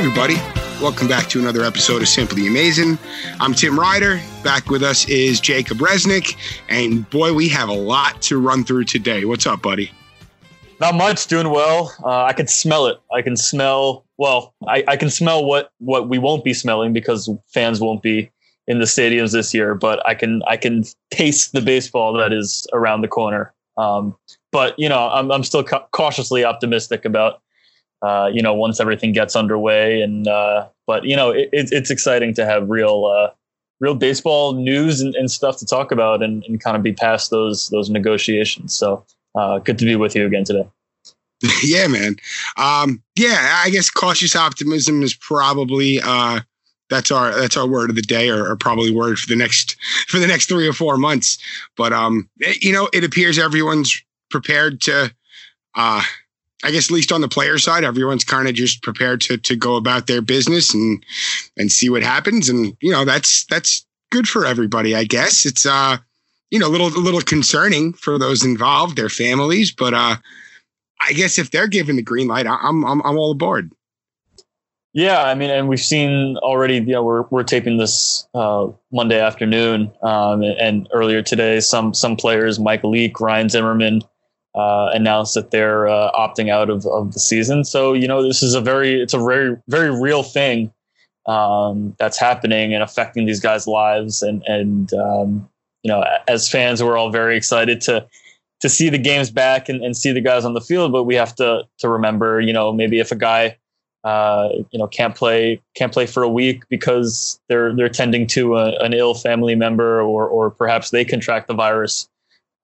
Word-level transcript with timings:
everybody. 0.00 0.36
Welcome 0.80 1.08
back 1.08 1.28
to 1.28 1.40
another 1.40 1.62
episode 1.62 2.00
of 2.00 2.08
Simply 2.08 2.46
Amazing. 2.46 2.98
I'm 3.38 3.52
Tim 3.52 3.78
Ryder. 3.78 4.18
Back 4.42 4.70
with 4.70 4.82
us 4.82 5.06
is 5.10 5.40
Jacob 5.40 5.76
Resnick. 5.76 6.38
And 6.70 7.08
boy, 7.10 7.34
we 7.34 7.50
have 7.50 7.68
a 7.68 7.74
lot 7.74 8.22
to 8.22 8.38
run 8.38 8.64
through 8.64 8.84
today. 8.84 9.26
What's 9.26 9.46
up, 9.46 9.60
buddy? 9.60 9.92
Not 10.80 10.94
much. 10.94 11.26
Doing 11.26 11.50
well. 11.50 11.94
Uh, 12.02 12.24
I 12.24 12.32
can 12.32 12.46
smell 12.46 12.86
it. 12.86 12.98
I 13.12 13.20
can 13.20 13.36
smell. 13.36 14.06
Well, 14.16 14.54
I, 14.66 14.84
I 14.88 14.96
can 14.96 15.10
smell 15.10 15.44
what 15.44 15.70
what 15.80 16.08
we 16.08 16.18
won't 16.18 16.44
be 16.44 16.54
smelling 16.54 16.94
because 16.94 17.28
fans 17.48 17.78
won't 17.78 18.00
be 18.00 18.30
in 18.66 18.78
the 18.78 18.86
stadiums 18.86 19.32
this 19.32 19.52
year. 19.52 19.74
But 19.74 20.00
I 20.08 20.14
can 20.14 20.42
I 20.46 20.56
can 20.56 20.84
taste 21.10 21.52
the 21.52 21.60
baseball 21.60 22.14
that 22.14 22.32
is 22.32 22.66
around 22.72 23.02
the 23.02 23.08
corner. 23.08 23.52
Um, 23.76 24.16
but 24.50 24.78
you 24.78 24.88
know, 24.88 25.10
I'm 25.10 25.30
I'm 25.30 25.44
still 25.44 25.62
ca- 25.62 25.86
cautiously 25.92 26.42
optimistic 26.42 27.04
about 27.04 27.42
uh, 28.02 28.30
you 28.32 28.42
know 28.42 28.54
once 28.54 28.80
everything 28.80 29.12
gets 29.12 29.36
underway. 29.36 30.00
And 30.00 30.26
uh, 30.26 30.68
but 30.86 31.04
you 31.04 31.16
know, 31.16 31.30
it, 31.30 31.50
it's 31.52 31.90
exciting 31.90 32.34
to 32.34 32.46
have 32.46 32.68
real 32.68 33.06
uh, 33.06 33.30
real 33.80 33.94
baseball 33.94 34.52
news 34.54 35.00
and, 35.00 35.14
and, 35.14 35.30
stuff 35.30 35.56
to 35.58 35.66
talk 35.66 35.90
about 35.90 36.22
and, 36.22 36.44
and 36.44 36.62
kind 36.62 36.76
of 36.76 36.82
be 36.82 36.92
past 36.92 37.30
those 37.30 37.68
those 37.70 37.90
negotiations. 37.90 38.74
So 38.74 39.04
uh, 39.34 39.58
good 39.58 39.78
to 39.78 39.84
be 39.84 39.96
with 39.96 40.14
you 40.14 40.26
again 40.26 40.44
today. 40.44 40.68
yeah, 41.64 41.86
man. 41.86 42.16
Um, 42.56 43.02
yeah, 43.16 43.62
I 43.64 43.70
guess 43.70 43.90
cautious 43.90 44.36
optimism 44.36 45.02
is 45.02 45.14
probably 45.14 46.00
uh, 46.02 46.40
that's 46.90 47.10
our 47.10 47.34
that's 47.34 47.56
our 47.56 47.66
word 47.66 47.90
of 47.90 47.96
the 47.96 48.02
day, 48.02 48.28
or, 48.28 48.50
or, 48.50 48.56
probably 48.56 48.92
word 48.92 49.18
for 49.18 49.28
the 49.28 49.36
next 49.36 49.76
for 50.08 50.18
the 50.18 50.26
next 50.26 50.46
three 50.46 50.68
or 50.68 50.72
four 50.72 50.96
months. 50.96 51.38
But 51.76 51.92
um, 51.92 52.28
you 52.60 52.72
know, 52.72 52.88
it 52.92 53.04
appears 53.04 53.38
everyone's 53.38 54.02
prepared 54.30 54.80
to. 54.82 55.14
Uh, 55.76 56.02
I 56.62 56.70
guess 56.70 56.86
at 56.86 56.94
least 56.94 57.12
on 57.12 57.20
the 57.20 57.28
player 57.28 57.58
side, 57.58 57.84
everyone's 57.84 58.24
kind 58.24 58.48
of 58.48 58.54
just 58.54 58.82
prepared 58.82 59.20
to 59.22 59.36
to 59.38 59.56
go 59.56 59.76
about 59.76 60.06
their 60.06 60.22
business 60.22 60.74
and 60.74 61.04
and 61.56 61.72
see 61.72 61.88
what 61.88 62.02
happens, 62.02 62.48
and 62.48 62.76
you 62.80 62.92
know 62.92 63.04
that's 63.04 63.44
that's 63.46 63.86
good 64.10 64.28
for 64.28 64.44
everybody. 64.44 64.94
I 64.94 65.04
guess 65.04 65.46
it's 65.46 65.64
uh 65.64 65.96
you 66.50 66.58
know 66.58 66.68
a 66.68 66.70
little 66.70 66.88
a 66.88 67.00
little 67.00 67.20
concerning 67.22 67.92
for 67.94 68.18
those 68.18 68.44
involved, 68.44 68.96
their 68.96 69.08
families, 69.08 69.72
but 69.72 69.94
uh 69.94 70.16
I 71.00 71.12
guess 71.14 71.38
if 71.38 71.50
they're 71.50 71.66
given 71.66 71.96
the 71.96 72.02
green 72.02 72.28
light, 72.28 72.46
I'm 72.46 72.84
I'm 72.84 73.00
I'm 73.02 73.18
all 73.18 73.32
aboard. 73.32 73.70
Yeah, 74.92 75.22
I 75.22 75.34
mean, 75.36 75.50
and 75.50 75.68
we've 75.68 75.80
seen 75.80 76.36
already. 76.38 76.74
You 76.74 76.94
know, 76.94 77.04
we're 77.04 77.22
we're 77.30 77.44
taping 77.44 77.76
this 77.76 78.26
uh, 78.34 78.68
Monday 78.90 79.20
afternoon, 79.20 79.92
um, 80.02 80.42
and 80.42 80.88
earlier 80.92 81.22
today, 81.22 81.60
some 81.60 81.94
some 81.94 82.16
players, 82.16 82.58
Mike 82.58 82.82
Leake, 82.82 83.20
Ryan 83.20 83.48
Zimmerman, 83.48 84.02
uh, 84.54 84.90
announced 84.92 85.34
that 85.34 85.50
they're 85.50 85.88
uh, 85.88 86.10
opting 86.12 86.50
out 86.50 86.70
of, 86.70 86.86
of 86.86 87.12
the 87.12 87.20
season. 87.20 87.64
So 87.64 87.92
you 87.92 88.08
know, 88.08 88.22
this 88.22 88.42
is 88.42 88.54
a 88.54 88.60
very 88.60 89.00
it's 89.00 89.14
a 89.14 89.18
very 89.18 89.56
very 89.68 89.90
real 89.90 90.22
thing 90.22 90.72
um, 91.26 91.94
that's 91.98 92.18
happening 92.18 92.74
and 92.74 92.82
affecting 92.82 93.26
these 93.26 93.40
guys' 93.40 93.66
lives. 93.66 94.22
And 94.22 94.42
and 94.46 94.92
um, 94.94 95.48
you 95.82 95.90
know, 95.90 96.04
as 96.28 96.48
fans, 96.48 96.82
we're 96.82 96.96
all 96.96 97.10
very 97.10 97.36
excited 97.36 97.80
to 97.82 98.06
to 98.60 98.68
see 98.68 98.90
the 98.90 98.98
games 98.98 99.30
back 99.30 99.68
and, 99.68 99.82
and 99.82 99.96
see 99.96 100.12
the 100.12 100.20
guys 100.20 100.44
on 100.44 100.54
the 100.54 100.60
field. 100.60 100.92
But 100.92 101.04
we 101.04 101.14
have 101.14 101.34
to 101.36 101.62
to 101.78 101.88
remember, 101.88 102.40
you 102.40 102.52
know, 102.52 102.72
maybe 102.72 102.98
if 102.98 103.12
a 103.12 103.16
guy 103.16 103.56
uh, 104.02 104.48
you 104.70 104.78
know 104.78 104.86
can't 104.86 105.14
play 105.14 105.60
can't 105.74 105.92
play 105.92 106.06
for 106.06 106.22
a 106.22 106.28
week 106.28 106.64
because 106.68 107.40
they're 107.48 107.74
they're 107.74 107.88
tending 107.88 108.26
to 108.26 108.56
a, 108.56 108.76
an 108.78 108.92
ill 108.92 109.14
family 109.14 109.54
member 109.54 110.00
or 110.00 110.26
or 110.26 110.50
perhaps 110.50 110.90
they 110.90 111.04
contract 111.04 111.48
the 111.48 111.54
virus. 111.54 112.08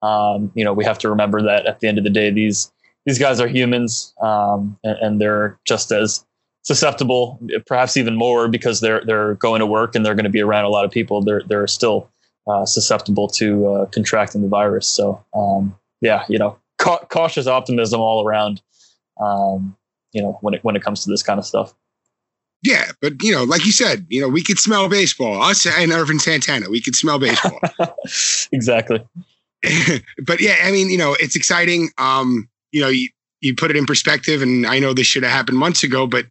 Um, 0.01 0.51
you 0.55 0.63
know, 0.63 0.73
we 0.73 0.85
have 0.85 0.99
to 0.99 1.09
remember 1.09 1.41
that 1.41 1.65
at 1.65 1.79
the 1.79 1.87
end 1.87 1.97
of 1.97 2.03
the 2.03 2.09
day, 2.09 2.29
these 2.29 2.71
these 3.05 3.17
guys 3.17 3.39
are 3.39 3.47
humans 3.47 4.13
um, 4.21 4.77
and, 4.83 4.97
and, 4.99 5.21
they're 5.21 5.57
just 5.63 5.93
as 5.93 6.25
susceptible, 6.63 7.39
perhaps 7.65 7.95
even 7.95 8.15
more, 8.15 8.49
because 8.49 8.81
they're 8.81 9.01
they're 9.05 9.35
going 9.35 9.59
to 9.59 9.65
work 9.65 9.95
and 9.95 10.05
they're 10.05 10.13
going 10.13 10.25
to 10.25 10.29
be 10.29 10.41
around 10.41 10.65
a 10.65 10.69
lot 10.69 10.85
of 10.85 10.91
people. 10.91 11.21
They're 11.21 11.41
they're 11.47 11.67
still 11.67 12.09
uh, 12.47 12.65
susceptible 12.65 13.27
to 13.29 13.67
uh, 13.67 13.85
contracting 13.87 14.41
the 14.41 14.47
virus. 14.47 14.87
So 14.87 15.23
um, 15.33 15.75
yeah, 16.01 16.25
you 16.29 16.37
know, 16.37 16.57
ca- 16.77 17.05
cautious 17.09 17.47
optimism 17.47 17.99
all 18.01 18.25
around. 18.25 18.61
Um, 19.19 19.75
you 20.11 20.21
know, 20.21 20.37
when 20.41 20.53
it 20.53 20.63
when 20.63 20.75
it 20.75 20.83
comes 20.83 21.03
to 21.03 21.09
this 21.09 21.23
kind 21.23 21.39
of 21.39 21.45
stuff. 21.45 21.73
Yeah, 22.63 22.91
but 23.01 23.21
you 23.21 23.31
know, 23.31 23.43
like 23.43 23.65
you 23.65 23.71
said, 23.71 24.05
you 24.09 24.19
know, 24.19 24.27
we 24.27 24.43
could 24.43 24.59
smell 24.59 24.89
baseball. 24.89 25.41
Us 25.41 25.65
and 25.65 25.91
Ervin 25.91 26.19
Santana, 26.19 26.69
we 26.69 26.81
could 26.81 26.95
smell 26.95 27.19
baseball. 27.19 27.59
exactly. 28.51 29.05
but 30.25 30.39
yeah, 30.39 30.55
I 30.63 30.71
mean, 30.71 30.89
you 30.89 30.97
know, 30.97 31.15
it's 31.19 31.35
exciting. 31.35 31.89
Um, 31.97 32.47
you 32.71 32.81
know, 32.81 32.89
you, 32.89 33.09
you 33.41 33.55
put 33.55 33.71
it 33.71 33.77
in 33.77 33.85
perspective, 33.85 34.41
and 34.41 34.65
I 34.65 34.79
know 34.79 34.93
this 34.93 35.07
should 35.07 35.23
have 35.23 35.31
happened 35.31 35.57
months 35.57 35.83
ago, 35.83 36.07
but 36.07 36.25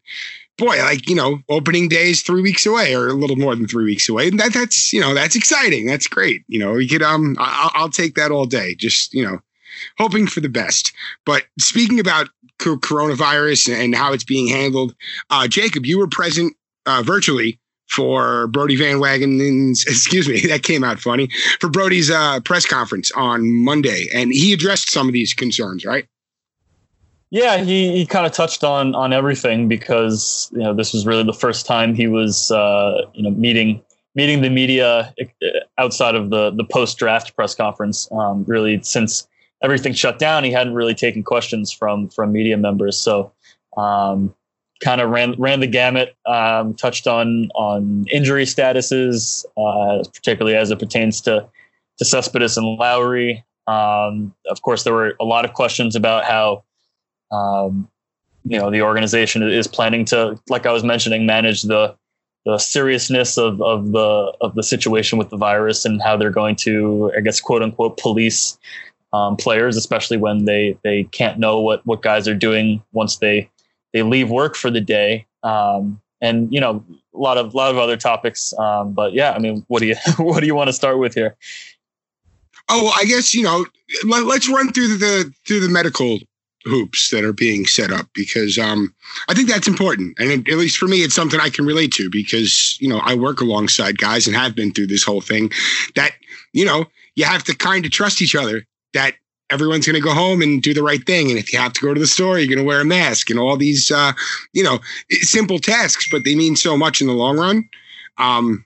boy, 0.58 0.76
like 0.78 1.08
you 1.08 1.14
know, 1.14 1.40
opening 1.48 1.88
day 1.88 2.10
is 2.10 2.22
three 2.22 2.42
weeks 2.42 2.66
away, 2.66 2.94
or 2.94 3.08
a 3.08 3.14
little 3.14 3.36
more 3.36 3.54
than 3.54 3.66
three 3.66 3.84
weeks 3.84 4.08
away, 4.08 4.28
and 4.28 4.38
that 4.40 4.52
that's 4.52 4.92
you 4.92 5.00
know 5.00 5.14
that's 5.14 5.36
exciting. 5.36 5.86
That's 5.86 6.06
great. 6.06 6.44
You 6.48 6.58
know, 6.58 6.76
you 6.76 6.88
could 6.88 7.02
um, 7.02 7.36
I'll, 7.38 7.70
I'll 7.74 7.90
take 7.90 8.14
that 8.14 8.30
all 8.30 8.46
day. 8.46 8.74
Just 8.74 9.12
you 9.14 9.24
know, 9.24 9.40
hoping 9.98 10.26
for 10.26 10.40
the 10.40 10.48
best. 10.48 10.92
But 11.24 11.44
speaking 11.58 12.00
about 12.00 12.28
coronavirus 12.58 13.74
and 13.74 13.94
how 13.94 14.12
it's 14.12 14.24
being 14.24 14.48
handled, 14.48 14.94
uh, 15.30 15.46
Jacob, 15.46 15.84
you 15.84 15.98
were 15.98 16.08
present 16.08 16.56
uh, 16.86 17.02
virtually 17.04 17.58
for 17.96 18.46
Brodie 18.48 18.76
Van 18.76 18.96
Wagenen's, 18.96 19.84
excuse 19.86 20.28
me, 20.28 20.42
that 20.42 20.62
came 20.62 20.84
out 20.84 21.00
funny, 21.00 21.28
for 21.60 21.70
Brodie's 21.70 22.10
uh, 22.10 22.40
press 22.40 22.66
conference 22.66 23.10
on 23.12 23.64
Monday. 23.64 24.06
And 24.14 24.30
he 24.32 24.52
addressed 24.52 24.90
some 24.90 25.08
of 25.08 25.14
these 25.14 25.32
concerns, 25.32 25.84
right? 25.84 26.06
Yeah, 27.30 27.56
he, 27.56 27.96
he 27.96 28.06
kind 28.06 28.24
of 28.24 28.32
touched 28.32 28.62
on 28.62 28.94
on 28.94 29.12
everything 29.12 29.66
because 29.66 30.48
you 30.52 30.60
know 30.60 30.72
this 30.72 30.92
was 30.92 31.04
really 31.06 31.24
the 31.24 31.32
first 31.32 31.66
time 31.66 31.92
he 31.94 32.06
was 32.06 32.52
uh, 32.52 33.02
you 33.14 33.22
know 33.24 33.30
meeting 33.30 33.82
meeting 34.14 34.42
the 34.42 34.48
media 34.48 35.12
outside 35.76 36.14
of 36.14 36.30
the 36.30 36.52
the 36.52 36.62
post 36.62 36.98
draft 36.98 37.34
press 37.34 37.52
conference. 37.52 38.08
Um, 38.12 38.44
really, 38.46 38.80
since 38.82 39.26
everything 39.60 39.92
shut 39.92 40.20
down, 40.20 40.44
he 40.44 40.52
hadn't 40.52 40.74
really 40.74 40.94
taken 40.94 41.24
questions 41.24 41.72
from 41.72 42.08
from 42.10 42.30
media 42.32 42.56
members. 42.56 42.96
So 42.96 43.32
um, 43.76 44.32
kind 44.82 45.00
of 45.00 45.10
ran 45.10 45.34
ran 45.38 45.60
the 45.60 45.66
gamut, 45.66 46.16
um, 46.26 46.74
touched 46.74 47.06
on 47.06 47.50
on 47.54 48.06
injury 48.10 48.44
statuses, 48.44 49.44
uh, 49.56 50.04
particularly 50.14 50.56
as 50.56 50.70
it 50.70 50.78
pertains 50.78 51.20
to 51.22 51.46
to 51.98 52.04
Cespedes 52.04 52.56
and 52.56 52.78
Lowrie. 52.78 53.42
Um, 53.66 54.34
of 54.48 54.62
course, 54.62 54.84
there 54.84 54.92
were 54.92 55.16
a 55.20 55.24
lot 55.24 55.44
of 55.44 55.54
questions 55.54 55.96
about 55.96 56.24
how 56.24 56.64
um, 57.32 57.88
you 58.44 58.58
know 58.58 58.70
the 58.70 58.82
organization 58.82 59.42
is 59.42 59.66
planning 59.66 60.04
to, 60.06 60.38
like 60.48 60.66
I 60.66 60.72
was 60.72 60.84
mentioning, 60.84 61.26
manage 61.26 61.62
the 61.62 61.96
the 62.44 62.58
seriousness 62.58 63.36
of, 63.36 63.60
of 63.60 63.90
the 63.90 64.32
of 64.40 64.54
the 64.54 64.62
situation 64.62 65.18
with 65.18 65.30
the 65.30 65.36
virus 65.36 65.84
and 65.84 66.00
how 66.00 66.16
they're 66.16 66.30
going 66.30 66.54
to, 66.54 67.12
I 67.16 67.20
guess, 67.20 67.40
quote 67.40 67.60
unquote, 67.60 67.96
police 67.96 68.56
um, 69.12 69.36
players, 69.36 69.76
especially 69.76 70.16
when 70.16 70.44
they 70.44 70.78
they 70.84 71.04
can't 71.04 71.38
know 71.38 71.60
what 71.60 71.84
what 71.86 72.02
guys 72.02 72.28
are 72.28 72.34
doing 72.34 72.82
once 72.92 73.16
they 73.16 73.50
they 73.96 74.02
leave 74.02 74.28
work 74.28 74.56
for 74.56 74.70
the 74.70 74.80
day. 74.80 75.26
Um, 75.42 76.02
and 76.20 76.52
you 76.52 76.60
know, 76.60 76.84
a 77.14 77.18
lot 77.18 77.38
of 77.38 77.54
lot 77.54 77.70
of 77.70 77.78
other 77.78 77.96
topics. 77.96 78.52
Um, 78.58 78.92
but 78.92 79.14
yeah, 79.14 79.32
I 79.32 79.38
mean, 79.38 79.64
what 79.68 79.80
do 79.80 79.86
you 79.86 79.96
what 80.18 80.40
do 80.40 80.46
you 80.46 80.54
want 80.54 80.68
to 80.68 80.74
start 80.74 80.98
with 80.98 81.14
here? 81.14 81.34
Oh, 82.68 82.84
well, 82.84 82.94
I 82.94 83.04
guess 83.04 83.32
you 83.32 83.42
know, 83.42 83.64
let, 84.04 84.24
us 84.24 84.48
run 84.50 84.70
through 84.70 84.98
the 84.98 85.32
through 85.46 85.60
the 85.60 85.70
medical 85.70 86.18
hoops 86.64 87.08
that 87.10 87.24
are 87.24 87.32
being 87.32 87.64
set 87.64 87.90
up 87.90 88.06
because 88.12 88.58
um, 88.58 88.92
I 89.28 89.34
think 89.34 89.48
that's 89.48 89.68
important, 89.68 90.18
and 90.18 90.30
it, 90.30 90.48
at 90.52 90.58
least 90.58 90.76
for 90.76 90.88
me, 90.88 90.98
it's 90.98 91.14
something 91.14 91.40
I 91.40 91.48
can 91.48 91.64
relate 91.64 91.92
to 91.92 92.10
because 92.10 92.76
you 92.80 92.88
know 92.88 92.98
I 92.98 93.14
work 93.14 93.40
alongside 93.40 93.96
guys 93.96 94.26
and 94.26 94.36
have 94.36 94.54
been 94.54 94.72
through 94.72 94.88
this 94.88 95.04
whole 95.04 95.22
thing. 95.22 95.50
That 95.94 96.12
you 96.52 96.66
know 96.66 96.84
you 97.14 97.24
have 97.24 97.44
to 97.44 97.56
kind 97.56 97.86
of 97.86 97.92
trust 97.92 98.20
each 98.20 98.34
other 98.34 98.66
that 98.92 99.14
everyone's 99.50 99.86
going 99.86 99.94
to 99.94 100.00
go 100.00 100.12
home 100.12 100.42
and 100.42 100.62
do 100.62 100.74
the 100.74 100.82
right 100.82 101.04
thing. 101.06 101.30
And 101.30 101.38
if 101.38 101.52
you 101.52 101.58
have 101.58 101.72
to 101.74 101.80
go 101.80 101.94
to 101.94 102.00
the 102.00 102.06
store, 102.06 102.38
you're 102.38 102.48
going 102.48 102.64
to 102.64 102.64
wear 102.64 102.80
a 102.80 102.84
mask 102.84 103.30
and 103.30 103.38
all 103.38 103.56
these, 103.56 103.90
uh, 103.90 104.12
you 104.52 104.62
know, 104.62 104.80
simple 105.10 105.58
tasks, 105.58 106.06
but 106.10 106.24
they 106.24 106.34
mean 106.34 106.56
so 106.56 106.76
much 106.76 107.00
in 107.00 107.06
the 107.06 107.12
long 107.12 107.38
run. 107.38 107.68
Um, 108.18 108.64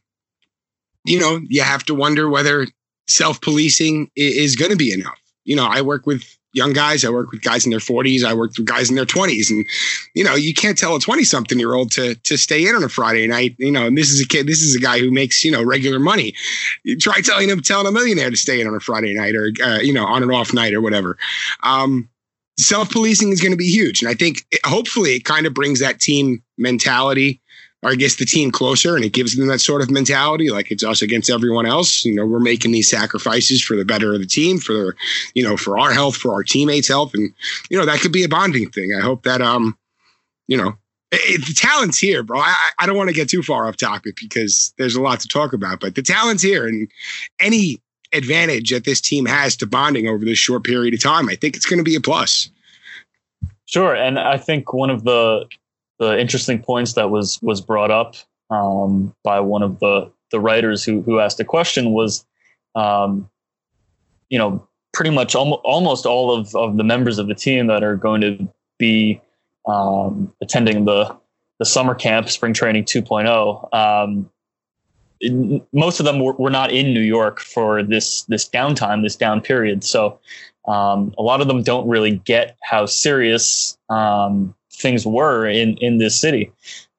you 1.04 1.18
know, 1.18 1.40
you 1.48 1.62
have 1.62 1.84
to 1.84 1.94
wonder 1.94 2.28
whether 2.28 2.66
self 3.08 3.40
policing 3.40 4.10
is 4.16 4.56
going 4.56 4.70
to 4.70 4.76
be 4.76 4.92
enough. 4.92 5.18
You 5.44 5.56
know, 5.56 5.66
I 5.66 5.82
work 5.82 6.06
with 6.06 6.24
young 6.52 6.72
guys. 6.72 7.04
I 7.04 7.10
work 7.10 7.30
with 7.30 7.42
guys 7.42 7.64
in 7.64 7.70
their 7.70 7.80
40s. 7.80 8.24
I 8.24 8.34
work 8.34 8.52
with 8.56 8.66
guys 8.66 8.90
in 8.90 8.96
their 8.96 9.04
20s. 9.04 9.50
And, 9.50 9.66
you 10.14 10.24
know, 10.24 10.34
you 10.34 10.54
can't 10.54 10.76
tell 10.76 10.96
a 10.96 11.00
20 11.00 11.24
something 11.24 11.58
year 11.58 11.74
old 11.74 11.90
to, 11.92 12.14
to 12.14 12.36
stay 12.36 12.66
in 12.66 12.74
on 12.74 12.82
a 12.82 12.88
Friday 12.88 13.26
night. 13.26 13.54
You 13.58 13.70
know, 13.70 13.86
and 13.86 13.96
this 13.96 14.10
is 14.10 14.20
a 14.20 14.26
kid, 14.26 14.46
this 14.46 14.60
is 14.60 14.74
a 14.74 14.80
guy 14.80 14.98
who 14.98 15.10
makes, 15.10 15.44
you 15.44 15.50
know, 15.50 15.62
regular 15.62 15.98
money. 15.98 16.34
You 16.84 16.96
try 16.96 17.20
telling 17.20 17.48
him, 17.48 17.60
telling 17.60 17.86
a 17.86 17.92
millionaire 17.92 18.30
to 18.30 18.36
stay 18.36 18.60
in 18.60 18.66
on 18.66 18.74
a 18.74 18.80
Friday 18.80 19.14
night 19.14 19.34
or, 19.34 19.52
uh, 19.64 19.78
you 19.80 19.92
know, 19.92 20.06
on 20.06 20.22
an 20.22 20.30
off 20.30 20.52
night 20.52 20.74
or 20.74 20.80
whatever. 20.80 21.16
Um, 21.62 22.08
Self 22.58 22.90
policing 22.90 23.30
is 23.30 23.40
going 23.40 23.52
to 23.52 23.56
be 23.56 23.70
huge. 23.70 24.02
And 24.02 24.10
I 24.10 24.14
think 24.14 24.44
it, 24.50 24.60
hopefully 24.66 25.14
it 25.14 25.24
kind 25.24 25.46
of 25.46 25.54
brings 25.54 25.80
that 25.80 25.98
team 25.98 26.42
mentality 26.58 27.39
or 27.82 27.90
I 27.90 27.94
guess 27.94 28.16
the 28.16 28.26
team 28.26 28.50
closer 28.50 28.96
and 28.96 29.04
it 29.04 29.12
gives 29.12 29.36
them 29.36 29.48
that 29.48 29.60
sort 29.60 29.82
of 29.82 29.90
mentality, 29.90 30.50
like 30.50 30.70
it's 30.70 30.84
us 30.84 31.02
against 31.02 31.30
everyone 31.30 31.66
else. 31.66 32.04
You 32.04 32.14
know, 32.14 32.26
we're 32.26 32.40
making 32.40 32.72
these 32.72 32.90
sacrifices 32.90 33.62
for 33.62 33.76
the 33.76 33.84
better 33.84 34.12
of 34.12 34.20
the 34.20 34.26
team, 34.26 34.58
for 34.58 34.72
the, 34.72 34.94
you 35.34 35.42
know, 35.42 35.56
for 35.56 35.78
our 35.78 35.92
health, 35.92 36.16
for 36.16 36.32
our 36.32 36.42
teammates' 36.42 36.88
health. 36.88 37.12
And, 37.14 37.32
you 37.70 37.78
know, 37.78 37.86
that 37.86 38.00
could 38.00 38.12
be 38.12 38.24
a 38.24 38.28
bonding 38.28 38.70
thing. 38.70 38.94
I 38.94 39.02
hope 39.02 39.22
that 39.22 39.40
um, 39.40 39.76
you 40.50 40.56
know, 40.56 40.76
it, 41.12 41.46
the 41.46 41.54
talent's 41.54 41.98
here, 41.98 42.24
bro. 42.24 42.40
I, 42.40 42.70
I 42.80 42.86
don't 42.86 42.96
want 42.96 43.08
to 43.08 43.14
get 43.14 43.30
too 43.30 43.42
far 43.42 43.68
off 43.68 43.76
topic 43.76 44.16
because 44.20 44.74
there's 44.78 44.96
a 44.96 45.00
lot 45.00 45.20
to 45.20 45.28
talk 45.28 45.52
about, 45.52 45.80
but 45.80 45.94
the 45.94 46.02
talent's 46.02 46.42
here, 46.42 46.66
and 46.66 46.90
any 47.38 47.80
advantage 48.12 48.70
that 48.70 48.84
this 48.84 49.00
team 49.00 49.26
has 49.26 49.56
to 49.56 49.66
bonding 49.66 50.08
over 50.08 50.24
this 50.24 50.38
short 50.38 50.64
period 50.64 50.92
of 50.92 51.00
time, 51.00 51.28
I 51.28 51.36
think 51.36 51.54
it's 51.54 51.66
going 51.66 51.78
to 51.78 51.84
be 51.84 51.94
a 51.94 52.00
plus. 52.00 52.50
Sure, 53.66 53.94
and 53.94 54.18
I 54.18 54.36
think 54.36 54.72
one 54.72 54.90
of 54.90 55.04
the 55.04 55.46
the 56.00 56.18
interesting 56.18 56.60
points 56.60 56.94
that 56.94 57.10
was 57.10 57.38
was 57.42 57.60
brought 57.60 57.92
up 57.92 58.16
um, 58.50 59.14
by 59.22 59.38
one 59.38 59.62
of 59.62 59.78
the 59.78 60.10
the 60.32 60.40
writers 60.40 60.82
who 60.82 61.02
who 61.02 61.20
asked 61.20 61.38
a 61.38 61.44
question 61.44 61.92
was, 61.92 62.24
um, 62.74 63.30
you 64.30 64.38
know, 64.38 64.66
pretty 64.92 65.10
much 65.10 65.36
almost 65.36 65.60
almost 65.62 66.06
all 66.06 66.34
of 66.34 66.56
of 66.56 66.76
the 66.78 66.84
members 66.84 67.18
of 67.18 67.28
the 67.28 67.34
team 67.34 67.68
that 67.68 67.84
are 67.84 67.96
going 67.96 68.22
to 68.22 68.48
be 68.78 69.20
um, 69.68 70.32
attending 70.42 70.86
the 70.86 71.14
the 71.58 71.66
summer 71.66 71.94
camp, 71.94 72.30
spring 72.30 72.54
training 72.54 72.84
2.0. 72.84 73.74
Um, 73.74 74.30
most 75.74 76.00
of 76.00 76.06
them 76.06 76.18
were, 76.18 76.32
were, 76.32 76.48
not 76.48 76.72
in 76.72 76.94
New 76.94 77.02
York 77.02 77.38
for 77.38 77.82
this 77.82 78.22
this 78.22 78.48
downtime, 78.48 79.02
this 79.02 79.16
down 79.16 79.42
period. 79.42 79.84
So 79.84 80.18
um, 80.66 81.14
a 81.18 81.22
lot 81.22 81.42
of 81.42 81.48
them 81.48 81.62
don't 81.62 81.86
really 81.86 82.16
get 82.16 82.56
how 82.62 82.86
serious 82.86 83.76
um, 83.90 84.54
things 84.80 85.06
were 85.06 85.46
in 85.46 85.76
in 85.78 85.98
this 85.98 86.18
city. 86.18 86.52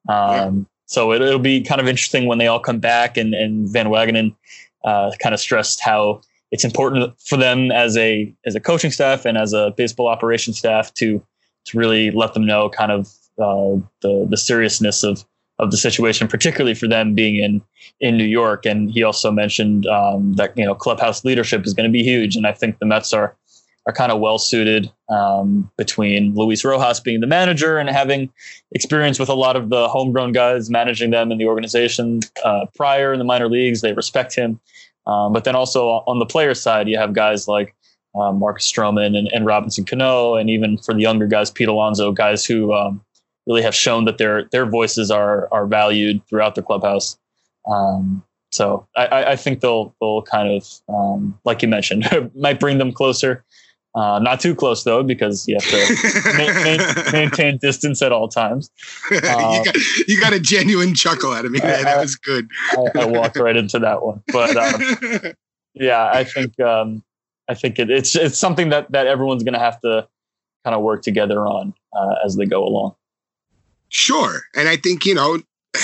Yeah. 0.07 0.45
Um, 0.45 0.67
so 0.85 1.13
it, 1.13 1.19
will 1.19 1.39
be 1.39 1.61
kind 1.61 1.79
of 1.79 1.87
interesting 1.87 2.27
when 2.27 2.37
they 2.37 2.47
all 2.47 2.59
come 2.59 2.79
back 2.79 3.17
and 3.17 3.33
and 3.33 3.67
Van 3.69 3.87
Wagenen 3.87 4.35
uh, 4.83 5.11
kind 5.19 5.33
of 5.33 5.39
stressed 5.39 5.81
how 5.81 6.21
it's 6.51 6.65
important 6.65 7.13
for 7.21 7.37
them 7.37 7.71
as 7.71 7.97
a 7.97 8.33
as 8.45 8.55
a 8.55 8.59
coaching 8.59 8.91
staff 8.91 9.25
and 9.25 9.37
as 9.37 9.53
a 9.53 9.73
baseball 9.77 10.07
operations 10.07 10.57
staff 10.57 10.93
to 10.95 11.23
to 11.65 11.77
really 11.77 12.11
let 12.11 12.33
them 12.33 12.45
know 12.45 12.69
kind 12.69 12.91
of 12.91 13.07
uh, 13.39 13.79
the 14.01 14.27
the 14.29 14.37
seriousness 14.37 15.03
of 15.03 15.25
of 15.59 15.69
the 15.69 15.77
situation, 15.77 16.27
particularly 16.27 16.73
for 16.73 16.87
them 16.87 17.13
being 17.13 17.35
in 17.35 17.61
in 17.99 18.17
New 18.17 18.25
York. 18.25 18.65
And 18.65 18.91
he 18.91 19.03
also 19.03 19.31
mentioned 19.31 19.85
um, 19.87 20.33
that 20.33 20.57
you 20.57 20.65
know 20.65 20.75
clubhouse 20.75 21.23
leadership 21.23 21.65
is 21.65 21.73
going 21.73 21.87
to 21.87 21.93
be 21.93 22.03
huge, 22.03 22.35
and 22.35 22.45
I 22.45 22.51
think 22.51 22.79
the 22.79 22.85
Mets 22.85 23.13
are 23.13 23.35
are 23.87 23.93
kind 23.93 24.11
of 24.11 24.19
well 24.19 24.37
suited 24.37 24.91
um, 25.09 25.71
between 25.77 26.35
Luis 26.35 26.63
Rojas 26.63 26.99
being 26.99 27.19
the 27.19 27.27
manager 27.27 27.77
and 27.77 27.89
having 27.89 28.31
experience 28.71 29.19
with 29.19 29.29
a 29.29 29.33
lot 29.33 29.55
of 29.55 29.69
the 29.69 29.87
homegrown 29.89 30.33
guys 30.33 30.69
managing 30.69 31.09
them 31.09 31.31
in 31.31 31.37
the 31.37 31.45
organization 31.45 32.19
uh, 32.43 32.65
prior 32.75 33.11
in 33.11 33.19
the 33.19 33.25
minor 33.25 33.49
leagues. 33.49 33.81
They 33.81 33.93
respect 33.93 34.35
him. 34.35 34.59
Um, 35.07 35.33
but 35.33 35.45
then 35.45 35.55
also 35.55 36.03
on 36.05 36.19
the 36.19 36.25
player 36.25 36.53
side, 36.53 36.87
you 36.87 36.97
have 36.97 37.13
guys 37.13 37.47
like 37.47 37.75
um, 38.13 38.39
Marcus 38.39 38.71
Stroman 38.71 39.17
and, 39.17 39.27
and, 39.33 39.45
Robinson 39.45 39.85
Cano, 39.85 40.35
and 40.35 40.49
even 40.49 40.77
for 40.77 40.93
the 40.93 41.01
younger 41.01 41.27
guys, 41.27 41.49
Pete 41.49 41.69
Alonso, 41.69 42.11
guys 42.11 42.45
who 42.45 42.73
um, 42.73 43.01
really 43.47 43.61
have 43.61 43.73
shown 43.73 44.05
that 44.05 44.17
their 44.17 44.45
their 44.51 44.65
voices 44.65 45.09
are 45.09 45.47
are 45.51 45.65
valued 45.65 46.21
throughout 46.27 46.55
the 46.55 46.61
clubhouse. 46.61 47.17
Um, 47.69 48.23
so 48.51 48.85
I, 48.97 49.23
I, 49.31 49.35
think 49.37 49.61
they'll 49.61 49.95
they'll 50.01 50.23
kind 50.23 50.49
of 50.49 50.67
um, 50.89 51.39
like 51.45 51.61
you 51.61 51.69
mentioned 51.69 52.05
might 52.35 52.59
bring 52.59 52.77
them 52.77 52.91
closer. 52.91 53.45
Uh, 53.93 54.19
not 54.19 54.39
too 54.39 54.55
close 54.55 54.83
though, 54.83 55.03
because 55.03 55.45
you 55.47 55.57
have 55.59 55.69
to 55.69 57.03
ma- 57.05 57.11
maintain 57.11 57.57
distance 57.57 58.01
at 58.01 58.11
all 58.11 58.27
times. 58.27 58.69
Uh, 59.11 59.17
you, 59.53 59.65
got, 59.65 59.75
you, 60.07 60.21
got, 60.21 60.33
a 60.33 60.39
genuine 60.39 60.95
chuckle 60.95 61.31
out 61.31 61.45
of 61.45 61.51
me. 61.51 61.59
Man. 61.59 61.83
that 61.83 61.99
was 61.99 62.15
good. 62.15 62.49
I, 62.71 63.01
I, 63.01 63.05
walked 63.05 63.37
right 63.37 63.55
into 63.55 63.77
that 63.79 64.01
one, 64.03 64.23
but 64.31 64.55
um, 64.55 65.33
yeah, 65.73 66.09
I 66.11 66.23
think 66.23 66.57
um, 66.59 67.03
I 67.49 67.53
think 67.53 67.77
it, 67.77 67.89
it's 67.89 68.15
it's 68.15 68.37
something 68.37 68.69
that 68.69 68.91
that 68.91 69.07
everyone's 69.07 69.43
going 69.43 69.53
to 69.53 69.59
have 69.59 69.79
to 69.81 70.07
kind 70.63 70.75
of 70.75 70.81
work 70.81 71.01
together 71.03 71.45
on 71.45 71.73
uh, 71.93 72.15
as 72.25 72.37
they 72.37 72.45
go 72.45 72.63
along. 72.63 72.95
Sure, 73.89 74.41
and 74.55 74.69
I 74.69 74.77
think 74.77 75.05
you 75.05 75.15
know. 75.15 75.39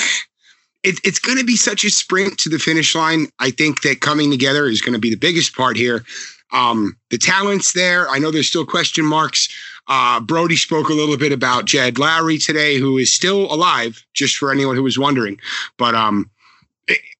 It, 0.83 1.01
it's 1.03 1.19
going 1.19 1.39
to 1.39 1.43
be 1.43 1.57
such 1.57 1.83
a 1.83 1.89
sprint 1.89 2.37
to 2.37 2.49
the 2.49 2.59
finish 2.59 2.95
line. 2.95 3.27
I 3.39 3.49
think 3.49 3.81
that 3.81 3.99
coming 3.99 4.29
together 4.29 4.67
is 4.67 4.79
going 4.79 4.93
to 4.93 4.99
be 4.99 5.09
the 5.09 5.17
biggest 5.17 5.53
part 5.53 5.75
here. 5.75 6.05
Um, 6.51 6.97
the 7.09 7.17
talents 7.17 7.73
there. 7.73 8.09
I 8.09 8.19
know 8.19 8.31
there's 8.31 8.47
still 8.47 8.65
question 8.65 9.05
marks. 9.05 9.49
Uh, 9.87 10.19
Brodie 10.19 10.55
spoke 10.55 10.89
a 10.89 10.93
little 10.93 11.17
bit 11.17 11.31
about 11.31 11.65
Jed 11.65 11.95
Lowrie 11.95 12.43
today, 12.43 12.77
who 12.77 12.97
is 12.97 13.13
still 13.13 13.51
alive, 13.53 14.03
just 14.13 14.37
for 14.37 14.51
anyone 14.51 14.75
who 14.75 14.83
was 14.83 14.99
wondering. 14.99 15.39
But 15.77 15.95
um, 15.95 16.29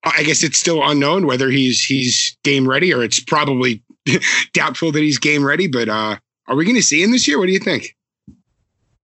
I 0.03 0.23
guess 0.23 0.43
it's 0.43 0.57
still 0.57 0.87
unknown 0.87 1.25
whether 1.25 1.49
he's 1.49 1.83
he's 1.83 2.37
game 2.43 2.67
ready 2.67 2.93
or 2.93 3.03
it's 3.03 3.19
probably 3.19 3.81
doubtful 4.53 4.91
that 4.91 5.01
he's 5.01 5.17
game 5.17 5.45
ready. 5.45 5.67
But 5.67 5.89
uh, 5.89 6.17
are 6.47 6.55
we 6.55 6.65
going 6.65 6.75
to 6.75 6.83
see 6.83 7.03
him 7.03 7.11
this 7.11 7.27
year? 7.27 7.39
What 7.39 7.47
do 7.47 7.53
you 7.53 7.59
think? 7.59 7.95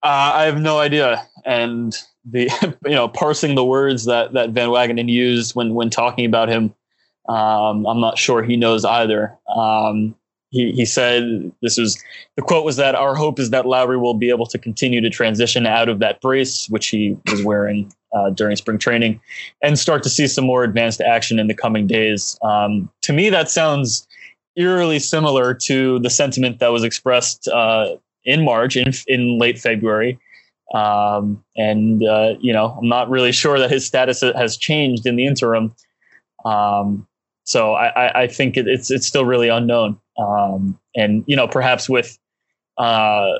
Uh, 0.03 0.31
I 0.35 0.43
have 0.43 0.59
no 0.59 0.79
idea. 0.79 1.25
And 1.45 1.95
the 2.25 2.49
you 2.85 2.91
know 2.91 3.07
parsing 3.07 3.55
the 3.55 3.65
words 3.65 4.05
that 4.05 4.33
that 4.33 4.51
Van 4.51 4.69
Wagenen 4.69 5.09
used 5.09 5.55
when 5.55 5.73
when 5.73 5.89
talking 5.89 6.25
about 6.25 6.49
him, 6.49 6.73
um, 7.29 7.85
I'm 7.85 7.99
not 7.99 8.17
sure 8.17 8.43
he 8.43 8.57
knows 8.57 8.85
either. 8.85 9.37
Um, 9.55 10.15
he, 10.49 10.71
he 10.71 10.85
said 10.85 11.51
this 11.61 11.77
was 11.77 12.01
the 12.35 12.43
quote 12.43 12.63
was 12.63 12.75
that 12.75 12.93
our 12.93 13.15
hope 13.15 13.39
is 13.39 13.49
that 13.49 13.65
Lowrie 13.65 13.99
will 13.99 14.13
be 14.13 14.29
able 14.29 14.45
to 14.45 14.59
continue 14.59 15.01
to 15.01 15.09
transition 15.09 15.65
out 15.65 15.89
of 15.89 15.99
that 15.99 16.21
brace 16.21 16.69
which 16.69 16.89
he 16.89 17.17
was 17.27 17.43
wearing 17.43 17.91
uh, 18.13 18.29
during 18.29 18.55
spring 18.55 18.77
training 18.77 19.19
and 19.63 19.79
start 19.79 20.03
to 20.03 20.09
see 20.09 20.27
some 20.27 20.45
more 20.45 20.63
advanced 20.63 21.01
action 21.01 21.39
in 21.39 21.47
the 21.47 21.55
coming 21.55 21.87
days. 21.87 22.37
Um, 22.43 22.89
to 23.01 23.13
me, 23.13 23.29
that 23.31 23.49
sounds 23.49 24.07
eerily 24.55 24.99
similar 24.99 25.53
to 25.53 25.97
the 25.99 26.09
sentiment 26.09 26.59
that 26.59 26.71
was 26.71 26.83
expressed 26.83 27.47
uh, 27.47 27.95
in 28.23 28.45
March, 28.45 28.77
in, 28.77 28.93
in 29.07 29.39
late 29.39 29.57
February. 29.57 30.19
Um, 30.73 31.43
and, 31.57 32.03
uh, 32.03 32.35
you 32.39 32.53
know, 32.53 32.77
I'm 32.79 32.87
not 32.87 33.09
really 33.09 33.31
sure 33.31 33.57
that 33.59 33.71
his 33.71 33.85
status 33.85 34.21
has 34.21 34.57
changed 34.57 35.05
in 35.05 35.15
the 35.15 35.25
interim. 35.25 35.73
Um, 36.45 37.07
so 37.44 37.74
I, 37.74 38.24
I 38.24 38.28
think 38.28 38.57
it, 38.57 38.68
it's 38.68 38.90
it's 38.90 39.06
still 39.06 39.25
really 39.25 39.50
unknown. 39.50 40.00
Um, 40.18 40.80
and 40.95 41.24
you 41.28 41.36
know, 41.36 41.48
perhaps 41.48 41.90
with 41.90 42.18
uh, 42.78 43.34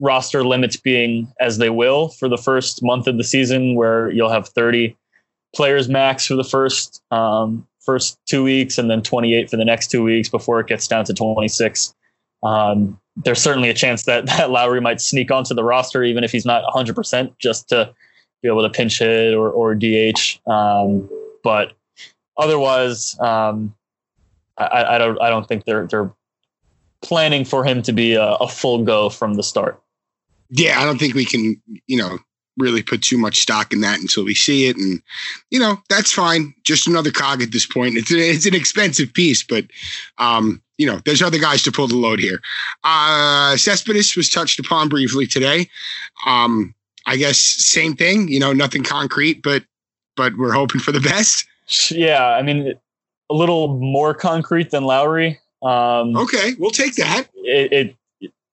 roster 0.00 0.44
limits 0.44 0.76
being 0.76 1.32
as 1.40 1.58
they 1.58 1.70
will 1.70 2.08
for 2.08 2.28
the 2.28 2.36
first 2.36 2.82
month 2.82 3.06
of 3.06 3.16
the 3.16 3.24
season, 3.24 3.74
where 3.74 4.10
you'll 4.10 4.30
have 4.30 4.48
30 4.48 4.96
players 5.54 5.88
max 5.88 6.26
for 6.26 6.34
the 6.34 6.44
first 6.44 7.02
um, 7.10 7.66
first 7.80 8.18
two 8.26 8.44
weeks, 8.44 8.78
and 8.78 8.90
then 8.90 9.02
28 9.02 9.50
for 9.50 9.56
the 9.56 9.64
next 9.64 9.90
two 9.90 10.02
weeks 10.02 10.28
before 10.28 10.60
it 10.60 10.68
gets 10.68 10.86
down 10.86 11.04
to 11.04 11.14
26. 11.14 11.94
Um, 12.42 12.98
there's 13.16 13.40
certainly 13.40 13.68
a 13.68 13.74
chance 13.74 14.04
that, 14.04 14.26
that 14.26 14.50
Lowrie 14.50 14.82
might 14.82 15.00
sneak 15.00 15.30
onto 15.30 15.54
the 15.54 15.64
roster, 15.64 16.04
even 16.04 16.24
if 16.24 16.32
he's 16.32 16.46
not 16.46 16.64
100%, 16.72 17.36
just 17.38 17.68
to 17.70 17.92
be 18.42 18.48
able 18.48 18.62
to 18.62 18.70
pinch 18.70 18.98
hit 18.98 19.34
or, 19.34 19.50
or 19.50 19.74
DH. 19.74 20.40
Um, 20.46 21.08
but 21.44 21.72
otherwise, 22.36 23.18
um, 23.20 23.74
I, 24.58 24.94
I, 24.94 24.98
don't 24.98 25.20
I 25.20 25.30
don't 25.30 25.46
think 25.46 25.64
they're 25.64 25.86
they're 25.86 26.12
planning 27.02 27.44
for 27.44 27.64
him 27.64 27.82
to 27.82 27.92
be 27.92 28.14
a, 28.14 28.34
a 28.34 28.48
full 28.48 28.84
go 28.84 29.10
from 29.10 29.34
the 29.34 29.42
start. 29.42 29.82
Yeah, 30.50 30.80
I 30.80 30.84
don't 30.84 30.98
think 30.98 31.14
we 31.14 31.24
can, 31.24 31.60
you 31.86 31.96
know, 31.96 32.18
really 32.58 32.82
put 32.82 33.02
too 33.02 33.16
much 33.16 33.40
stock 33.40 33.72
in 33.72 33.80
that 33.80 34.00
until 34.00 34.24
we 34.24 34.34
see 34.34 34.66
it. 34.66 34.76
And, 34.76 35.02
you 35.50 35.58
know, 35.58 35.78
that's 35.88 36.12
fine. 36.12 36.54
Just 36.64 36.86
another 36.86 37.10
cog 37.10 37.42
at 37.42 37.52
this 37.52 37.66
point. 37.66 37.96
It's, 37.96 38.12
a, 38.12 38.18
it's 38.18 38.46
an 38.46 38.54
expensive 38.54 39.12
piece, 39.14 39.42
but, 39.42 39.64
um, 40.18 40.62
you 40.76 40.86
know, 40.86 41.00
there's 41.04 41.22
other 41.22 41.38
guys 41.38 41.62
to 41.62 41.72
pull 41.72 41.88
the 41.88 41.96
load 41.96 42.20
here. 42.20 42.40
Uh, 42.84 43.56
Cespedes 43.56 44.16
was 44.16 44.28
touched 44.28 44.58
upon 44.58 44.88
briefly 44.88 45.26
today. 45.26 45.68
Um, 46.26 46.74
I 47.06 47.16
guess 47.16 47.38
same 47.38 47.96
thing, 47.96 48.28
you 48.28 48.38
know, 48.38 48.52
nothing 48.52 48.82
concrete, 48.82 49.42
but, 49.42 49.64
but 50.16 50.36
we're 50.36 50.52
hoping 50.52 50.80
for 50.80 50.92
the 50.92 51.00
best. 51.10 51.46
Yeah. 51.90 52.26
I 52.26 52.42
mean, 52.42 52.74
a 53.30 53.34
little 53.34 53.78
more 53.78 54.14
concrete 54.14 54.70
than 54.70 54.84
Lowrie. 54.84 55.38
Um, 55.62 56.16
okay. 56.16 56.54
We'll 56.58 56.70
take 56.70 56.94
that. 56.96 57.28
It, 57.34 57.72
it 57.72 57.96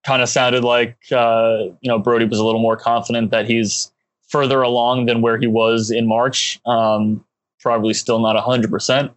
kind 0.05 0.21
of 0.21 0.29
sounded 0.29 0.63
like 0.63 0.97
uh, 1.11 1.65
you 1.81 1.89
know 1.89 1.99
Brodie 1.99 2.25
was 2.25 2.39
a 2.39 2.45
little 2.45 2.61
more 2.61 2.77
confident 2.77 3.31
that 3.31 3.47
he's 3.47 3.91
further 4.27 4.61
along 4.61 5.07
than 5.07 5.21
where 5.21 5.37
he 5.37 5.47
was 5.47 5.91
in 5.91 6.07
March. 6.07 6.59
Um, 6.65 7.25
probably 7.59 7.93
still 7.93 8.19
not 8.19 8.37
hundred 8.37 8.65
um, 8.65 8.71
percent. 8.71 9.11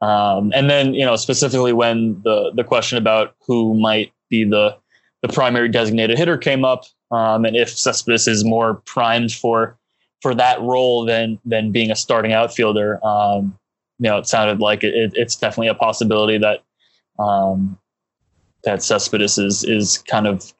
And 0.00 0.70
then 0.70 0.94
you 0.94 1.04
know 1.04 1.16
specifically 1.16 1.72
when 1.72 2.20
the 2.22 2.52
the 2.54 2.64
question 2.64 2.98
about 2.98 3.34
who 3.46 3.74
might 3.78 4.12
be 4.28 4.44
the 4.44 4.76
the 5.22 5.28
primary 5.28 5.68
designated 5.68 6.18
hitter 6.18 6.38
came 6.38 6.64
up, 6.64 6.84
um, 7.10 7.44
and 7.44 7.56
if 7.56 7.76
Cespedes 7.76 8.28
is 8.28 8.44
more 8.44 8.74
primed 8.74 9.32
for 9.32 9.76
for 10.20 10.34
that 10.34 10.60
role 10.60 11.04
than 11.04 11.38
than 11.44 11.72
being 11.72 11.90
a 11.90 11.96
starting 11.96 12.32
outfielder. 12.32 13.04
Um, 13.04 13.58
you 13.98 14.08
know, 14.08 14.18
it 14.18 14.26
sounded 14.26 14.60
like 14.60 14.84
it, 14.84 14.94
it, 14.94 15.12
it's 15.14 15.36
definitely 15.36 15.68
a 15.68 15.74
possibility 15.74 16.38
that 16.38 16.62
um, 17.18 17.78
that 18.64 18.82
Cespedes 18.82 19.38
is 19.38 19.64
is 19.64 19.98
kind 19.98 20.26
of 20.26 20.52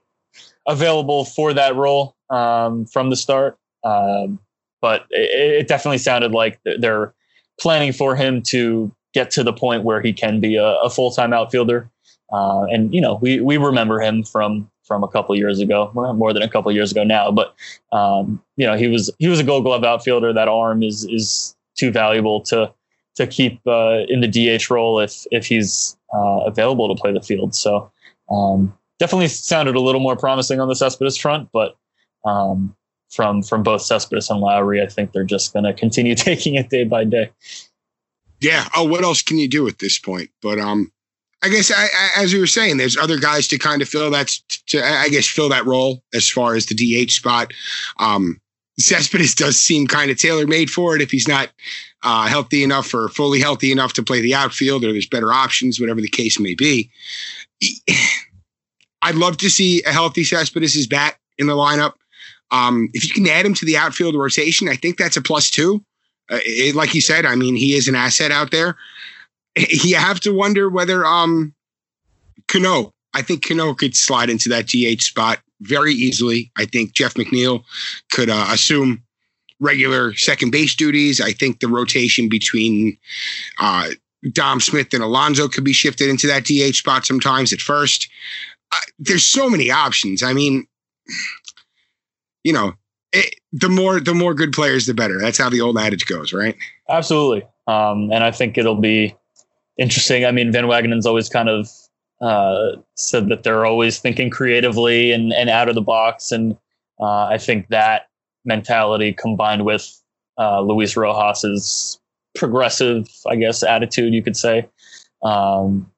available 0.67 1.25
for 1.25 1.53
that 1.55 1.75
role 1.75 2.15
um, 2.31 2.87
from 2.87 3.11
the 3.11 3.17
start. 3.17 3.57
Um, 3.85 4.39
but 4.81 5.07
it, 5.11 5.61
it, 5.61 5.69
definitely 5.69 5.99
sounded 5.99 6.33
like 6.33 6.61
they're 6.79 7.15
planning 7.61 7.93
for 7.93 8.15
him 8.15 8.43
to 8.43 8.93
get 9.15 9.31
to 9.33 9.43
the 9.43 9.53
point 9.53 9.85
where 9.85 10.01
he 10.01 10.13
can 10.13 10.41
be 10.41 10.57
a, 10.57 10.75
a 10.81 10.91
full 10.91 11.11
time 11.11 11.33
outfielder. 11.33 11.89
Uh, 12.33 12.65
and 12.65 12.95
you 12.95 13.01
know, 13.01 13.19
we 13.23 13.41
we 13.41 13.57
remember 13.57 14.01
him 14.01 14.23
from 14.23 14.71
from 14.89 15.05
a 15.05 15.09
couple 15.09 15.37
years 15.37 15.61
ago, 15.61 15.93
well, 15.95 16.15
more 16.15 16.33
than 16.33 16.43
a 16.43 16.49
couple 16.49 16.73
years 16.73 16.91
ago 16.91 17.05
now. 17.05 17.31
But 17.31 17.55
um, 17.93 18.43
you 18.57 18.67
know, 18.67 18.77
he 18.77 18.89
was 18.89 19.11
he 19.19 19.29
was 19.29 19.39
a 19.39 19.45
Gold 19.45 19.65
Glove 19.65 19.85
outfielder. 19.85 20.33
That 20.33 20.49
arm 20.49 20.83
is 20.83 21.05
is 21.05 21.55
too 21.77 21.93
valuable 21.93 22.41
to 22.43 22.73
to 23.17 23.27
keep 23.27 23.61
uh, 23.67 24.05
in 24.09 24.21
the 24.21 24.29
DH 24.29 24.71
role 24.71 24.99
if 24.99 25.27
if 25.31 25.47
he's 25.47 25.97
uh, 26.15 26.41
available 26.47 26.93
to 26.93 27.01
play 27.01 27.13
the 27.13 27.21
field. 27.21 27.55
So 27.55 27.93
um, 28.31 28.77
definitely 28.99 29.29
sounded 29.29 29.77
a 29.77 29.81
little 29.81 30.01
more 30.01 30.17
promising 30.17 30.59
on 30.61 30.69
the 30.69 30.75
Cespedes 30.75 31.17
front, 31.17 31.51
but 31.53 31.77
um, 32.25 32.75
from 33.11 33.43
from 33.43 33.63
both 33.63 33.83
Cespedes 33.83 34.31
and 34.31 34.41
Lowrie, 34.41 34.83
I 34.83 34.87
think 34.87 35.13
they're 35.13 35.25
just 35.25 35.53
going 35.53 35.65
to 35.65 35.75
continue 35.75 36.15
taking 36.17 36.55
it 36.55 36.71
day 36.71 36.85
by 36.85 37.05
day. 37.05 37.31
Yeah. 38.41 38.69
Oh, 38.77 38.85
what 38.85 39.03
else 39.03 39.23
can 39.23 39.39
you 39.39 39.49
do 39.49 39.67
at 39.69 39.79
this 39.79 39.99
point? 39.99 40.31
But 40.41 40.59
um, 40.59 40.93
I 41.43 41.49
guess 41.49 41.71
I, 41.71 41.85
I, 41.85 42.23
as 42.23 42.33
you 42.33 42.41
were 42.41 42.47
saying, 42.47 42.79
there's 42.79 42.97
other 42.97 43.19
guys 43.19 43.47
to 43.49 43.59
kind 43.59 43.81
of 43.81 43.89
fill 43.89 44.11
that 44.11 44.29
to 44.67 44.83
I 44.85 45.09
guess 45.09 45.27
fill 45.27 45.49
that 45.51 45.67
role 45.67 46.03
as 46.13 46.29
far 46.29 46.55
as 46.55 46.67
the 46.67 46.75
DH 46.75 47.13
spot. 47.13 47.53
Um, 48.01 48.41
Cespedes 48.79 49.35
does 49.35 49.61
seem 49.61 49.87
kind 49.87 50.11
of 50.11 50.19
tailor 50.19 50.47
made 50.47 50.71
for 50.71 50.95
it 50.95 51.03
if 51.03 51.11
he's 51.11 51.29
not 51.29 51.51
uh, 52.03 52.27
healthy 52.29 52.63
enough 52.63 52.95
or 52.95 53.09
fully 53.09 53.41
healthy 53.41 53.73
enough 53.73 53.93
to 53.95 54.03
play 54.03 54.21
the 54.21 54.35
outfield, 54.35 54.85
or 54.85 54.93
there's 54.93 55.09
better 55.09 55.33
options, 55.33 55.81
whatever 55.81 56.01
the 56.01 56.09
case 56.09 56.39
may 56.39 56.55
be. 56.55 56.91
I'd 59.03 59.15
love 59.15 59.37
to 59.39 59.51
see 59.51 59.83
a 59.85 59.93
healthy 59.93 60.25
Cespedes' 60.25 60.87
bat 60.87 61.17
in 61.39 61.47
the 61.47 61.55
lineup. 61.55 61.95
Um, 62.51 62.89
if 62.95 63.07
you 63.07 63.13
can 63.13 63.27
add 63.29 63.47
him 63.47 63.55
to 63.55 63.67
the 63.67 63.77
outfield 63.77 64.15
rotation, 64.15 64.69
I 64.69 64.77
think 64.77 64.97
that's 64.97 65.17
a 65.17 65.23
plus 65.23 65.51
two. 65.51 65.85
Uh, 66.31 66.39
it, 66.45 66.75
like 66.75 66.95
you 66.95 67.01
said, 67.01 67.27
I 67.27 67.35
mean, 67.35 67.57
he 67.57 67.75
is 67.75 67.89
an 67.89 67.95
asset 67.95 68.31
out 68.31 68.51
there. 68.51 68.77
You 69.71 69.97
have 69.97 70.21
to 70.21 70.33
wonder 70.33 70.69
whether 70.69 71.05
um, 71.05 71.55
Cano, 72.47 72.93
I 73.15 73.23
think 73.23 73.47
Cano 73.47 73.75
could 73.75 73.97
slide 73.97 74.31
into 74.31 74.49
that 74.51 74.67
DH 74.67 75.03
spot 75.03 75.41
very 75.61 75.93
easily. 75.93 76.51
I 76.57 76.65
think 76.65 76.93
Jeff 76.93 77.15
McNeil 77.15 77.65
could 78.13 78.31
uh, 78.31 78.47
assume 78.51 79.03
regular 79.61 80.15
second 80.15 80.51
base 80.51 80.75
duties. 80.75 81.21
I 81.21 81.33
think 81.33 81.61
the 81.61 81.69
rotation 81.69 82.29
between 82.29 82.97
uh, 83.59 83.91
Dom 84.33 84.61
Smith 84.61 84.93
and 84.95 85.03
Alonso 85.03 85.49
could 85.49 85.65
be 85.65 85.73
shifted 85.73 86.09
into 86.09 86.27
that 86.27 86.45
DH 86.45 86.77
spot 86.77 87.07
sometimes 87.07 87.53
at 87.53 87.61
first. 87.61 88.09
Uh, 88.73 88.77
there's 88.99 89.25
so 89.25 89.49
many 89.49 89.71
options. 89.71 90.23
I 90.23 90.33
mean, 90.33 90.67
you 92.45 92.53
know, 92.53 92.75
it, 93.13 93.35
the 93.53 93.69
more 93.69 94.01
the 94.01 94.15
more 94.15 94.35
good 94.35 94.53
players, 94.53 94.87
the 94.87 94.95
better. 94.95 95.19
That's 95.19 95.39
how 95.39 95.49
the 95.49 95.61
old 95.61 95.79
adage 95.79 96.07
goes, 96.07 96.33
right? 96.33 96.57
Absolutely. 96.89 97.43
Um, 97.67 98.11
and 98.13 98.25
I 98.25 98.31
think 98.31 98.59
it'll 98.59 98.81
be 98.81 99.15
interesting. 99.79 100.25
I 100.25 100.33
mean, 100.33 100.53
Van 100.53 100.65
Wagenen's 100.65 101.07
always 101.07 101.29
kind 101.29 101.49
of 101.49 101.71
uh, 102.21 102.73
said 102.97 103.29
that 103.29 103.45
they're 103.45 103.65
always 103.65 103.99
thinking 103.99 104.29
creatively 104.29 105.13
and, 105.13 105.33
and 105.33 105.49
out 105.49 105.69
of 105.69 105.75
the 105.75 105.81
box. 105.81 106.33
And 106.33 106.57
uh, 107.01 107.27
I 107.27 107.39
think 107.39 107.69
that 107.69 108.09
mentality 108.45 109.13
combined 109.13 109.65
with 109.65 110.03
uh, 110.39 110.61
Luis 110.61 110.95
Rojas's 110.95 111.99
progressive, 112.35 113.09
I 113.29 113.37
guess, 113.37 113.63
attitude, 113.63 114.15
you 114.15 114.23
could 114.23 114.37
say. 114.37 114.69
Um, 115.23 115.91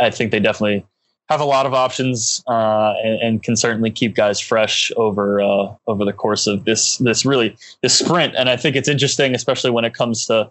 I 0.00 0.10
think 0.10 0.30
they 0.30 0.40
definitely 0.40 0.84
have 1.28 1.40
a 1.40 1.44
lot 1.44 1.66
of 1.66 1.72
options 1.72 2.42
uh, 2.46 2.94
and, 3.02 3.20
and, 3.22 3.42
can 3.42 3.56
certainly 3.56 3.90
keep 3.90 4.14
guys 4.14 4.38
fresh 4.38 4.92
over 4.96 5.40
uh, 5.40 5.74
over 5.86 6.04
the 6.04 6.12
course 6.12 6.46
of 6.46 6.64
this 6.64 6.98
this 6.98 7.24
really 7.24 7.56
this 7.80 7.98
sprint. 7.98 8.34
And 8.36 8.50
I 8.50 8.56
think 8.56 8.76
it's 8.76 8.88
interesting, 8.88 9.34
especially 9.34 9.70
when 9.70 9.84
it 9.84 9.94
comes 9.94 10.26
to 10.26 10.50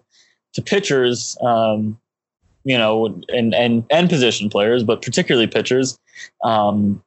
to 0.54 0.62
pitchers. 0.62 1.36
Um, 1.40 1.98
you 2.64 2.76
know, 2.76 3.20
and 3.28 3.54
and 3.54 3.84
and 3.90 4.08
position 4.08 4.48
players, 4.48 4.82
but 4.82 5.02
particularly 5.02 5.46
pitchers. 5.46 5.98
Um, 6.44 7.02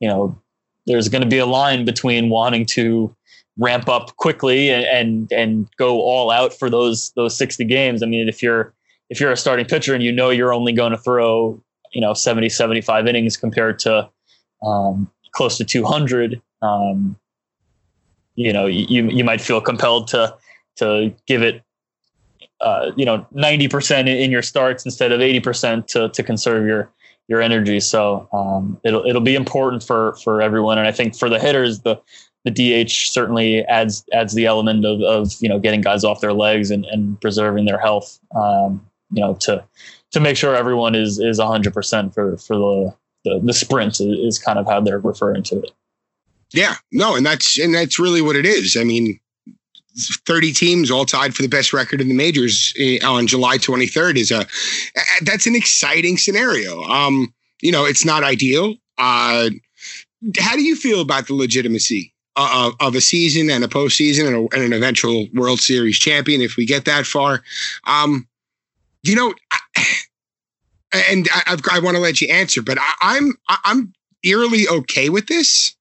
you 0.00 0.08
know, 0.08 0.38
there's 0.86 1.08
going 1.08 1.22
to 1.22 1.28
be 1.28 1.38
a 1.38 1.46
line 1.46 1.84
between 1.84 2.28
wanting 2.28 2.66
to 2.66 3.14
ramp 3.58 3.88
up 3.88 4.14
quickly 4.16 4.70
and, 4.70 4.84
and 4.84 5.32
and 5.32 5.68
go 5.76 6.00
all 6.00 6.30
out 6.30 6.52
for 6.52 6.68
those 6.68 7.12
those 7.16 7.36
60 7.36 7.64
games. 7.64 8.02
I 8.02 8.06
mean, 8.06 8.28
if 8.28 8.42
you're 8.42 8.72
if 9.10 9.20
you're 9.20 9.32
a 9.32 9.36
starting 9.36 9.66
pitcher 9.66 9.94
and 9.94 10.02
you 10.02 10.12
know 10.12 10.30
you're 10.30 10.52
only 10.52 10.72
going 10.72 10.92
to 10.92 10.98
throw, 10.98 11.60
you 11.92 12.00
know, 12.00 12.12
70, 12.12 12.48
75 12.48 13.06
innings 13.06 13.36
compared 13.36 13.78
to 13.80 14.08
um, 14.64 15.10
close 15.32 15.56
to 15.58 15.64
200, 15.64 16.40
um, 16.62 17.16
you 18.34 18.52
know, 18.52 18.66
you 18.66 19.08
you 19.08 19.24
might 19.24 19.40
feel 19.40 19.60
compelled 19.60 20.08
to 20.08 20.36
to 20.76 21.14
give 21.26 21.42
it 21.42 21.62
uh, 22.60 22.92
you 22.96 23.04
know, 23.04 23.26
90% 23.34 24.08
in 24.08 24.30
your 24.30 24.42
starts 24.42 24.84
instead 24.84 25.12
of 25.12 25.20
80% 25.20 25.86
to, 25.88 26.08
to 26.08 26.22
conserve 26.22 26.66
your, 26.66 26.90
your 27.28 27.42
energy. 27.42 27.80
So 27.80 28.28
um, 28.32 28.80
it'll, 28.84 29.04
it'll 29.04 29.20
be 29.20 29.34
important 29.34 29.82
for, 29.82 30.14
for 30.24 30.40
everyone. 30.40 30.78
And 30.78 30.86
I 30.86 30.92
think 30.92 31.16
for 31.16 31.28
the 31.28 31.38
hitters, 31.38 31.80
the, 31.80 32.00
the 32.44 32.50
DH 32.84 32.90
certainly 32.90 33.64
adds, 33.64 34.04
adds 34.12 34.34
the 34.34 34.46
element 34.46 34.84
of, 34.84 35.00
of, 35.02 35.32
you 35.40 35.48
know, 35.48 35.58
getting 35.58 35.80
guys 35.80 36.04
off 36.04 36.20
their 36.20 36.32
legs 36.32 36.70
and, 36.70 36.84
and 36.86 37.20
preserving 37.20 37.66
their 37.66 37.78
health, 37.78 38.18
um, 38.34 38.84
you 39.10 39.20
know, 39.20 39.34
to, 39.34 39.64
to 40.12 40.20
make 40.20 40.36
sure 40.36 40.54
everyone 40.54 40.94
is, 40.94 41.18
is 41.18 41.40
hundred 41.40 41.74
percent 41.74 42.14
for, 42.14 42.36
for 42.38 42.56
the, 42.56 42.94
the, 43.24 43.40
the 43.44 43.52
sprint 43.52 44.00
is 44.00 44.38
kind 44.38 44.58
of 44.58 44.66
how 44.66 44.80
they're 44.80 45.00
referring 45.00 45.42
to 45.42 45.58
it. 45.58 45.72
Yeah, 46.52 46.76
no, 46.92 47.16
and 47.16 47.26
that's, 47.26 47.58
and 47.58 47.74
that's 47.74 47.98
really 47.98 48.22
what 48.22 48.36
it 48.36 48.46
is. 48.46 48.76
I 48.76 48.84
mean, 48.84 49.18
30 49.96 50.52
teams 50.52 50.90
all 50.90 51.06
tied 51.06 51.34
for 51.34 51.42
the 51.42 51.48
best 51.48 51.72
record 51.72 52.00
in 52.00 52.08
the 52.08 52.14
majors 52.14 52.72
eh, 52.78 52.98
on 53.04 53.26
July 53.26 53.58
23rd 53.58 54.16
is 54.16 54.30
a 54.30 54.46
that's 55.22 55.46
an 55.46 55.54
exciting 55.54 56.16
scenario. 56.16 56.82
Um, 56.82 57.32
you 57.62 57.72
know, 57.72 57.84
it's 57.84 58.04
not 58.04 58.22
ideal. 58.22 58.74
Uh, 58.98 59.50
how 60.38 60.54
do 60.54 60.62
you 60.62 60.76
feel 60.76 61.00
about 61.00 61.26
the 61.26 61.34
legitimacy 61.34 62.12
of, 62.36 62.74
of 62.80 62.94
a 62.94 63.00
season 63.00 63.50
and 63.50 63.64
a 63.64 63.68
postseason 63.68 64.26
and, 64.26 64.36
a, 64.36 64.54
and, 64.54 64.64
an 64.64 64.72
eventual 64.72 65.26
World 65.32 65.60
Series 65.60 65.98
champion 65.98 66.40
if 66.40 66.56
we 66.56 66.66
get 66.66 66.84
that 66.84 67.06
far? 67.06 67.42
Um, 67.84 68.26
you 69.02 69.14
know, 69.14 69.34
and 71.10 71.28
I, 71.32 71.56
I 71.72 71.78
want 71.80 71.96
to 71.96 72.02
let 72.02 72.20
you 72.20 72.28
answer, 72.28 72.62
but 72.62 72.78
I, 72.78 72.94
I'm 73.00 73.34
I'm 73.64 73.92
eerily 74.22 74.66
okay 74.68 75.08
with 75.08 75.26
this. 75.26 75.74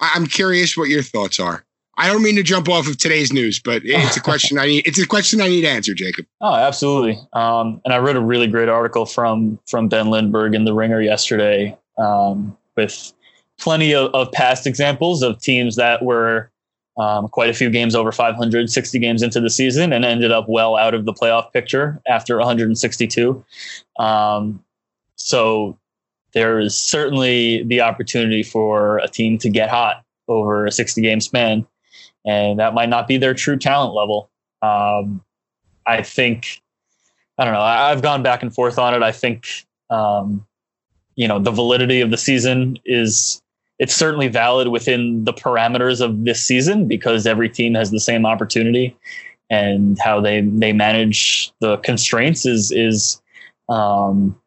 I'm 0.00 0.26
curious 0.26 0.76
what 0.76 0.88
your 0.88 1.02
thoughts 1.02 1.40
are. 1.40 1.65
I 1.98 2.08
don't 2.08 2.22
mean 2.22 2.36
to 2.36 2.42
jump 2.42 2.68
off 2.68 2.86
of 2.86 2.98
today's 2.98 3.32
news, 3.32 3.58
but 3.58 3.82
it's 3.84 4.16
a 4.16 4.20
question 4.20 4.58
I 4.58 4.66
need. 4.66 4.86
It's 4.86 4.98
a 4.98 5.06
question 5.06 5.40
I 5.40 5.48
need 5.48 5.62
to 5.62 5.68
answer, 5.68 5.94
Jacob. 5.94 6.26
Oh, 6.42 6.54
absolutely. 6.54 7.18
Um, 7.32 7.80
and 7.84 7.94
I 7.94 7.98
read 7.98 8.16
a 8.16 8.20
really 8.20 8.46
great 8.46 8.68
article 8.68 9.06
from 9.06 9.58
from 9.66 9.88
Ben 9.88 10.10
Lindbergh 10.10 10.54
in 10.54 10.64
the 10.64 10.74
Ringer 10.74 11.00
yesterday, 11.00 11.76
um, 11.96 12.56
with 12.76 13.12
plenty 13.58 13.94
of, 13.94 14.14
of, 14.14 14.30
past 14.32 14.66
examples 14.66 15.22
of 15.22 15.40
teams 15.40 15.76
that 15.76 16.02
were 16.02 16.50
um, 16.98 17.28
quite 17.28 17.48
a 17.48 17.54
few 17.54 17.70
games 17.70 17.94
over 17.94 18.12
500, 18.12 18.70
60 18.70 18.98
games 18.98 19.22
into 19.22 19.40
the 19.40 19.48
season, 19.48 19.94
and 19.94 20.04
ended 20.04 20.30
up 20.30 20.46
well 20.48 20.76
out 20.76 20.92
of 20.92 21.06
the 21.06 21.14
playoff 21.14 21.50
picture 21.52 22.02
after 22.06 22.36
162. 22.36 23.42
Um, 23.98 24.62
so 25.14 25.78
there 26.34 26.58
is 26.60 26.76
certainly 26.76 27.62
the 27.62 27.80
opportunity 27.80 28.42
for 28.42 28.98
a 28.98 29.08
team 29.08 29.38
to 29.38 29.48
get 29.48 29.70
hot 29.70 30.04
over 30.28 30.66
a 30.66 30.72
60 30.72 31.00
game 31.00 31.22
span 31.22 31.66
and 32.26 32.58
that 32.58 32.74
might 32.74 32.88
not 32.88 33.06
be 33.06 33.16
their 33.16 33.34
true 33.34 33.56
talent 33.56 33.94
level. 33.94 34.28
Um, 34.60 35.22
I 35.86 36.02
think 36.02 36.60
I 37.38 37.44
don't 37.44 37.54
know. 37.54 37.60
I've 37.60 38.02
gone 38.02 38.22
back 38.22 38.42
and 38.42 38.54
forth 38.54 38.78
on 38.78 38.94
it. 38.94 39.02
I 39.02 39.12
think 39.12 39.46
um, 39.90 40.46
you 41.14 41.28
know 41.28 41.38
the 41.38 41.52
validity 41.52 42.00
of 42.00 42.10
the 42.10 42.16
season 42.16 42.78
is 42.84 43.40
it's 43.78 43.94
certainly 43.94 44.28
valid 44.28 44.68
within 44.68 45.24
the 45.24 45.32
parameters 45.32 46.00
of 46.00 46.24
this 46.24 46.42
season 46.42 46.88
because 46.88 47.26
every 47.26 47.48
team 47.48 47.74
has 47.74 47.90
the 47.90 48.00
same 48.00 48.24
opportunity 48.24 48.96
and 49.50 49.98
how 50.00 50.20
they 50.20 50.40
they 50.40 50.72
manage 50.72 51.52
the 51.60 51.76
constraints 51.78 52.46
is 52.46 52.72
is 52.72 53.22
um, 53.68 54.38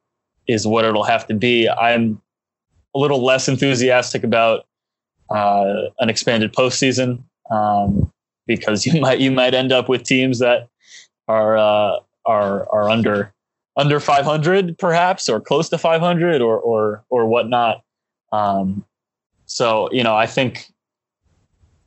is 0.47 0.67
what 0.67 0.83
it'll 0.85 1.03
have 1.03 1.27
to 1.27 1.33
be. 1.33 1.69
I'm 1.69 2.21
a 2.95 2.99
little 2.99 3.23
less 3.23 3.47
enthusiastic 3.47 4.23
about 4.23 4.65
uh, 5.29 5.83
an 5.99 6.09
expanded 6.09 6.53
postseason 6.53 7.23
um, 7.49 8.11
because 8.47 8.85
you 8.85 8.99
might 9.01 9.19
you 9.19 9.31
might 9.31 9.53
end 9.53 9.71
up 9.71 9.89
with 9.89 10.03
teams 10.03 10.39
that 10.39 10.67
are 11.27 11.57
uh, 11.57 11.99
are 12.25 12.69
are 12.69 12.89
under 12.89 13.33
under 13.77 13.99
500 13.99 14.77
perhaps 14.77 15.29
or 15.29 15.39
close 15.39 15.69
to 15.69 15.77
500 15.77 16.41
or 16.41 16.59
or 16.59 17.03
or 17.09 17.25
whatnot. 17.25 17.81
Um, 18.31 18.85
so 19.45 19.89
you 19.91 20.03
know, 20.03 20.15
I 20.15 20.25
think 20.25 20.65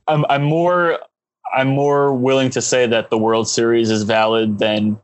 I'm 0.07 0.25
I'm 0.29 0.43
more 0.43 0.99
I'm 1.53 1.67
more 1.67 2.13
willing 2.13 2.49
to 2.51 2.61
say 2.61 2.87
that 2.87 3.09
the 3.09 3.17
World 3.17 3.47
Series 3.47 3.91
is 3.91 4.03
valid 4.03 4.59
than 4.59 4.99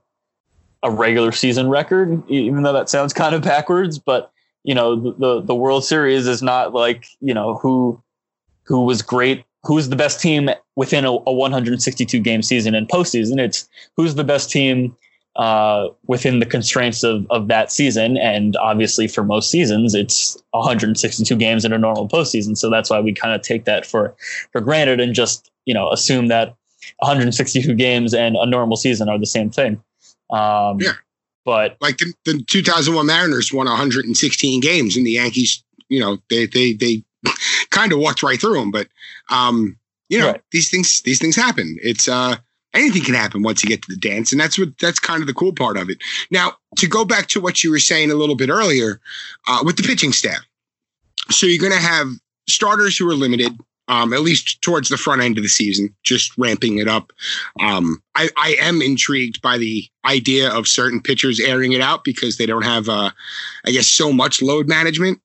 a 0.82 0.90
regular 0.90 1.32
season 1.32 1.70
record, 1.70 2.24
even 2.30 2.64
though 2.64 2.74
that 2.74 2.90
sounds 2.90 3.14
kind 3.14 3.36
of 3.36 3.42
backwards. 3.42 4.00
But 4.00 4.32
you 4.64 4.74
know, 4.74 4.96
the 4.96 5.42
the 5.42 5.56
World 5.56 5.86
Series 5.86 6.28
is 6.28 6.42
not 6.42 6.74
like 6.74 7.06
you 7.22 7.34
know 7.34 7.56
who 7.56 8.02
who 8.64 8.84
was 8.86 9.02
great 9.02 9.44
who's 9.64 9.90
the 9.90 9.96
best 9.96 10.22
team 10.22 10.50
within 10.76 11.06
a, 11.06 11.12
a 11.12 11.34
162 11.34 12.20
game 12.20 12.42
season 12.42 12.76
and 12.76 12.88
postseason. 12.88 13.40
It's 13.40 13.68
who's 13.98 14.16
the 14.16 14.24
best 14.24 14.50
team 14.50 14.96
uh, 15.36 15.88
within 16.08 16.40
the 16.40 16.46
constraints 16.46 17.04
of, 17.04 17.26
of 17.30 17.48
that 17.48 17.72
season. 17.72 18.18
And 18.18 18.56
obviously, 18.58 19.08
for 19.08 19.24
most 19.24 19.50
seasons, 19.50 19.96
it's 19.96 20.38
162 20.52 21.36
games 21.38 21.66
in 21.66 21.74
a 21.74 21.78
normal 21.78 22.08
postseason. 22.08 22.58
So 22.58 22.70
that's 22.70 22.90
why 22.90 23.00
we 23.00 23.14
kind 23.14 23.34
of 23.34 23.42
take 23.42 23.66
that 23.66 23.86
for 23.86 24.16
for 24.52 24.62
granted 24.62 25.00
and 25.00 25.14
just 25.14 25.52
you 25.66 25.74
know 25.74 25.90
assume 25.92 26.28
that 26.28 26.56
162 27.00 27.74
games 27.76 28.14
and 28.14 28.36
a 28.36 28.46
normal 28.46 28.78
season 28.78 29.10
are 29.10 29.20
the 29.20 29.26
same 29.26 29.50
thing. 29.50 29.82
Um, 30.30 30.80
Yeah. 30.80 30.94
But 31.46 31.78
Like 31.80 31.98
the, 31.98 32.14
the 32.26 32.44
2001 32.44 33.06
Mariners 33.06 33.54
won 33.54 33.66
116 33.66 34.60
games, 34.60 34.98
and 34.98 35.06
the 35.06 35.12
Yankees, 35.12 35.64
you 35.88 36.00
know, 36.00 36.20
they 36.30 36.46
they 36.46 36.74
they 36.74 37.04
kind 37.72 37.92
of 37.92 38.00
walked 38.00 38.24
right 38.24 38.40
through 38.40 38.56
them. 38.60 38.72
But 38.72 38.88
um, 39.30 39.78
you 40.10 40.18
know, 40.20 40.32
Right. 40.32 40.42
these 40.52 40.70
things 40.70 41.02
these 41.02 41.20
things 41.20 41.36
happen. 41.36 41.78
It's 41.82 42.08
uh 42.08 42.36
anything 42.74 43.04
can 43.04 43.16
happen 43.16 43.42
once 43.44 43.64
you 43.64 43.70
get 43.70 43.82
to 43.84 43.92
the 43.92 44.00
dance, 44.00 44.32
and 44.32 44.40
that's 44.40 44.58
what 44.58 44.78
that's 44.80 45.00
kind 45.00 45.22
of 45.22 45.28
the 45.28 45.34
cool 45.34 45.54
part 45.54 45.78
of 45.78 45.90
it. 45.90 45.98
Now, 46.32 46.54
to 46.78 46.88
go 46.88 47.06
back 47.06 47.28
to 47.30 47.42
what 47.42 47.64
you 47.64 47.72
were 47.72 47.80
saying 47.80 48.12
a 48.12 48.16
little 48.16 48.36
bit 48.36 48.50
earlier 48.50 49.00
uh, 49.48 49.62
with 49.64 49.78
the 49.78 49.84
pitching 49.84 50.14
staff, 50.14 50.42
so 51.30 51.46
you're 51.46 51.60
going 51.60 51.72
to 51.80 51.88
have 51.88 52.08
starters 52.48 52.98
who 52.98 53.10
are 53.10 53.16
limited. 53.16 53.54
Um, 53.92 54.14
at 54.14 54.22
least 54.22 54.62
towards 54.62 54.90
the 54.90 54.98
front 54.98 55.24
end 55.24 55.40
of 55.40 55.44
the 55.44 55.50
season, 55.50 55.96
just 56.04 56.38
ramping 56.38 56.78
it 56.78 56.88
up. 56.88 57.12
Um, 57.60 58.00
I, 58.14 58.30
I 58.38 58.56
am 58.62 58.84
intrigued 58.84 59.42
by 59.42 59.58
the 59.58 59.84
idea 60.06 60.52
of 60.52 60.68
certain 60.68 61.02
pitchers 61.02 61.40
airing 61.40 61.72
it 61.72 61.82
out 61.82 62.04
because 62.04 62.38
they 62.38 62.46
don't 62.46 62.62
have, 62.62 62.88
uh, 62.88 63.10
I 63.66 63.72
guess, 63.72 63.88
so 63.88 64.14
much 64.14 64.44
load 64.44 64.68
management. 64.68 65.20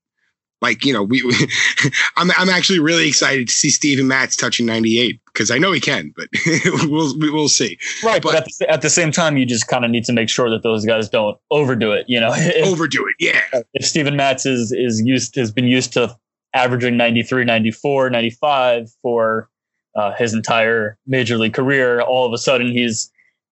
Like 0.63 0.85
you 0.85 0.93
know, 0.93 1.03
we, 1.03 1.23
we 1.23 1.35
I'm 2.17 2.31
I'm 2.39 2.49
actually 2.49 2.79
really 2.79 3.07
excited 3.07 3.49
to 3.49 3.55
see 3.55 3.71
Steven 3.71 4.09
Matz 4.09 4.37
touching 4.37 4.67
98 4.67 5.21
because 5.27 5.51
I 5.51 5.59
know 5.59 5.73
he 5.73 5.81
can, 5.81 6.13
but 6.17 6.29
we'll 6.89 7.19
we 7.19 7.31
will 7.31 7.49
see. 7.49 7.79
right, 8.03 8.23
but, 8.23 8.33
But- 8.33 8.37
at, 8.37 8.45
the, 8.45 8.71
at 8.71 8.83
the 8.83 8.91
same 8.91 9.11
time, 9.11 9.37
you 9.37 9.45
just 9.47 9.69
kind 9.69 9.85
of 9.85 9.91
need 9.91 10.05
to 10.05 10.13
make 10.13 10.29
sure 10.29 10.49
that 10.51 10.63
those 10.63 10.87
guys 10.87 11.09
don't 11.09 11.39
overdo 11.51 11.93
it. 11.93 12.07
You 12.09 12.21
know, 12.21 12.33
if, 12.35 12.67
Overdo 12.67 13.07
it, 13.07 13.15
yeah. 13.19 13.61
if 13.75 13.85
Steven 13.85 14.17
Matz 14.17 14.47
is 14.47 14.73
is 14.73 15.03
used 15.05 15.37
has 15.37 15.53
been 15.53 15.67
used 15.67 15.93
to 15.95 16.17
averaging 16.55 16.97
93, 16.97 17.45
94, 17.45 18.11
95 18.11 18.89
for 19.03 19.51
uh, 19.97 20.13
his 20.13 20.33
entire 20.35 20.97
major 21.07 21.37
league 21.37 21.53
career, 21.55 22.01
all 22.01 22.27
of 22.27 22.33
a 22.33 22.39
sudden 22.39 22.69
he's 22.69 23.11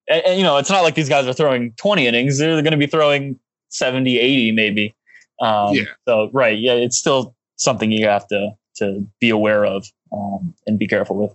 and, 0.09 0.25
and, 0.25 0.39
you 0.39 0.45
know, 0.45 0.57
it's 0.57 0.71
not 0.71 0.83
like 0.83 0.95
these 0.95 1.09
guys 1.09 1.27
are 1.27 1.33
throwing 1.33 1.73
20 1.75 2.07
innings. 2.07 2.39
They're 2.39 2.61
going 2.63 2.73
to 2.73 2.77
be 2.77 2.87
throwing 2.87 3.39
70, 3.69 4.19
80 4.19 4.53
maybe. 4.53 4.95
Um, 5.43 5.75
Yeah. 5.75 5.85
So, 6.07 6.31
right. 6.33 6.59
Yeah. 6.59 6.75
It's 6.75 6.97
still 6.97 7.35
something 7.57 7.91
you 7.93 8.07
have 8.07 8.27
to, 8.29 8.53
to 8.77 9.07
be 9.21 9.29
aware 9.29 9.67
of 9.67 9.87
um, 10.13 10.55
and 10.67 10.79
be 10.79 10.87
careful 10.87 11.17
with. 11.17 11.35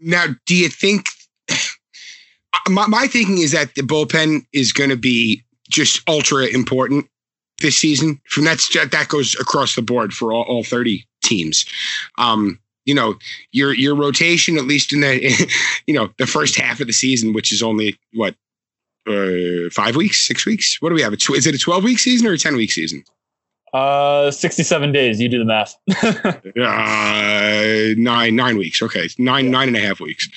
Now, 0.00 0.26
do 0.46 0.54
you 0.54 0.68
think 0.68 1.06
my, 2.68 2.86
my 2.86 3.06
thinking 3.06 3.38
is 3.38 3.52
that 3.52 3.74
the 3.74 3.82
bullpen 3.82 4.46
is 4.52 4.72
going 4.72 4.90
to 4.90 4.96
be 4.96 5.42
just 5.68 6.02
ultra 6.08 6.46
important 6.46 7.06
this 7.60 7.76
season? 7.76 8.20
From 8.28 8.44
that's 8.44 8.68
that 8.72 9.08
goes 9.08 9.34
across 9.40 9.74
the 9.74 9.82
board 9.82 10.12
for 10.12 10.32
all, 10.32 10.44
all 10.44 10.64
30 10.64 11.06
teams. 11.24 11.64
Um, 12.18 12.58
you 12.84 12.94
know, 12.94 13.16
your 13.50 13.74
your 13.74 13.96
rotation, 13.96 14.58
at 14.58 14.64
least 14.64 14.92
in 14.92 15.00
the 15.00 15.52
you 15.86 15.94
know 15.94 16.10
the 16.18 16.26
first 16.26 16.56
half 16.56 16.80
of 16.80 16.86
the 16.86 16.92
season, 16.92 17.32
which 17.32 17.52
is 17.52 17.62
only 17.62 17.98
what 18.12 18.36
uh, 19.08 19.70
five 19.72 19.96
weeks, 19.96 20.26
six 20.26 20.46
weeks. 20.46 20.80
What 20.80 20.90
do 20.90 20.94
we 20.94 21.02
have? 21.02 21.16
Tw- 21.18 21.30
Is 21.30 21.46
it 21.46 21.54
a 21.54 21.58
12 21.58 21.84
week 21.84 21.98
season 21.98 22.26
or 22.26 22.32
a 22.32 22.38
10 22.38 22.56
week 22.56 22.72
season? 22.72 23.04
Uh, 23.76 24.30
67 24.30 24.90
days. 24.92 25.20
You 25.20 25.28
do 25.28 25.38
the 25.38 25.44
math. 25.44 25.76
Uh, 26.56 27.94
nine 27.98 28.34
nine 28.34 28.56
weeks. 28.56 28.80
Okay, 28.80 29.08
nine 29.18 29.50
nine 29.50 29.68
and 29.68 29.76
a 29.76 29.80
half 29.80 30.00
weeks. 30.00 30.28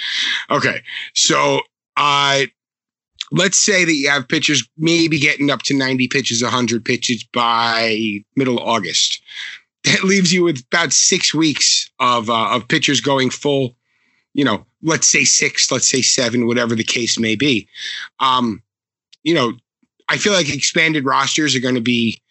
Okay, 0.50 0.82
so 1.14 1.62
uh, 1.96 2.42
let's 3.32 3.58
say 3.58 3.86
that 3.86 3.94
you 3.94 4.10
have 4.10 4.28
pitchers 4.28 4.68
maybe 4.78 5.18
getting 5.18 5.50
up 5.50 5.62
to 5.64 5.74
ninety 5.74 6.08
pitches, 6.08 6.44
hundred 6.44 6.84
pitches 6.84 7.24
by 7.24 8.22
middle 8.36 8.60
August. 8.60 9.22
That 9.86 10.04
leaves 10.04 10.34
you 10.34 10.44
with 10.44 10.64
about 10.72 10.92
six 10.92 11.34
weeks 11.34 11.90
of 12.00 12.30
uh, 12.30 12.50
of 12.50 12.68
pitchers 12.68 13.00
going 13.00 13.30
full. 13.30 13.76
You 14.34 14.44
know, 14.44 14.66
let's 14.82 15.10
say 15.10 15.24
six, 15.24 15.72
let's 15.72 15.88
say 15.88 16.02
seven, 16.02 16.48
whatever 16.48 16.76
the 16.76 16.84
case 16.84 17.18
may 17.18 17.36
be. 17.36 17.68
Um, 18.20 18.62
you 19.24 19.34
know, 19.34 19.54
I 20.10 20.18
feel 20.18 20.34
like 20.34 20.54
expanded 20.54 21.06
rosters 21.06 21.56
are 21.56 21.62
going 21.62 21.76
to 21.76 21.82
be 21.82 22.22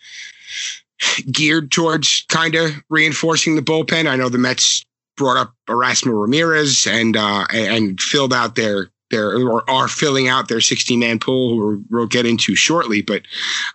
geared 1.31 1.71
towards 1.71 2.25
kind 2.29 2.55
of 2.55 2.73
reinforcing 2.89 3.55
the 3.55 3.63
bullpen. 3.63 4.09
I 4.09 4.17
know 4.17 4.29
the 4.29 4.39
Mets 4.39 4.85
brought 5.17 5.37
up 5.37 5.53
Erasmo 5.69 6.21
Ramirez 6.21 6.87
and 6.87 7.17
uh, 7.17 7.47
and 7.53 8.01
filled 8.01 8.33
out 8.33 8.55
their 8.55 8.91
their 9.11 9.37
or 9.37 9.69
are 9.69 9.89
filling 9.89 10.29
out 10.29 10.49
their 10.49 10.61
60 10.61 10.97
man 10.97 11.19
pool, 11.19 11.51
who 11.51 11.85
we'll 11.91 12.07
get 12.07 12.27
into 12.27 12.55
shortly. 12.55 13.03
But 13.03 13.23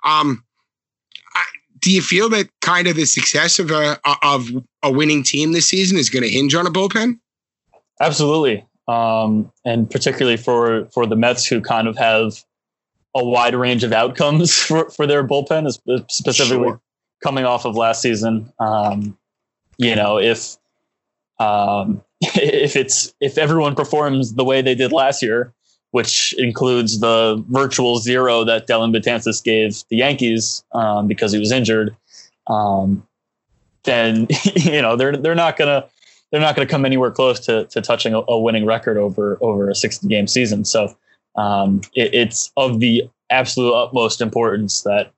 um, 0.04 0.44
I, 1.36 1.44
do 1.80 1.92
you 1.92 2.02
feel 2.02 2.30
that 2.30 2.50
kind 2.62 2.88
of 2.88 2.96
the 2.96 3.06
success 3.06 3.60
of 3.60 3.72
a 3.72 4.00
of 4.24 4.50
a 4.82 4.92
winning 4.92 5.24
team 5.24 5.52
this 5.52 5.68
season 5.68 5.98
is 5.98 6.10
going 6.10 6.24
to 6.24 6.30
hinge 6.30 6.56
on 6.56 6.66
a 6.66 6.72
bullpen? 6.72 7.20
Absolutely, 8.00 8.66
um, 8.88 9.52
and 9.66 9.90
particularly 9.90 10.38
for 10.38 10.86
for 10.94 11.06
the 11.06 11.16
Mets, 11.16 11.46
who 11.46 11.62
kind 11.62 11.88
of 11.88 11.98
have 11.98 12.44
a 13.16 13.24
wide 13.24 13.54
range 13.54 13.84
of 13.84 13.92
outcomes 13.92 14.58
for 14.60 14.90
for 14.90 15.06
their 15.06 15.26
bullpen, 15.26 15.72
specifically 16.10 16.70
Sure. 16.70 16.82
Coming 17.24 17.46
off 17.46 17.66
of 17.66 17.76
last 17.76 18.02
season. 18.02 18.52
Um, 18.60 19.18
you 19.78 19.96
know, 19.96 20.20
if 20.20 20.58
um, 21.40 22.04
if 22.22 22.76
it's 22.76 23.14
if 23.20 23.38
everyone 23.38 23.76
performs 23.76 24.34
the 24.34 24.44
way 24.44 24.62
they 24.62 24.76
did 24.76 24.92
last 24.92 25.22
year, 25.22 25.54
which 25.92 26.34
includes 26.38 27.00
the 27.00 27.44
virtual 27.50 27.98
zero 27.98 28.44
that 28.44 28.68
Dellin 28.68 28.96
Betances 28.96 29.44
gave 29.44 29.84
the 29.90 29.98
Yankees 29.98 30.64
um, 30.74 31.08
because 31.08 31.32
he 31.32 31.40
was 31.40 31.52
injured, 31.52 31.96
um, 32.48 33.08
then 33.84 34.28
you 34.56 34.82
know 34.82 34.96
they're 34.96 35.16
they're 35.16 35.36
not 35.36 35.58
gonna 35.58 35.86
they're 36.32 36.42
not 36.42 36.56
gonna 36.56 36.68
come 36.68 36.86
anywhere 36.86 37.12
close 37.12 37.40
to 37.42 37.66
to 37.66 37.82
touching 37.82 38.14
a, 38.14 38.22
a 38.28 38.40
winning 38.40 38.66
record 38.66 38.98
over 38.98 39.38
over 39.42 39.70
a 39.70 39.76
60 39.76 40.08
game 40.08 40.28
season. 40.28 40.66
So 40.66 40.96
um, 41.36 41.82
it, 41.96 42.14
it's 42.14 42.52
of 42.58 42.80
the 42.80 43.10
absolute 43.30 43.74
utmost 43.74 44.22
importance 44.22 44.82
that 44.84 45.12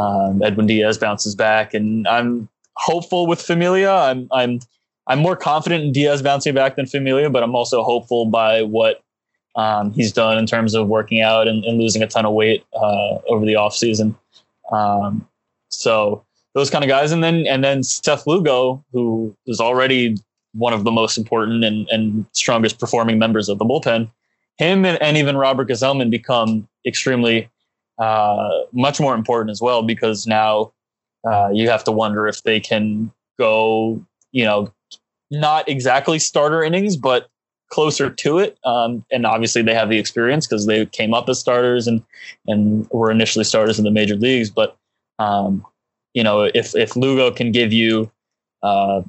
um, 0.00 0.42
Edwin 0.42 0.66
Diaz 0.66 0.96
bounces 0.98 1.34
back, 1.34 1.74
and 1.74 2.08
I'm 2.08 2.48
hopeful 2.74 3.26
with 3.26 3.40
Familia. 3.40 3.92
I'm 3.92 4.28
I'm 4.32 4.60
I'm 5.06 5.18
more 5.18 5.36
confident 5.36 5.84
in 5.84 5.92
Diaz 5.92 6.22
bouncing 6.22 6.54
back 6.54 6.76
than 6.76 6.86
Familia, 6.86 7.28
but 7.28 7.42
I'm 7.42 7.54
also 7.54 7.82
hopeful 7.82 8.26
by 8.26 8.62
what 8.62 9.02
um, 9.56 9.92
he's 9.92 10.12
done 10.12 10.38
in 10.38 10.46
terms 10.46 10.74
of 10.74 10.88
working 10.88 11.20
out 11.20 11.48
and, 11.48 11.64
and 11.64 11.78
losing 11.78 12.02
a 12.02 12.06
ton 12.06 12.24
of 12.24 12.32
weight 12.32 12.64
uh, 12.74 13.18
over 13.28 13.44
the 13.44 13.54
offseason. 13.54 14.14
Um, 14.72 15.28
so 15.68 16.24
those 16.54 16.70
kind 16.70 16.82
of 16.82 16.88
guys, 16.88 17.12
and 17.12 17.22
then 17.22 17.46
and 17.46 17.62
then 17.62 17.82
Seth 17.82 18.26
Lugo, 18.26 18.82
who 18.92 19.36
is 19.46 19.60
already 19.60 20.16
one 20.52 20.72
of 20.72 20.84
the 20.84 20.90
most 20.90 21.18
important 21.18 21.62
and, 21.62 21.88
and 21.90 22.26
strongest 22.32 22.80
performing 22.80 23.18
members 23.18 23.48
of 23.48 23.58
the 23.58 23.64
bullpen. 23.64 24.10
Him 24.56 24.84
and, 24.84 25.00
and 25.00 25.16
even 25.16 25.36
Robert 25.36 25.68
Gsellman 25.68 26.10
become 26.10 26.68
extremely 26.86 27.48
uh, 28.00 28.62
much 28.72 28.98
more 28.98 29.14
important 29.14 29.50
as 29.50 29.60
well 29.60 29.82
because 29.82 30.26
now 30.26 30.72
uh, 31.24 31.50
you 31.52 31.68
have 31.68 31.84
to 31.84 31.92
wonder 31.92 32.26
if 32.26 32.42
they 32.42 32.58
can 32.58 33.12
go, 33.38 34.02
you 34.32 34.44
know, 34.44 34.72
not 35.30 35.68
exactly 35.68 36.18
starter 36.18 36.62
innings, 36.62 36.96
but 36.96 37.28
closer 37.68 38.10
to 38.10 38.38
it. 38.38 38.58
Um, 38.64 39.04
and 39.12 39.24
obviously 39.26 39.62
they 39.62 39.74
have 39.74 39.90
the 39.90 39.98
experience 39.98 40.46
because 40.46 40.66
they 40.66 40.86
came 40.86 41.14
up 41.14 41.28
as 41.28 41.38
starters 41.38 41.86
and 41.86 42.02
and 42.46 42.88
were 42.90 43.10
initially 43.10 43.44
starters 43.44 43.78
in 43.78 43.84
the 43.84 43.90
major 43.90 44.16
leagues. 44.16 44.50
But 44.50 44.76
um, 45.18 45.64
you 46.14 46.24
know, 46.24 46.50
if 46.54 46.74
if 46.74 46.96
Lugo 46.96 47.30
can 47.30 47.52
give 47.52 47.72
you 47.72 48.10
uh, 48.62 49.02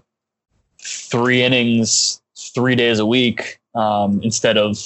three 0.80 1.42
innings 1.42 2.22
three 2.38 2.76
days 2.76 3.00
a 3.00 3.06
week 3.06 3.60
um, 3.74 4.20
instead 4.24 4.58
of 4.58 4.78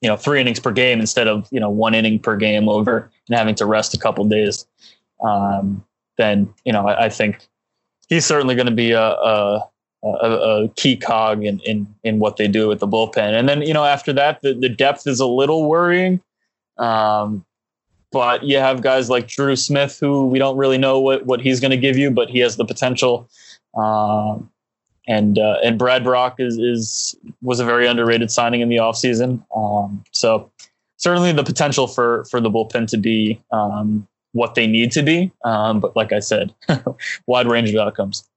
you 0.00 0.08
know 0.08 0.16
three 0.16 0.40
innings 0.40 0.60
per 0.60 0.72
game 0.72 1.00
instead 1.00 1.28
of 1.28 1.48
you 1.50 1.60
know 1.60 1.70
one 1.70 1.94
inning 1.94 2.18
per 2.18 2.36
game 2.36 2.68
over 2.68 3.10
and 3.28 3.38
having 3.38 3.54
to 3.56 3.66
rest 3.66 3.94
a 3.94 3.98
couple 3.98 4.24
days, 4.26 4.66
um, 5.22 5.84
then 6.16 6.52
you 6.64 6.72
know 6.72 6.86
I, 6.86 7.06
I 7.06 7.08
think 7.08 7.46
he's 8.08 8.26
certainly 8.26 8.54
going 8.54 8.66
to 8.66 8.74
be 8.74 8.92
a, 8.92 9.00
a 9.02 9.68
a, 10.04 10.06
a 10.06 10.68
key 10.76 10.96
cog 10.96 11.44
in, 11.44 11.58
in 11.60 11.92
in 12.04 12.18
what 12.18 12.36
they 12.36 12.48
do 12.48 12.68
with 12.68 12.78
the 12.78 12.88
bullpen. 12.88 13.38
And 13.38 13.48
then 13.48 13.62
you 13.62 13.74
know 13.74 13.84
after 13.84 14.12
that, 14.12 14.40
the, 14.42 14.54
the 14.54 14.68
depth 14.68 15.06
is 15.06 15.20
a 15.20 15.26
little 15.26 15.68
worrying. 15.68 16.20
Um, 16.78 17.44
but 18.10 18.44
you 18.44 18.58
have 18.58 18.80
guys 18.80 19.10
like 19.10 19.26
Drew 19.26 19.56
Smith, 19.56 19.98
who 20.00 20.26
we 20.26 20.38
don't 20.38 20.56
really 20.56 20.78
know 20.78 21.00
what 21.00 21.26
what 21.26 21.40
he's 21.40 21.60
going 21.60 21.72
to 21.72 21.76
give 21.76 21.96
you, 21.96 22.10
but 22.10 22.30
he 22.30 22.38
has 22.38 22.56
the 22.56 22.64
potential. 22.64 23.28
Um, 23.76 24.50
and 25.08 25.38
uh, 25.38 25.56
and 25.64 25.78
Brad 25.78 26.04
Brach 26.04 26.34
is 26.38 26.58
is 26.58 27.16
was 27.42 27.58
a 27.58 27.64
very 27.64 27.88
underrated 27.88 28.30
signing 28.30 28.60
in 28.60 28.68
the 28.68 28.76
offseason. 28.76 29.42
Um, 29.56 30.04
so 30.12 30.50
certainly 30.98 31.32
the 31.32 31.42
potential 31.42 31.88
for 31.88 32.24
for 32.26 32.40
the 32.40 32.50
bullpen 32.50 32.86
to 32.88 32.98
be 32.98 33.40
um, 33.50 34.06
what 34.32 34.54
they 34.54 34.66
need 34.66 34.92
to 34.92 35.02
be. 35.02 35.32
Um, 35.44 35.80
but 35.80 35.96
like 35.96 36.12
I 36.12 36.20
said, 36.20 36.54
wide 37.26 37.48
range 37.48 37.70
of 37.70 37.76
outcomes. 37.76 38.28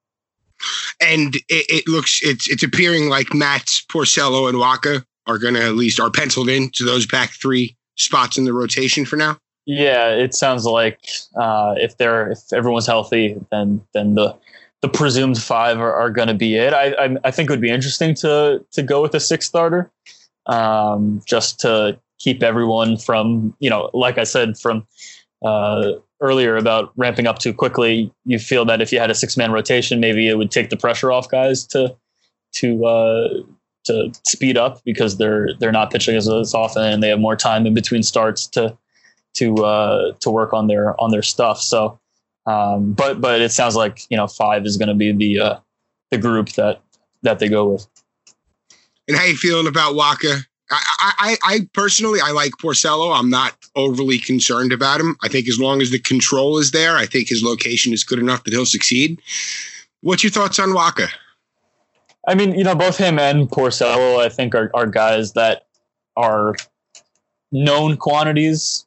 And 1.02 1.36
it, 1.36 1.44
it 1.50 1.88
looks 1.88 2.22
it's 2.24 2.50
it's 2.50 2.64
appearing 2.64 3.10
like 3.10 3.34
Matt 3.34 3.66
Porcello 3.92 4.48
and 4.48 4.58
Wacha 4.58 5.04
are 5.28 5.38
going 5.38 5.56
to 5.56 5.64
at 5.64 5.76
least 5.76 6.00
are 6.00 6.10
penciled 6.10 6.50
in 6.50 6.70
to 6.72 6.86
those 6.86 7.06
back 7.06 7.32
three 7.32 7.76
spots 7.98 8.38
in 8.38 8.46
the 8.46 8.54
rotation 8.54 9.06
for 9.06 9.18
now. 9.18 9.38
Yeah, 9.66 10.10
it 10.10 10.34
sounds 10.34 10.66
like 10.66 11.00
uh, 11.36 11.76
if 11.78 11.98
they're 11.98 12.32
if 12.32 12.54
everyone's 12.54 12.88
healthy, 12.88 13.38
then 13.52 13.82
then 13.94 14.16
the 14.16 14.36
the 14.82 14.90
presumed 14.90 15.38
five 15.38 15.80
are, 15.80 15.94
are 15.94 16.10
going 16.10 16.28
to 16.28 16.34
be 16.34 16.56
it. 16.56 16.74
I, 16.74 16.92
I, 16.94 17.18
I 17.24 17.32
think 17.32 17.50
it 17.50 17.54
would 17.54 17.62
be 17.62 17.70
interesting 17.70 18.16
to 18.16 18.66
to 18.72 18.84
go 18.84 19.02
with 19.02 19.14
a 19.16 19.20
six 19.20 19.46
starter, 19.46 19.92
um, 20.48 21.22
just 21.26 21.60
to 21.62 22.00
keep 22.20 22.44
everyone 22.44 22.98
from 22.98 23.56
you 23.60 23.70
know, 23.70 23.90
like 23.94 24.18
I 24.18 24.24
said 24.24 24.58
from 24.58 24.86
uh, 25.44 25.94
earlier 26.20 26.56
about 26.56 26.92
ramping 26.96 27.28
up 27.28 27.40
too 27.40 27.54
quickly. 27.54 28.12
You 28.26 28.40
feel 28.40 28.66
that 28.66 28.82
if 28.82 28.92
you 28.92 29.00
had 29.00 29.12
a 29.12 29.16
six 29.16 29.38
man 29.38 29.52
rotation, 29.52 30.00
maybe 30.00 30.28
it 30.28 30.38
would 30.38 30.52
take 30.52 30.70
the 30.70 30.78
pressure 30.78 31.12
off 31.12 31.30
guys 31.30 31.66
to 31.68 31.96
to 32.54 32.86
uh, 32.86 33.28
to 33.86 34.12
speed 34.26 34.58
up 34.58 34.84
because 34.84 35.18
they're 35.18 35.50
they're 35.60 35.72
not 35.72 35.92
pitching 35.92 36.16
as, 36.16 36.30
as 36.30 36.54
often 36.54 36.84
and 36.84 37.02
they 37.04 37.10
have 37.10 37.20
more 37.20 37.36
time 37.36 37.66
in 37.66 37.74
between 37.74 38.04
starts 38.04 38.48
to 38.48 38.78
to 39.34 39.56
uh, 39.64 40.12
to 40.20 40.30
work 40.30 40.54
on 40.54 40.68
their 40.68 41.00
on 41.02 41.12
their 41.12 41.22
stuff. 41.22 41.62
So, 41.62 42.00
um, 42.52 42.94
but 42.94 43.22
but 43.22 43.42
it 43.42 43.52
sounds 43.52 43.76
like 43.76 44.06
you 44.10 44.18
know 44.18 44.28
five 44.28 44.66
is 44.66 44.78
going 44.78 44.90
to 44.90 44.96
be 44.96 45.12
the 45.12 45.40
uh, 45.40 45.60
the 46.10 46.18
group 46.18 46.50
that 46.54 46.82
that 47.22 47.40
they 47.40 47.48
go 47.48 47.70
with. 47.70 47.88
And 49.08 49.18
how 49.18 49.26
you 49.26 49.36
feeling 49.36 49.68
about 49.68 49.94
Wacha? 49.94 50.44
I, 50.74 51.14
I, 51.20 51.38
I 51.44 51.70
personally 51.74 52.20
I 52.24 52.32
like 52.32 52.54
Porcello. 52.54 53.18
I'm 53.18 53.30
not 53.30 53.56
overly 53.76 54.20
concerned 54.20 54.72
about 54.72 55.02
him. 55.02 55.18
I 55.22 55.28
think 55.28 55.50
as 55.50 55.60
long 55.60 55.82
as 55.82 55.92
the 55.92 56.00
control 56.00 56.58
is 56.58 56.72
there, 56.72 56.96
I 56.96 57.06
think 57.06 57.28
his 57.28 57.44
location 57.44 57.92
is 57.92 58.06
good 58.06 58.20
enough 58.20 58.46
that 58.46 58.54
he'll 58.54 58.66
succeed. 58.66 59.22
What's 60.00 60.24
your 60.24 60.32
thoughts 60.32 60.60
on 60.60 60.70
Wacha? 60.70 61.10
I 62.26 62.36
mean, 62.36 62.54
you 62.54 62.64
know, 62.64 62.76
both 62.76 62.98
him 62.98 63.20
and 63.20 63.50
Porcello, 63.50 64.20
I 64.20 64.30
think, 64.30 64.56
are, 64.56 64.72
are 64.74 64.86
guys 64.86 65.34
that 65.34 65.66
are 66.16 66.56
known 67.52 67.98
quantities 67.98 68.86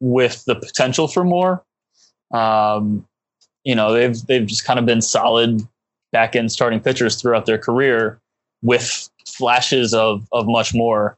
with 0.00 0.42
the 0.46 0.54
potential 0.54 1.06
for 1.06 1.22
more. 1.22 1.65
Um, 2.32 3.06
you 3.64 3.74
know, 3.74 3.92
they've 3.92 4.16
they've 4.26 4.46
just 4.46 4.64
kind 4.64 4.78
of 4.78 4.86
been 4.86 5.00
solid 5.00 5.60
back 6.12 6.36
end 6.36 6.52
starting 6.52 6.80
pitchers 6.80 7.20
throughout 7.20 7.46
their 7.46 7.58
career 7.58 8.20
with 8.62 9.10
flashes 9.26 9.92
of 9.92 10.26
of 10.32 10.46
much 10.46 10.74
more. 10.74 11.16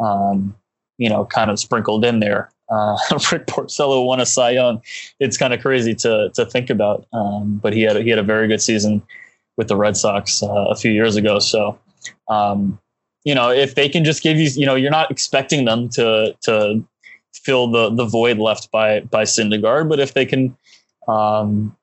Um, 0.00 0.56
you 0.98 1.08
know, 1.08 1.24
kind 1.24 1.50
of 1.50 1.58
sprinkled 1.58 2.04
in 2.04 2.20
there. 2.20 2.50
Uh, 2.68 2.96
Rick 3.32 3.46
Porcello 3.46 4.04
won 4.04 4.20
a 4.20 4.26
Cy 4.26 4.50
Young. 4.50 4.82
It's 5.20 5.36
kind 5.36 5.54
of 5.54 5.60
crazy 5.60 5.94
to 5.96 6.30
to 6.34 6.44
think 6.46 6.70
about, 6.70 7.06
um, 7.12 7.58
but 7.62 7.72
he 7.72 7.82
had 7.82 7.96
a, 7.96 8.02
he 8.02 8.10
had 8.10 8.18
a 8.18 8.24
very 8.24 8.48
good 8.48 8.60
season 8.60 9.02
with 9.56 9.68
the 9.68 9.76
Red 9.76 9.96
Sox 9.96 10.42
uh, 10.42 10.66
a 10.68 10.76
few 10.76 10.90
years 10.90 11.16
ago. 11.16 11.38
So, 11.38 11.78
um, 12.28 12.78
you 13.24 13.34
know, 13.34 13.50
if 13.50 13.74
they 13.74 13.88
can 13.88 14.04
just 14.04 14.22
give 14.22 14.38
you, 14.38 14.48
you 14.54 14.66
know, 14.66 14.74
you're 14.74 14.90
not 14.90 15.10
expecting 15.10 15.64
them 15.64 15.88
to 15.90 16.36
to 16.42 16.84
fill 17.44 17.68
the 17.68 17.90
the 17.90 18.04
void 18.04 18.38
left 18.38 18.70
by 18.70 19.00
by 19.00 19.24
Syndergaard, 19.24 19.88
but 19.88 20.00
if 20.00 20.14
they 20.14 20.26
can 20.26 20.56
um, 21.06 21.76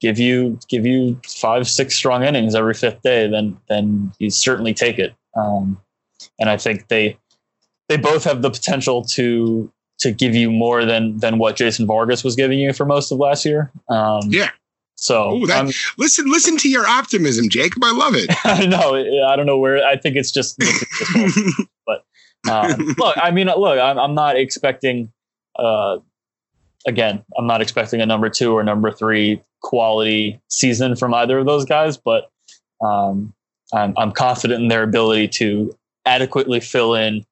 give 0.00 0.18
you 0.18 0.58
give 0.68 0.86
you 0.86 1.20
five 1.26 1.68
six 1.68 1.94
strong 1.94 2.24
innings 2.24 2.54
every 2.54 2.74
fifth 2.74 3.02
day, 3.02 3.28
then 3.28 3.58
then 3.68 4.12
you 4.18 4.30
certainly 4.30 4.74
take 4.74 4.98
it. 4.98 5.14
Um, 5.36 5.80
and 6.38 6.50
I 6.50 6.56
think 6.56 6.88
they 6.88 7.18
they 7.88 7.96
both 7.96 8.24
have 8.24 8.42
the 8.42 8.50
potential 8.50 9.04
to 9.04 9.70
to 10.00 10.12
give 10.12 10.34
you 10.34 10.50
more 10.50 10.84
than 10.84 11.18
than 11.18 11.38
what 11.38 11.56
Jason 11.56 11.86
Vargas 11.86 12.24
was 12.24 12.36
giving 12.36 12.58
you 12.58 12.72
for 12.72 12.86
most 12.86 13.10
of 13.10 13.18
last 13.18 13.44
year. 13.44 13.70
Um, 13.88 14.22
yeah. 14.28 14.50
So 15.00 15.36
Ooh, 15.36 15.46
that, 15.46 15.72
listen, 15.96 16.28
listen 16.28 16.56
to 16.58 16.68
your 16.68 16.84
optimism, 16.84 17.48
Jacob. 17.48 17.84
I 17.84 17.92
love 17.92 18.14
it. 18.16 18.28
I 18.44 18.66
know. 18.66 18.96
I 19.26 19.36
don't 19.36 19.46
know 19.46 19.56
where. 19.58 19.86
I 19.86 19.96
think 19.96 20.16
it's 20.16 20.32
just, 20.32 20.58
but 21.86 22.04
um, 22.50 22.94
look, 22.98 23.16
I 23.16 23.30
mean, 23.30 23.46
look, 23.46 23.78
I'm, 23.78 23.98
I'm 23.98 24.14
not 24.14 24.36
expecting, 24.36 25.12
uh, 25.58 25.98
again, 26.86 27.24
I'm 27.36 27.46
not 27.46 27.60
expecting 27.60 28.00
a 28.00 28.06
number 28.06 28.28
two 28.28 28.52
or 28.56 28.62
number 28.62 28.90
three 28.90 29.42
quality 29.60 30.40
season 30.48 30.96
from 30.96 31.14
either 31.14 31.38
of 31.38 31.46
those 31.46 31.64
guys, 31.64 31.96
but 31.96 32.30
um, 32.80 33.34
I'm, 33.72 33.94
I'm 33.96 34.12
confident 34.12 34.62
in 34.62 34.68
their 34.68 34.82
ability 34.82 35.28
to 35.28 35.76
adequately 36.06 36.60
fill 36.60 36.94
in 36.94 37.24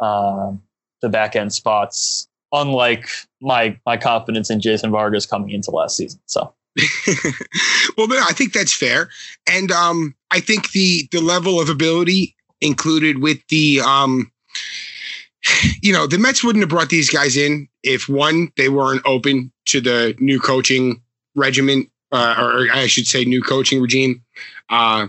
uh, 0.00 0.52
the 1.00 1.08
back 1.08 1.36
end 1.36 1.52
spots, 1.52 2.28
unlike 2.52 3.08
my 3.40 3.78
my 3.86 3.96
confidence 3.96 4.50
in 4.50 4.60
Jason 4.60 4.90
Vargas 4.90 5.26
coming 5.26 5.50
into 5.50 5.70
last 5.70 5.96
season. 5.96 6.20
So. 6.26 6.52
well, 7.96 8.06
I 8.12 8.32
think 8.34 8.52
that's 8.52 8.72
fair, 8.72 9.08
and 9.50 9.72
um, 9.72 10.14
I 10.30 10.38
think 10.38 10.70
the 10.70 11.08
the 11.10 11.20
level 11.20 11.60
of 11.60 11.68
ability 11.68 12.36
included 12.60 13.18
with 13.18 13.44
the 13.48 13.80
um, 13.80 14.30
you 15.82 15.92
know, 15.92 16.06
the 16.06 16.18
Mets 16.18 16.42
wouldn't 16.42 16.62
have 16.62 16.68
brought 16.68 16.88
these 16.88 17.10
guys 17.10 17.36
in 17.36 17.68
if 17.82 18.08
one, 18.08 18.52
they 18.56 18.68
weren't 18.68 19.02
open 19.04 19.52
to 19.66 19.80
the 19.80 20.14
new 20.18 20.40
coaching 20.40 21.00
regimen, 21.34 21.90
uh, 22.12 22.34
or 22.38 22.66
I 22.72 22.86
should 22.86 23.06
say, 23.06 23.24
new 23.24 23.42
coaching 23.42 23.80
regime 23.80 24.22
uh, 24.70 25.08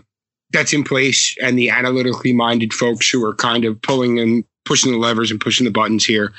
that's 0.52 0.74
in 0.74 0.84
place, 0.84 1.36
and 1.42 1.58
the 1.58 1.70
analytically 1.70 2.34
minded 2.34 2.74
folks 2.74 3.10
who 3.10 3.24
are 3.26 3.36
kind 3.36 3.66
of 3.66 3.82
pulling 3.82 4.20
and 4.20 4.44
pushing 4.66 4.92
the 4.92 4.98
levers 4.98 5.32
and 5.32 5.42
pushing 5.42 5.66
the 5.66 5.72
buttons 5.72 6.06
here. 6.06 6.32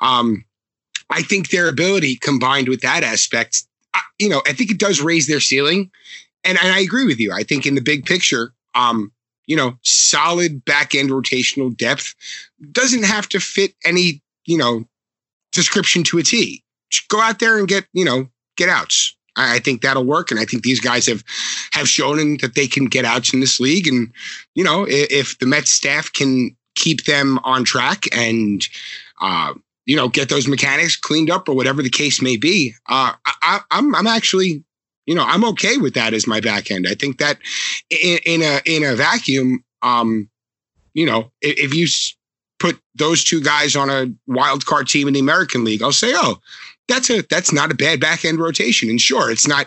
Um, 0.00 0.44
I 1.10 1.22
think 1.22 1.50
their 1.50 1.68
ability 1.68 2.16
combined 2.16 2.68
with 2.68 2.80
that 2.80 3.04
aspect, 3.04 3.64
you 4.18 4.28
know, 4.28 4.42
I 4.46 4.52
think 4.52 4.70
it 4.70 4.78
does 4.78 5.00
raise 5.00 5.26
their 5.26 5.40
ceiling. 5.40 5.90
And, 6.44 6.58
and 6.58 6.72
I 6.72 6.80
agree 6.80 7.06
with 7.06 7.20
you. 7.20 7.32
I 7.32 7.44
think 7.44 7.66
in 7.66 7.74
the 7.74 7.80
big 7.80 8.04
picture, 8.04 8.52
um, 8.74 9.12
you 9.46 9.56
know, 9.56 9.78
solid 9.82 10.64
back 10.64 10.94
end 10.94 11.10
rotational 11.10 11.76
depth 11.76 12.14
doesn't 12.70 13.04
have 13.04 13.28
to 13.30 13.40
fit 13.40 13.74
any, 13.84 14.22
you 14.46 14.58
know, 14.58 14.84
description 15.52 16.02
to 16.04 16.18
a 16.18 16.22
T. 16.22 16.62
Just 16.90 17.08
go 17.08 17.20
out 17.20 17.38
there 17.38 17.58
and 17.58 17.68
get, 17.68 17.86
you 17.92 18.04
know, 18.04 18.28
get 18.56 18.68
outs. 18.68 19.16
I, 19.36 19.56
I 19.56 19.58
think 19.58 19.82
that'll 19.82 20.04
work. 20.04 20.30
And 20.30 20.38
I 20.38 20.44
think 20.44 20.62
these 20.62 20.80
guys 20.80 21.06
have 21.06 21.24
have 21.72 21.88
shown 21.88 22.38
that 22.38 22.54
they 22.54 22.66
can 22.66 22.86
get 22.86 23.04
outs 23.04 23.32
in 23.32 23.40
this 23.40 23.60
league. 23.60 23.88
And, 23.88 24.12
you 24.54 24.64
know, 24.64 24.84
if, 24.84 25.10
if 25.10 25.38
the 25.38 25.46
Mets 25.46 25.70
staff 25.70 26.12
can 26.12 26.56
keep 26.74 27.04
them 27.04 27.38
on 27.44 27.64
track 27.64 28.04
and 28.16 28.66
uh, 29.20 29.54
you 29.86 29.96
know, 29.96 30.08
get 30.08 30.28
those 30.28 30.48
mechanics 30.48 30.96
cleaned 30.96 31.30
up 31.30 31.48
or 31.48 31.54
whatever 31.54 31.82
the 31.82 31.90
case 31.90 32.22
may 32.22 32.36
be. 32.36 32.74
Uh, 32.88 33.12
I, 33.26 33.60
I'm 33.70 33.94
I'm 33.94 34.06
actually 34.06 34.64
you 35.06 35.14
know, 35.14 35.24
I'm 35.24 35.44
okay 35.46 35.78
with 35.78 35.94
that 35.94 36.14
as 36.14 36.26
my 36.26 36.40
back 36.40 36.70
end. 36.70 36.86
I 36.88 36.94
think 36.94 37.18
that 37.18 37.38
in, 37.90 38.18
in 38.24 38.42
a 38.42 38.60
in 38.64 38.84
a 38.84 38.94
vacuum, 38.94 39.64
um, 39.82 40.28
you 40.94 41.06
know, 41.06 41.30
if, 41.40 41.58
if 41.58 41.74
you 41.74 41.86
put 42.58 42.80
those 42.94 43.24
two 43.24 43.40
guys 43.40 43.74
on 43.74 43.90
a 43.90 44.06
wild 44.26 44.64
card 44.66 44.86
team 44.86 45.08
in 45.08 45.14
the 45.14 45.20
American 45.20 45.64
League, 45.64 45.82
I'll 45.82 45.92
say, 45.92 46.12
oh, 46.14 46.36
that's 46.88 47.10
a 47.10 47.22
that's 47.22 47.52
not 47.52 47.70
a 47.72 47.74
bad 47.74 48.00
back 48.00 48.24
end 48.24 48.38
rotation. 48.38 48.88
And 48.88 49.00
sure, 49.00 49.30
it's 49.30 49.48
not 49.48 49.66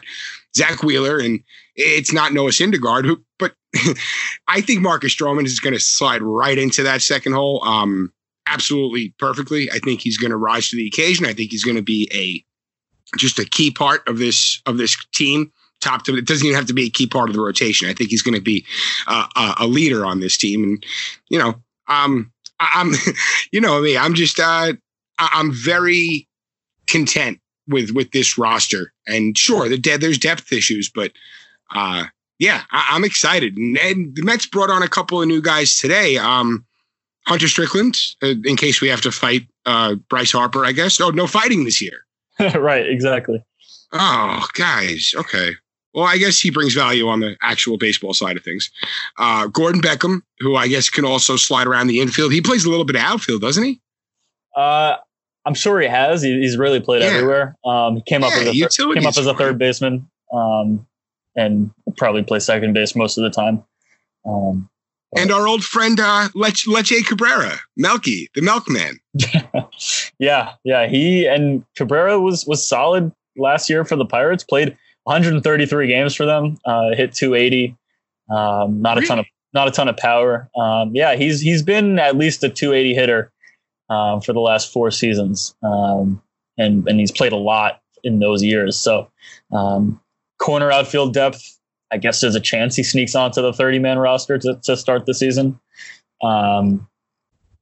Zack 0.55 0.83
Wheeler 0.83 1.19
and 1.19 1.41
it's 1.75 2.13
not 2.13 2.33
Noah 2.33 2.51
Syndergaard, 2.51 3.05
who, 3.05 3.21
but 3.37 3.53
I 4.47 4.61
think 4.61 4.81
Marcus 4.81 5.13
Stroman 5.13 5.45
is 5.45 5.59
going 5.59 5.73
to 5.73 5.79
slide 5.79 6.21
right 6.21 6.57
into 6.57 6.83
that 6.83 7.01
second 7.01 7.33
hole. 7.33 7.63
Um, 7.63 8.13
absolutely 8.47 9.13
perfectly. 9.19 9.69
I 9.71 9.79
think 9.79 10.01
he's 10.01 10.17
going 10.17 10.31
to 10.31 10.37
rise 10.37 10.69
to 10.69 10.77
the 10.77 10.87
occasion. 10.87 11.25
I 11.25 11.33
think 11.33 11.51
he's 11.51 11.65
going 11.65 11.77
to 11.77 11.83
be 11.83 12.09
a 12.13 12.43
just 13.17 13.39
a 13.39 13.45
key 13.45 13.71
part 13.71 14.07
of 14.07 14.17
this 14.17 14.61
of 14.65 14.77
this 14.77 14.97
team. 15.13 15.51
Top 15.81 16.05
to 16.05 16.15
it 16.15 16.25
doesn't 16.25 16.45
even 16.45 16.55
have 16.55 16.67
to 16.67 16.73
be 16.73 16.87
a 16.87 16.89
key 16.89 17.07
part 17.07 17.29
of 17.29 17.35
the 17.35 17.41
rotation. 17.41 17.89
I 17.89 17.93
think 17.93 18.09
he's 18.09 18.21
going 18.21 18.35
to 18.35 18.41
be 18.41 18.65
uh, 19.07 19.55
a 19.57 19.67
leader 19.67 20.05
on 20.05 20.19
this 20.19 20.37
team, 20.37 20.63
and 20.63 20.85
you 21.29 21.37
know, 21.37 21.55
um, 21.87 22.31
I, 22.59 22.81
am 22.81 22.93
you 23.51 23.61
know 23.61 23.77
I 23.77 23.81
me, 23.81 23.97
I'm 23.97 24.13
just 24.13 24.39
uh, 24.39 24.73
I'm 25.19 25.53
very 25.53 26.27
content 26.87 27.39
with 27.67 27.91
with 27.91 28.11
this 28.11 28.37
roster. 28.37 28.93
And 29.07 29.37
sure, 29.37 29.69
the 29.69 29.77
there's 29.97 30.17
depth 30.17 30.51
issues, 30.51 30.89
but 30.93 31.11
uh, 31.73 32.05
yeah, 32.39 32.63
I, 32.71 32.95
am 32.95 33.03
excited. 33.03 33.57
And, 33.57 33.77
and, 33.77 34.15
the 34.15 34.23
Mets 34.23 34.45
brought 34.45 34.69
on 34.69 34.83
a 34.83 34.87
couple 34.87 35.21
of 35.21 35.27
new 35.27 35.41
guys 35.41 35.77
today. 35.77 36.17
Um, 36.17 36.65
Hunter 37.27 37.47
Strickland, 37.47 37.97
uh, 38.21 38.35
in 38.43 38.55
case 38.55 38.81
we 38.81 38.87
have 38.89 39.01
to 39.01 39.11
fight 39.11 39.47
uh, 39.65 39.95
Bryce 40.09 40.31
Harper, 40.31 40.65
I 40.65 40.73
guess. 40.73 40.99
Oh, 41.01 41.09
no 41.09 41.27
fighting 41.27 41.65
this 41.65 41.81
year. 41.81 42.05
right, 42.55 42.87
exactly. 42.87 43.43
Oh, 43.91 44.45
guys. 44.53 45.13
Okay. 45.15 45.51
Well, 45.93 46.03
I 46.03 46.17
guess 46.17 46.39
he 46.39 46.51
brings 46.51 46.73
value 46.73 47.07
on 47.07 47.21
the 47.21 47.37
actual 47.41 47.77
baseball 47.77 48.13
side 48.13 48.35
of 48.35 48.43
things. 48.43 48.69
Uh, 49.17 49.47
Gordon 49.47 49.81
Beckham, 49.81 50.21
who 50.39 50.55
I 50.55 50.67
guess 50.67 50.89
can 50.89 51.05
also 51.05 51.37
slide 51.37 51.67
around 51.67 51.87
the 51.87 52.01
infield. 52.01 52.33
He 52.33 52.41
plays 52.41 52.65
a 52.65 52.69
little 52.69 52.83
bit 52.83 52.97
of 52.97 53.01
outfield, 53.01 53.41
doesn't 53.41 53.63
he? 53.63 53.79
Uh, 54.55 54.97
I'm 55.45 55.53
sure 55.53 55.79
he 55.79 55.87
has. 55.87 56.21
He, 56.21 56.41
he's 56.41 56.57
really 56.57 56.81
played 56.81 57.01
yeah. 57.01 57.09
everywhere. 57.09 57.55
Um, 57.63 57.95
he 57.95 58.01
came 58.01 58.21
yeah, 58.21 58.27
up 58.27 58.33
as 58.33 58.47
a 58.47 58.67
thir- 58.67 58.93
came 58.93 59.05
up 59.05 59.17
as 59.17 59.27
a 59.27 59.33
third 59.35 59.57
baseman, 59.57 60.09
um, 60.33 60.85
and 61.37 61.71
probably 61.95 62.23
play 62.23 62.39
second 62.39 62.73
base 62.73 62.95
most 62.95 63.17
of 63.17 63.23
the 63.23 63.29
time. 63.29 63.63
Um, 64.25 64.69
and 65.15 65.31
our 65.31 65.47
old 65.47 65.63
friend 65.63 65.99
uh, 65.99 66.29
Lech- 66.33 66.67
Leche 66.67 67.05
Cabrera, 67.07 67.59
Melky, 67.77 68.29
the 68.35 68.41
Milkman. 68.41 68.99
yeah, 70.19 70.53
yeah. 70.63 70.87
He 70.87 71.25
and 71.25 71.63
Cabrera 71.75 72.19
was 72.19 72.45
was 72.45 72.65
solid 72.65 73.11
last 73.37 73.69
year 73.69 73.85
for 73.85 73.95
the 73.95 74.05
Pirates. 74.05 74.43
Played 74.43 74.77
133 75.03 75.87
games 75.87 76.15
for 76.15 76.25
them. 76.25 76.57
Uh, 76.65 76.95
hit 76.95 77.13
280. 77.13 77.75
Um, 78.29 78.81
not 78.81 78.95
really? 78.95 79.05
a 79.05 79.07
ton 79.07 79.19
of 79.19 79.25
not 79.53 79.67
a 79.67 79.71
ton 79.71 79.87
of 79.87 79.97
power. 79.97 80.49
Um, 80.55 80.91
yeah, 80.93 81.15
he's 81.15 81.41
he's 81.41 81.63
been 81.63 81.97
at 81.99 82.17
least 82.17 82.43
a 82.43 82.49
280 82.49 82.93
hitter 82.93 83.31
uh, 83.89 84.19
for 84.19 84.33
the 84.33 84.39
last 84.39 84.71
four 84.71 84.91
seasons, 84.91 85.55
um, 85.63 86.21
and 86.57 86.87
and 86.87 86.99
he's 86.99 87.11
played 87.11 87.31
a 87.31 87.37
lot 87.37 87.81
in 88.03 88.19
those 88.19 88.43
years. 88.43 88.77
So 88.77 89.09
um, 89.51 89.99
corner 90.39 90.71
outfield 90.71 91.13
depth. 91.13 91.54
I 91.95 91.97
guess 91.97 92.19
there's 92.19 92.35
a 92.35 92.41
chance 92.41 92.75
he 92.75 92.83
sneaks 92.83 93.15
onto 93.15 93.41
the 93.41 93.53
30 93.53 93.79
man 93.79 93.97
roster 93.97 94.37
to, 94.37 94.59
to 94.63 94.75
start 94.75 95.05
the 95.05 95.13
season. 95.13 95.57
Um, 96.21 96.87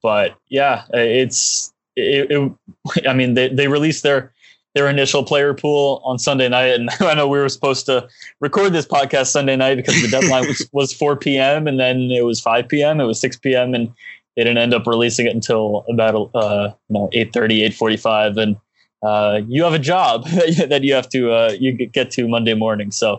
but 0.02 0.36
yeah, 0.50 0.86
it's 0.91 1.72
it, 1.96 2.32
it, 2.32 3.08
I 3.08 3.13
mean 3.13 3.36
they 3.36 3.50
they 3.50 3.67
released 3.67 4.02
their 4.02 4.34
their 4.74 4.89
initial 4.89 5.24
player 5.24 5.54
pool 5.54 6.02
on 6.04 6.17
Sunday 6.17 6.50
night, 6.50 6.74
and 6.74 6.89
I 7.00 7.13
know 7.13 7.28
we 7.28 7.38
were 7.38 7.50
supposed 7.50 7.86
to 7.86 8.08
record 8.41 8.74
this 8.74 8.88
podcast 8.88 9.28
Sunday 9.28 9.56
night 9.56 9.76
because 9.76 10.02
the 10.02 10.08
deadline 10.08 10.48
was 10.48 10.67
was 10.74 10.93
4 10.93 11.15
p.m. 11.17 11.67
and 11.67 11.80
then 11.80 12.10
it 12.12 12.26
was 12.26 12.41
5 12.41 12.67
p.m. 12.67 13.00
It 13.00 13.06
was 13.06 13.19
6 13.19 13.38
p.m. 13.38 13.76
and 13.76 13.93
they 14.36 14.43
didn't 14.43 14.58
end 14.58 14.74
up 14.74 14.88
releasing 14.88 15.28
it 15.28 15.36
until 15.36 15.86
about 15.89 16.32
uh, 16.34 16.74
you 16.89 16.93
know 16.93 17.10
8:30, 17.13 17.69
8:45, 17.69 18.38
and 18.38 18.56
uh, 19.04 19.41
you 19.48 19.63
have 19.63 19.74
a 19.74 19.80
job 19.80 20.26
that 20.28 20.82
you 20.84 20.93
have 20.93 21.10
to 21.10 21.32
uh, 21.32 21.56
you 21.60 21.74
get 21.74 22.12
to 22.12 22.28
Monday 22.28 22.54
morning. 22.54 22.91
So 22.91 23.17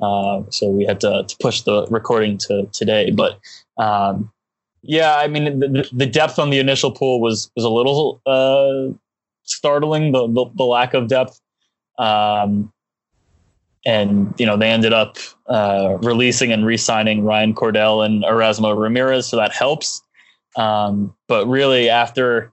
uh, 0.00 0.42
so 0.50 0.68
we 0.68 0.84
had 0.84 1.00
to, 1.00 1.24
to 1.26 1.36
push 1.40 1.62
the 1.62 1.86
recording 1.90 2.38
to 2.38 2.66
today, 2.72 3.10
but. 3.10 3.38
Um, 3.76 4.30
yeah, 4.86 5.16
I 5.16 5.28
mean 5.28 5.60
the, 5.60 5.88
the 5.94 6.04
depth 6.04 6.38
on 6.38 6.50
the 6.50 6.58
initial 6.58 6.92
pool 6.92 7.18
was 7.18 7.50
was 7.56 7.64
a 7.64 7.70
little 7.70 8.20
uh, 8.26 8.94
startling 9.44 10.12
the, 10.12 10.26
the, 10.26 10.44
the 10.54 10.64
lack 10.64 10.92
of 10.92 11.08
depth. 11.08 11.40
Um, 11.98 12.70
and 13.86 14.34
you 14.38 14.46
know 14.46 14.56
they 14.56 14.70
ended 14.70 14.92
up 14.92 15.18
uh, 15.46 15.98
releasing 16.02 16.52
and 16.52 16.64
re-signing 16.64 17.24
Ryan 17.24 17.54
Cordell 17.54 18.04
and 18.04 18.24
Erasmo 18.24 18.76
Ramirez, 18.76 19.26
so 19.26 19.36
that 19.36 19.52
helps. 19.52 20.02
Um, 20.56 21.14
but 21.28 21.46
really, 21.46 21.88
after 21.88 22.52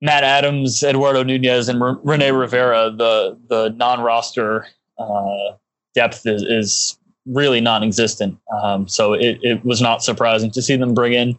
Matt 0.00 0.24
Adams, 0.24 0.82
Eduardo 0.82 1.22
Nunez, 1.22 1.68
and 1.68 1.82
R- 1.82 1.98
Rene 2.02 2.30
Rivera, 2.30 2.90
the 2.90 3.38
the 3.48 3.70
non-roster 3.76 4.66
uh, 4.98 5.52
depth 5.94 6.26
is, 6.26 6.42
is 6.42 6.98
really 7.26 7.60
non-existent. 7.60 8.38
Um, 8.62 8.88
so 8.88 9.12
it, 9.12 9.38
it 9.42 9.64
was 9.64 9.80
not 9.80 10.02
surprising 10.02 10.50
to 10.52 10.62
see 10.62 10.76
them 10.76 10.94
bring 10.94 11.12
in 11.12 11.38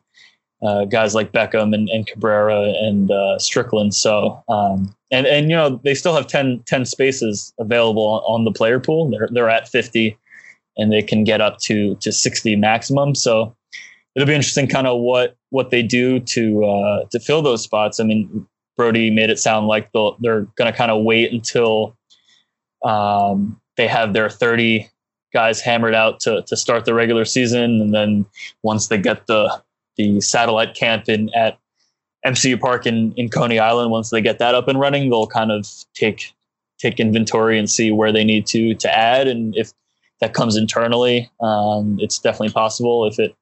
uh, 0.63 0.85
guys 0.85 1.13
like 1.13 1.31
Beckham 1.31 1.73
and, 1.73 1.89
and 1.89 2.07
Cabrera 2.07 2.73
and 2.77 3.11
uh, 3.11 3.37
Strickland. 3.37 3.93
So, 3.93 4.41
um, 4.47 4.95
and, 5.11 5.27
and, 5.27 5.49
you 5.49 5.55
know, 5.55 5.81
they 5.83 5.93
still 5.93 6.15
have 6.15 6.27
10, 6.27 6.63
10 6.65 6.85
spaces 6.85 7.53
available 7.59 8.23
on, 8.25 8.45
the 8.45 8.51
player 8.51 8.79
pool. 8.79 9.09
They're, 9.09 9.27
they're 9.31 9.49
at 9.49 9.67
50 9.67 10.17
and 10.77 10.91
they 10.91 11.03
can 11.03 11.23
get 11.23 11.41
up 11.41 11.59
to, 11.59 11.95
to 11.95 12.11
60 12.11 12.55
maximum. 12.55 13.13
So 13.13 13.55
it'll 14.15 14.27
be 14.27 14.33
interesting 14.33 14.67
kind 14.67 14.87
of 14.87 15.01
what, 15.01 15.35
what 15.49 15.69
they 15.69 15.83
do 15.83 16.19
to, 16.19 16.65
uh, 16.65 17.05
to 17.11 17.19
fill 17.19 17.41
those 17.41 17.61
spots. 17.61 17.99
I 17.99 18.05
mean, 18.05 18.47
Brodie 18.77 19.11
made 19.11 19.29
it 19.29 19.39
sound 19.39 19.67
like 19.67 19.91
they're 19.91 20.41
going 20.55 20.71
to 20.71 20.73
kind 20.73 20.91
of 20.91 21.03
wait 21.03 21.31
until 21.31 21.95
um, 22.85 23.59
they 23.77 23.87
have 23.87 24.13
their 24.13 24.29
30 24.29 24.89
guys 25.33 25.61
hammered 25.61 25.95
out 25.95 26.19
to, 26.21 26.43
to 26.43 26.55
start 26.55 26.85
the 26.85 26.93
regular 26.93 27.25
season. 27.25 27.81
And 27.81 27.93
then 27.93 28.25
once 28.61 28.87
they 28.87 28.97
get 28.97 29.27
the, 29.27 29.61
the 29.97 30.21
satellite 30.21 30.75
camp 30.75 31.09
in 31.09 31.33
at 31.33 31.57
MCU 32.25 32.59
Park 32.59 32.85
in, 32.85 33.13
in 33.13 33.29
Coney 33.29 33.59
Island. 33.59 33.91
Once 33.91 34.09
they 34.09 34.21
get 34.21 34.39
that 34.39 34.55
up 34.55 34.67
and 34.67 34.79
running, 34.79 35.09
they'll 35.09 35.27
kind 35.27 35.51
of 35.51 35.67
take 35.93 36.33
take 36.79 36.99
inventory 36.99 37.57
and 37.57 37.69
see 37.69 37.91
where 37.91 38.11
they 38.11 38.23
need 38.23 38.45
to 38.47 38.73
to 38.75 38.97
add, 38.97 39.27
and 39.27 39.55
if 39.55 39.71
that 40.19 40.33
comes 40.33 40.55
internally, 40.55 41.29
um, 41.41 41.97
it's 41.99 42.19
definitely 42.19 42.53
possible. 42.53 43.05
If 43.05 43.19
it 43.19 43.35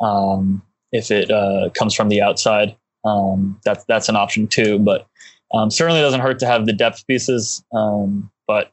um, 0.00 0.62
if 0.92 1.10
it 1.10 1.30
uh, 1.30 1.70
comes 1.74 1.94
from 1.94 2.08
the 2.08 2.20
outside, 2.20 2.76
um, 3.04 3.58
that's 3.64 3.84
that's 3.84 4.08
an 4.08 4.16
option 4.16 4.46
too. 4.46 4.78
But 4.78 5.06
um, 5.54 5.70
certainly 5.70 6.00
doesn't 6.00 6.20
hurt 6.20 6.38
to 6.40 6.46
have 6.46 6.66
the 6.66 6.72
depth 6.72 7.06
pieces. 7.06 7.64
Um, 7.72 8.30
but 8.46 8.72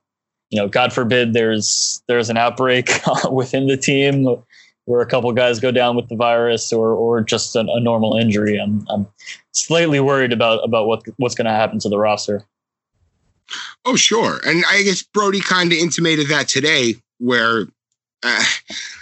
you 0.54 0.60
know, 0.60 0.68
God 0.68 0.94
forbid 0.94 1.34
there's 1.34 2.04
there's 2.08 2.30
an 2.30 2.38
outbreak 2.38 2.92
within 3.32 3.66
the 3.66 3.76
team 3.76 4.28
where 4.86 5.02
a 5.02 5.06
couple 5.06 5.32
guys 5.32 5.60
go 5.60 5.72
down 5.72 5.96
with 5.96 6.08
the 6.10 6.16
virus 6.16 6.72
or 6.72 6.92
or 6.92 7.22
just 7.22 7.56
a, 7.56 7.62
a 7.62 7.80
normal 7.80 8.16
injury. 8.18 8.60
I'm 8.60 8.86
I'm 8.88 9.08
slightly 9.52 10.00
worried 10.00 10.32
about 10.32 10.64
about 10.64 10.86
what 10.86 11.02
what's 11.18 11.34
going 11.34 11.46
to 11.46 11.52
happen 11.52 11.80
to 11.80 11.90
the 11.90 11.98
roster. 11.98 12.46
Oh 13.84 13.96
sure, 13.96 14.42
and 14.46 14.64
I 14.70 14.84
guess 14.84 15.02
Brodie 15.02 15.42
kind 15.42 15.72
of 15.72 15.80
intimated 15.80 16.28
that 16.28 16.48
today, 16.48 16.98
where 17.18 17.66
uh, 18.22 18.44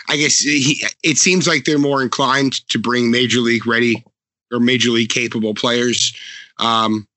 I 0.08 0.16
guess 0.16 0.40
he, 0.40 0.86
it 1.04 1.18
seems 1.18 1.50
like 1.50 1.66
they're 1.66 1.78
more 1.78 2.02
inclined 2.02 2.66
to 2.70 2.80
bring 2.80 3.12
major 3.12 3.40
league 3.40 3.68
ready 3.68 4.06
or 4.54 4.62
major 4.62 4.90
league 4.90 5.10
capable 5.10 5.54
players. 5.54 6.16
Um, 6.60 7.10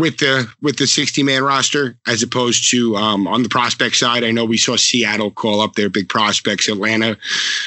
with 0.00 0.18
the 0.18 0.48
with 0.62 0.76
the 0.76 0.86
60 0.86 1.22
man 1.22 1.42
roster 1.42 1.96
as 2.06 2.22
opposed 2.22 2.70
to 2.70 2.96
um, 2.96 3.26
on 3.26 3.42
the 3.42 3.48
prospect 3.48 3.96
side. 3.96 4.24
I 4.24 4.30
know 4.30 4.44
we 4.44 4.56
saw 4.56 4.76
seattle 4.76 5.30
call 5.30 5.60
up 5.60 5.74
their 5.74 5.88
big 5.88 6.08
prospects 6.08 6.68
atlanta 6.68 7.16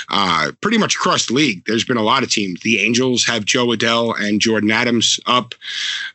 uh, 0.10 0.52
pretty 0.62 0.78
much 0.78 0.96
across 0.96 1.28
the 1.28 1.34
league. 1.34 1.64
There's 1.66 1.84
been 1.84 1.98
a 1.98 2.04
lot 2.04 2.24
of 2.24 2.30
teams. 2.30 2.62
The 2.62 2.80
angels 2.80 3.26
have 3.26 3.46
Jo 3.46 3.68
Adell 3.68 4.20
and 4.20 4.42
Jordyn 4.42 4.72
Adams 4.72 5.20
up. 5.26 5.56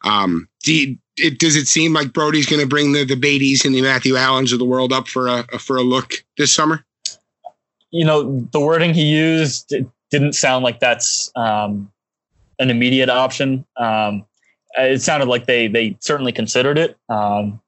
Um, 0.02 0.48
you, 0.64 0.96
it, 1.16 1.38
does 1.38 1.56
it 1.56 1.66
seem 1.66 1.92
like 1.92 2.12
Brodie's 2.12 2.46
going 2.46 2.62
to 2.62 2.68
bring 2.68 2.92
the 2.92 3.04
the 3.04 3.14
Batys 3.14 3.64
and 3.64 3.74
the 3.74 3.82
matthew 3.82 4.16
allens 4.16 4.52
of 4.52 4.58
the 4.58 4.64
world 4.64 4.92
up 4.92 5.08
for 5.08 5.28
a, 5.28 5.46
a 5.52 5.58
for 5.58 5.76
a 5.76 5.82
look 5.82 6.24
this 6.38 6.52
summer? 6.52 6.84
You 7.90 8.04
know 8.04 8.40
the 8.52 8.60
wording 8.60 8.94
he 8.94 9.04
used 9.04 9.72
didn't 10.10 10.34
sound 10.34 10.64
like 10.64 10.80
that's 10.80 11.30
um, 11.34 11.90
an 12.58 12.70
immediate 12.70 13.10
option. 13.10 13.64
Um, 13.76 14.24
it 14.76 15.02
sounded 15.02 15.28
like 15.28 15.46
they 15.46 15.68
they 15.68 15.96
certainly 16.00 16.32
considered 16.32 16.78
it. 16.78 16.96
Um, 17.08 17.60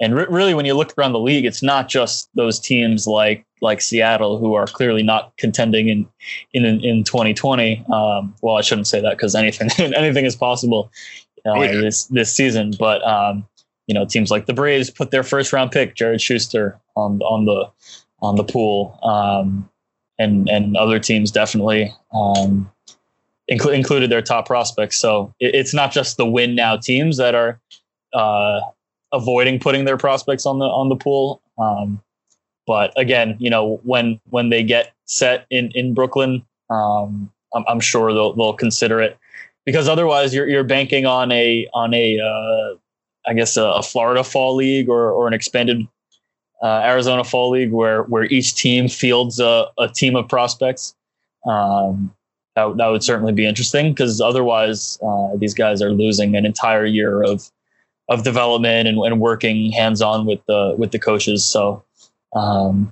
and 0.00 0.14
re- 0.14 0.26
really, 0.28 0.54
when 0.54 0.64
you 0.64 0.74
look 0.74 0.94
around 0.96 1.12
the 1.12 1.18
league, 1.18 1.44
it's 1.44 1.62
not 1.62 1.88
just 1.88 2.28
those 2.34 2.60
teams 2.60 3.06
like 3.06 3.44
like 3.60 3.80
Seattle 3.80 4.38
who 4.38 4.54
are 4.54 4.66
clearly 4.66 5.02
not 5.02 5.36
contending 5.36 5.88
in 5.88 6.08
in 6.52 6.64
in 6.84 7.04
2020. 7.04 7.84
Um, 7.92 8.34
well, 8.42 8.56
I 8.56 8.60
shouldn't 8.60 8.86
say 8.86 9.00
that 9.00 9.16
because 9.16 9.34
anything 9.34 9.68
anything 9.94 10.24
is 10.24 10.36
possible 10.36 10.90
uh, 11.44 11.50
oh, 11.50 11.62
yeah. 11.62 11.72
this 11.72 12.04
this 12.04 12.32
season. 12.32 12.72
But 12.78 13.06
um, 13.06 13.46
you 13.86 13.94
know, 13.94 14.04
teams 14.04 14.30
like 14.30 14.46
the 14.46 14.54
Braves 14.54 14.90
put 14.90 15.10
their 15.10 15.22
first 15.22 15.52
round 15.52 15.72
pick 15.72 15.94
Jared 15.94 16.20
Shuster 16.20 16.78
on 16.96 17.20
on 17.22 17.44
the 17.44 17.70
on 18.20 18.36
the 18.36 18.44
pool, 18.44 18.98
um, 19.02 19.68
and 20.18 20.48
and 20.48 20.76
other 20.76 20.98
teams 20.98 21.30
definitely. 21.30 21.92
Um, 22.12 22.70
inclu- 23.50 23.74
included 23.74 24.10
their 24.10 24.22
top 24.22 24.46
prospects. 24.46 24.96
So 24.96 25.34
it, 25.40 25.54
it's 25.54 25.74
not 25.74 25.92
just 25.92 26.16
the 26.16 26.26
win 26.26 26.54
now 26.54 26.76
teams 26.76 27.16
that 27.16 27.34
are 27.34 27.60
uh, 28.12 28.60
avoiding 29.12 29.58
putting 29.58 29.84
their 29.84 29.96
prospects 29.96 30.46
on 30.46 30.58
the 30.58 30.66
on 30.66 30.88
the 30.88 30.96
pool. 30.96 31.40
Um, 31.58 32.02
but 32.66 32.92
again, 32.96 33.36
you 33.38 33.50
know, 33.50 33.80
when 33.84 34.20
when 34.30 34.50
they 34.50 34.62
get 34.62 34.92
set 35.06 35.46
in 35.50 35.70
in 35.74 35.94
Brooklyn, 35.94 36.44
um, 36.70 37.30
I'm, 37.54 37.64
I'm, 37.66 37.80
sure 37.80 38.12
they'll 38.12 38.34
they'll 38.34 38.52
consider 38.52 39.00
it 39.00 39.16
because 39.64 39.88
otherwise 39.88 40.34
you're 40.34 40.46
you're 40.46 40.64
banking 40.64 41.06
on 41.06 41.32
a 41.32 41.66
on 41.72 41.94
a 41.94 42.20
uh, 42.20 42.76
I 43.26 43.34
guess 43.34 43.56
a, 43.56 43.64
a, 43.64 43.82
Florida 43.82 44.22
Fall 44.22 44.54
League 44.54 44.88
or 44.88 45.10
or 45.10 45.26
an 45.26 45.32
expanded 45.32 45.88
uh, 46.62 46.82
Arizona 46.84 47.24
Fall 47.24 47.50
League 47.50 47.72
where 47.72 48.02
where 48.04 48.24
each 48.24 48.54
team 48.54 48.88
fields 48.88 49.40
a, 49.40 49.66
a 49.78 49.88
team 49.88 50.14
of 50.14 50.28
prospects. 50.28 50.94
Um, 51.46 52.14
that, 52.58 52.76
that 52.76 52.86
would 52.88 53.02
certainly 53.02 53.32
be 53.32 53.46
interesting 53.46 53.92
because 53.92 54.20
otherwise 54.20 54.98
uh, 55.02 55.36
these 55.36 55.54
guys 55.54 55.80
are 55.80 55.92
losing 55.92 56.36
an 56.36 56.44
entire 56.44 56.84
year 56.84 57.22
of 57.22 57.50
of 58.08 58.24
development 58.24 58.88
and, 58.88 58.98
and 58.98 59.20
working 59.20 59.70
hands 59.70 60.00
on 60.00 60.26
with 60.26 60.40
the 60.46 60.74
with 60.78 60.92
the 60.92 60.98
coaches. 60.98 61.44
So 61.44 61.84
um, 62.34 62.90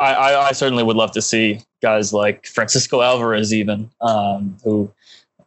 I, 0.00 0.14
I, 0.14 0.48
I, 0.48 0.52
certainly 0.52 0.82
would 0.82 0.96
love 0.96 1.12
to 1.12 1.22
see 1.22 1.60
guys 1.82 2.12
like 2.12 2.46
Francisco 2.46 3.00
Alvarez, 3.00 3.52
even 3.52 3.90
um, 4.00 4.56
who 4.64 4.90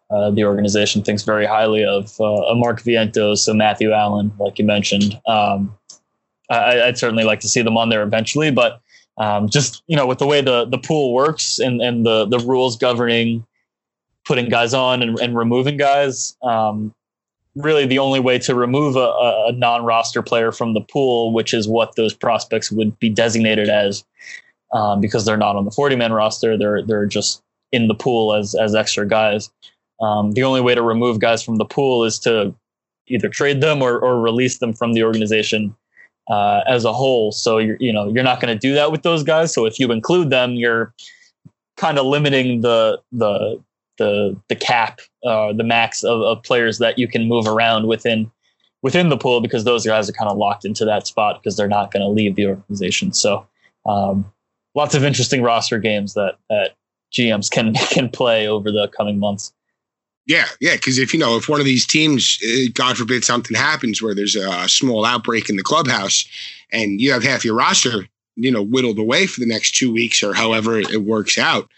uh, 0.10 0.32
the 0.32 0.46
organization 0.46 1.02
thinks 1.02 1.24
very 1.24 1.46
highly 1.46 1.84
of, 1.84 2.20
uh, 2.22 2.56
Mark 2.56 2.82
Vientos, 2.82 3.40
so 3.40 3.54
Matthew 3.54 3.92
Allen, 3.92 4.32
like 4.40 4.58
you 4.58 4.66
mentioned. 4.66 5.20
Um, 5.28 5.76
I, 6.50 6.86
would 6.86 6.98
certainly 6.98 7.26
like 7.26 7.42
to 7.42 7.50
see 7.50 7.62
them 7.62 7.78
on 7.78 7.90
there 7.90 8.04
eventually, 8.04 8.52
but 8.52 8.82
um, 9.18 9.50
just 9.50 9.84
you 9.88 9.96
know 9.96 10.06
with 10.06 10.20
the 10.20 10.28
way 10.28 10.42
the 10.42 10.66
the 10.66 10.78
pool 10.78 11.14
works 11.14 11.60
and 11.60 11.82
and 11.82 12.06
the 12.06 12.26
the 12.26 12.40
rules 12.40 12.78
governing 12.78 13.46
putting 14.26 14.50
guys 14.50 14.74
on 14.74 15.02
and, 15.02 15.20
and 15.20 15.38
removing 15.38 15.78
guys 15.78 16.36
um, 16.44 16.94
really 17.56 17.86
the 17.86 18.00
only 18.00 18.20
way 18.20 18.38
to 18.38 18.54
remove 18.54 18.96
a, 18.96 19.46
a, 19.48 19.52
non-roster 19.54 20.22
player 20.22 20.52
from 20.52 20.74
the 20.74 20.82
pool 20.82 21.34
which 21.34 21.54
is 21.54 21.68
what 21.68 21.96
those 21.96 22.14
prospects 22.14 22.72
would 22.72 22.98
be 23.00 23.10
designated 23.10 23.70
as 23.70 24.04
um, 24.74 25.00
because 25.00 25.26
they're 25.26 25.38
not 25.38 25.56
on 25.56 25.66
the 25.66 25.72
40 25.72 25.96
man 25.96 26.12
roster 26.12 26.58
they're 26.58 26.84
they're 26.84 27.06
just 27.06 27.42
in 27.72 27.88
the 27.88 27.96
pool 27.96 28.34
as 28.34 28.56
as 28.56 28.76
extra 28.76 29.08
guys. 29.08 29.52
Um, 30.00 30.34
the 30.34 30.44
only 30.44 30.62
way 30.62 30.76
to 30.76 30.82
remove 30.82 31.20
guys 31.20 31.44
from 31.44 31.58
the 31.58 31.66
pool 31.66 32.04
is 32.04 32.20
to 32.20 32.54
either 33.08 33.30
trade 33.30 33.62
them 33.62 33.82
or, 33.82 33.98
or 34.00 34.22
release 34.22 34.60
them 34.60 34.74
from 34.74 34.94
the 34.94 35.04
organization 35.04 35.76
uh, 36.30 36.62
as 36.68 36.86
a 36.86 36.94
whole. 36.94 37.32
So 37.32 37.58
you're 37.58 37.78
you 37.80 37.94
know 37.94 38.08
you're 38.10 38.24
not 38.24 38.42
going 38.42 38.54
to 38.54 38.60
do 38.60 38.74
that 38.74 38.92
with 38.92 39.04
those 39.04 39.24
guys. 39.24 39.54
So 39.54 39.66
if 39.66 39.80
you 39.80 39.92
include 39.92 40.30
them, 40.30 40.54
you're 40.54 40.94
kind 41.78 41.98
of 41.98 42.06
limiting 42.06 42.62
the 42.62 43.02
the 43.12 43.62
the 43.98 44.38
the 44.50 44.56
cap, 44.56 45.02
uh, 45.26 45.54
the 45.54 45.64
max 45.64 46.04
of, 46.04 46.22
of 46.22 46.44
players 46.44 46.78
that 46.80 46.98
you 46.98 47.08
can 47.08 47.28
move 47.28 47.48
around 47.48 47.88
within 47.88 48.32
within 48.84 49.10
the 49.10 49.18
pool 49.18 49.42
because 49.42 49.64
those 49.64 49.86
guys 49.86 50.10
are 50.10 50.14
kind 50.14 50.30
of 50.30 50.38
locked 50.38 50.66
into 50.66 50.86
that 50.86 51.08
spot 51.08 51.42
because 51.42 51.58
they're 51.58 51.68
not 51.68 51.92
going 51.92 52.04
to 52.04 52.10
leave 52.10 52.36
the 52.36 52.48
organization. 52.48 53.12
So 53.12 53.46
um, 53.86 54.32
lots 54.76 54.96
of 54.96 55.04
interesting 55.04 55.42
roster 55.42 55.80
games 55.80 56.14
that 56.14 56.38
that 56.50 56.76
GMs 57.14 57.50
can 57.50 57.74
can 57.90 58.10
play 58.10 58.48
over 58.48 58.72
the 58.72 58.88
coming 58.96 59.20
months. 59.20 59.54
Yeah, 60.28 60.46
yeah, 60.60 60.76
because 60.76 61.00
if 61.00 61.14
you 61.14 61.20
know 61.20 61.38
if 61.38 61.48
one 61.48 61.62
of 61.62 61.66
these 61.66 61.88
teams, 61.88 62.38
uh, 62.44 62.70
God 62.74 62.98
forbid, 62.98 63.24
something 63.24 63.56
happens 63.56 64.02
where 64.02 64.14
there's 64.14 64.36
a 64.36 64.68
small 64.68 65.06
outbreak 65.06 65.50
in 65.50 65.56
the 65.56 65.64
clubhouse, 65.64 66.28
and 66.72 67.00
you 67.00 67.14
have 67.14 67.24
half 67.24 67.46
your 67.46 67.56
roster, 67.56 68.08
you 68.36 68.52
know, 68.52 68.62
whittled 68.62 69.00
away 69.00 69.26
for 69.26 69.40
the 69.40 69.48
next 69.48 69.76
two 69.76 69.92
weeks 69.92 70.22
or 70.22 70.34
however 70.34 70.80
it 70.80 71.04
works 71.04 71.38
out, 71.38 71.70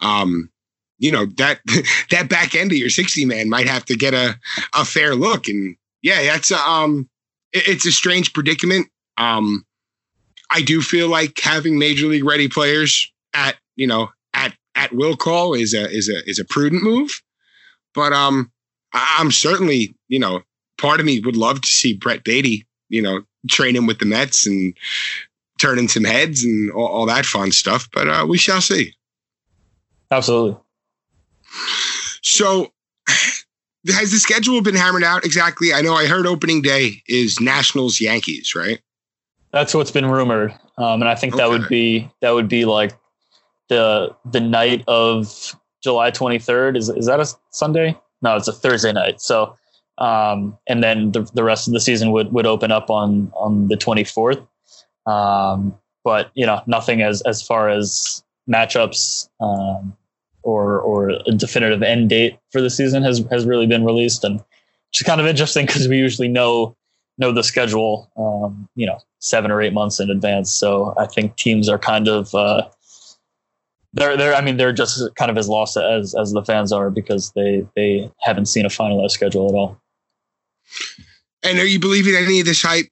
um, 0.00 0.50
you 0.98 1.10
know 1.10 1.24
that 1.38 1.60
that 2.10 2.28
back 2.28 2.54
end 2.54 2.72
of 2.72 2.78
your 2.78 2.90
sixty 2.90 3.24
man 3.24 3.48
might 3.48 3.66
have 3.66 3.86
to 3.86 3.96
get 3.96 4.12
a 4.12 4.38
a 4.74 4.84
fair 4.84 5.14
look, 5.14 5.48
and 5.48 5.74
yeah, 6.02 6.22
that's 6.24 6.50
a, 6.50 6.58
um, 6.58 7.08
it, 7.54 7.68
it's 7.68 7.86
a 7.86 7.92
strange 7.92 8.34
predicament. 8.34 8.86
Um, 9.16 9.64
I 10.50 10.60
do 10.60 10.82
feel 10.82 11.08
like 11.08 11.40
having 11.42 11.78
major 11.78 12.06
league 12.06 12.26
ready 12.26 12.48
players 12.48 13.10
at 13.32 13.56
you 13.76 13.86
know 13.86 14.10
at 14.34 14.54
at 14.74 14.92
will 14.92 15.16
call 15.16 15.54
is 15.54 15.72
a 15.72 15.88
is 15.90 16.10
a 16.10 16.22
is 16.28 16.38
a 16.38 16.44
prudent 16.44 16.82
move. 16.82 17.22
But 17.94 18.12
um, 18.12 18.50
I, 18.92 19.16
am 19.20 19.30
certainly, 19.30 19.94
you 20.08 20.18
know, 20.18 20.42
part 20.78 21.00
of 21.00 21.06
me 21.06 21.20
would 21.20 21.36
love 21.36 21.60
to 21.60 21.68
see 21.68 21.94
Brett 21.94 22.24
Baty, 22.24 22.66
you 22.88 23.02
know, 23.02 23.22
training 23.48 23.86
with 23.86 23.98
the 23.98 24.06
Mets 24.06 24.46
and 24.46 24.76
turning 25.58 25.88
some 25.88 26.04
heads 26.04 26.44
and 26.44 26.70
all, 26.72 26.86
all 26.86 27.06
that 27.06 27.26
fun 27.26 27.52
stuff. 27.52 27.88
But 27.92 28.08
uh, 28.08 28.26
we 28.28 28.38
shall 28.38 28.60
see. 28.60 28.92
Absolutely. 30.10 30.60
So, 32.22 32.72
has 33.88 34.10
the 34.10 34.18
schedule 34.18 34.60
been 34.62 34.74
hammered 34.74 35.04
out 35.04 35.24
exactly? 35.24 35.72
I 35.72 35.82
know 35.82 35.94
I 35.94 36.06
heard 36.06 36.26
opening 36.26 36.62
day 36.62 37.02
is 37.06 37.40
Nationals 37.40 38.00
Yankees, 38.00 38.54
right? 38.54 38.80
That's 39.52 39.74
what's 39.74 39.90
been 39.90 40.06
rumored, 40.06 40.52
um, 40.78 41.00
and 41.00 41.08
I 41.08 41.14
think 41.14 41.34
okay. 41.34 41.42
that 41.42 41.48
would 41.48 41.68
be 41.68 42.10
that 42.20 42.30
would 42.30 42.48
be 42.48 42.64
like 42.64 42.92
the 43.68 44.14
the 44.24 44.40
night 44.40 44.82
of 44.88 45.54
July 45.84 46.10
23rd. 46.10 46.76
Is 46.78 46.88
is 46.88 47.06
that 47.06 47.20
a 47.20 47.26
Sunday? 47.50 47.96
No, 48.22 48.36
it's 48.36 48.48
a 48.48 48.52
Thursday 48.52 48.92
night. 48.92 49.20
So, 49.20 49.54
um, 49.98 50.56
and 50.66 50.82
then 50.82 51.12
the, 51.12 51.30
the 51.34 51.44
rest 51.44 51.68
of 51.68 51.74
the 51.74 51.80
season 51.80 52.10
would, 52.10 52.32
would 52.32 52.46
open 52.46 52.72
up 52.72 52.88
on 52.88 53.30
on 53.34 53.68
the 53.68 53.76
24th. 53.76 54.44
Um, 55.06 55.78
but 56.02 56.30
you 56.34 56.46
know, 56.46 56.62
nothing 56.66 57.02
as 57.02 57.20
as 57.22 57.42
far 57.42 57.68
as 57.68 58.24
matchups 58.50 59.28
um, 59.40 59.94
or 60.42 60.80
or 60.80 61.10
a 61.10 61.32
definitive 61.32 61.82
end 61.82 62.08
date 62.08 62.38
for 62.50 62.62
the 62.62 62.70
season 62.70 63.02
has 63.02 63.22
has 63.30 63.44
really 63.44 63.66
been 63.66 63.84
released, 63.84 64.24
and 64.24 64.42
it's 64.90 65.02
kind 65.02 65.20
of 65.20 65.26
interesting 65.26 65.66
because 65.66 65.86
we 65.86 65.98
usually 65.98 66.28
know 66.28 66.74
know 67.18 67.30
the 67.30 67.44
schedule, 67.44 68.10
um, 68.16 68.68
you 68.74 68.86
know, 68.86 68.98
seven 69.20 69.50
or 69.50 69.60
eight 69.60 69.74
months 69.74 70.00
in 70.00 70.10
advance. 70.10 70.50
So 70.50 70.94
I 70.96 71.06
think 71.06 71.36
teams 71.36 71.68
are 71.68 71.78
kind 71.78 72.08
of 72.08 72.34
uh, 72.34 72.68
they're 73.94 74.16
they're 74.16 74.34
I 74.34 74.40
mean 74.40 74.56
they're 74.56 74.72
just 74.72 75.14
kind 75.14 75.30
of 75.30 75.38
as 75.38 75.48
lost 75.48 75.76
as 75.76 76.14
as 76.14 76.32
the 76.32 76.44
fans 76.44 76.72
are 76.72 76.90
because 76.90 77.32
they 77.32 77.66
they 77.76 78.10
haven't 78.20 78.46
seen 78.46 78.66
a 78.66 78.68
finalized 78.68 79.12
schedule 79.12 79.48
at 79.48 79.54
all. 79.54 79.80
And 81.42 81.58
are 81.58 81.66
you 81.66 81.78
believing 81.78 82.14
any 82.14 82.40
of 82.40 82.46
this 82.46 82.62
hype? 82.62 82.86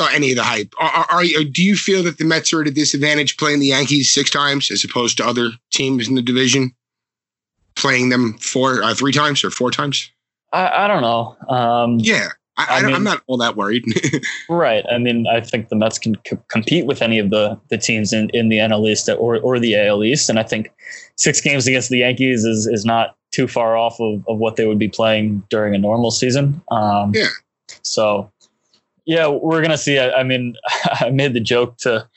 Or 0.00 0.08
any 0.10 0.30
of 0.30 0.36
the 0.36 0.44
hype? 0.44 0.72
Are, 0.78 1.06
are, 1.10 1.24
you, 1.24 1.44
do 1.44 1.60
you 1.60 1.74
feel 1.74 2.04
that 2.04 2.18
the 2.18 2.24
Mets 2.24 2.52
are 2.52 2.60
at 2.60 2.68
a 2.68 2.70
disadvantage 2.70 3.36
playing 3.36 3.58
the 3.58 3.66
Yankees 3.66 4.12
six 4.12 4.30
times 4.30 4.70
as 4.70 4.84
opposed 4.84 5.16
to 5.16 5.26
other 5.26 5.50
teams 5.72 6.08
in 6.08 6.14
the 6.14 6.22
division 6.22 6.70
playing 7.74 8.08
them 8.10 8.34
four, 8.38 8.80
uh, 8.84 8.94
three 8.94 9.10
times 9.10 9.42
or 9.42 9.50
four 9.50 9.72
times? 9.72 10.08
I, 10.52 10.84
I 10.84 10.86
don't 10.86 11.02
know. 11.02 11.36
Um, 11.48 11.98
yeah, 11.98 12.28
I, 12.58 12.80
am 12.80 13.04
not 13.04 13.22
all 13.28 13.36
that 13.38 13.56
worried. 13.56 13.84
right. 14.48 14.84
I 14.90 14.98
mean, 14.98 15.26
I 15.26 15.40
think 15.40 15.68
the 15.68 15.76
Mets 15.76 15.98
can 15.98 16.16
c- 16.26 16.36
compete 16.48 16.86
with 16.86 17.02
any 17.02 17.18
of 17.18 17.30
the 17.30 17.58
the 17.68 17.78
teams 17.78 18.12
in, 18.12 18.30
in 18.30 18.48
the 18.48 18.56
NL 18.56 18.88
East 18.88 19.08
or 19.08 19.38
or 19.38 19.58
the 19.58 19.76
AL 19.76 20.02
East, 20.02 20.28
and 20.28 20.38
I 20.38 20.42
think 20.42 20.72
six 21.16 21.40
games 21.40 21.66
against 21.66 21.88
the 21.88 21.98
Yankees 21.98 22.44
is 22.44 22.66
is 22.66 22.84
not 22.84 23.16
too 23.30 23.46
far 23.46 23.76
off 23.76 24.00
of, 24.00 24.24
of 24.26 24.38
what 24.38 24.56
they 24.56 24.66
would 24.66 24.78
be 24.78 24.88
playing 24.88 25.42
during 25.50 25.74
a 25.74 25.78
normal 25.78 26.10
season. 26.10 26.60
Um, 26.70 27.12
yeah. 27.14 27.28
So, 27.82 28.30
yeah, 29.06 29.28
we're 29.28 29.62
gonna 29.62 29.78
see. 29.78 29.98
I, 29.98 30.10
I 30.20 30.22
mean, 30.24 30.56
I 31.00 31.10
made 31.10 31.34
the 31.34 31.40
joke 31.40 31.76
to 31.78 32.08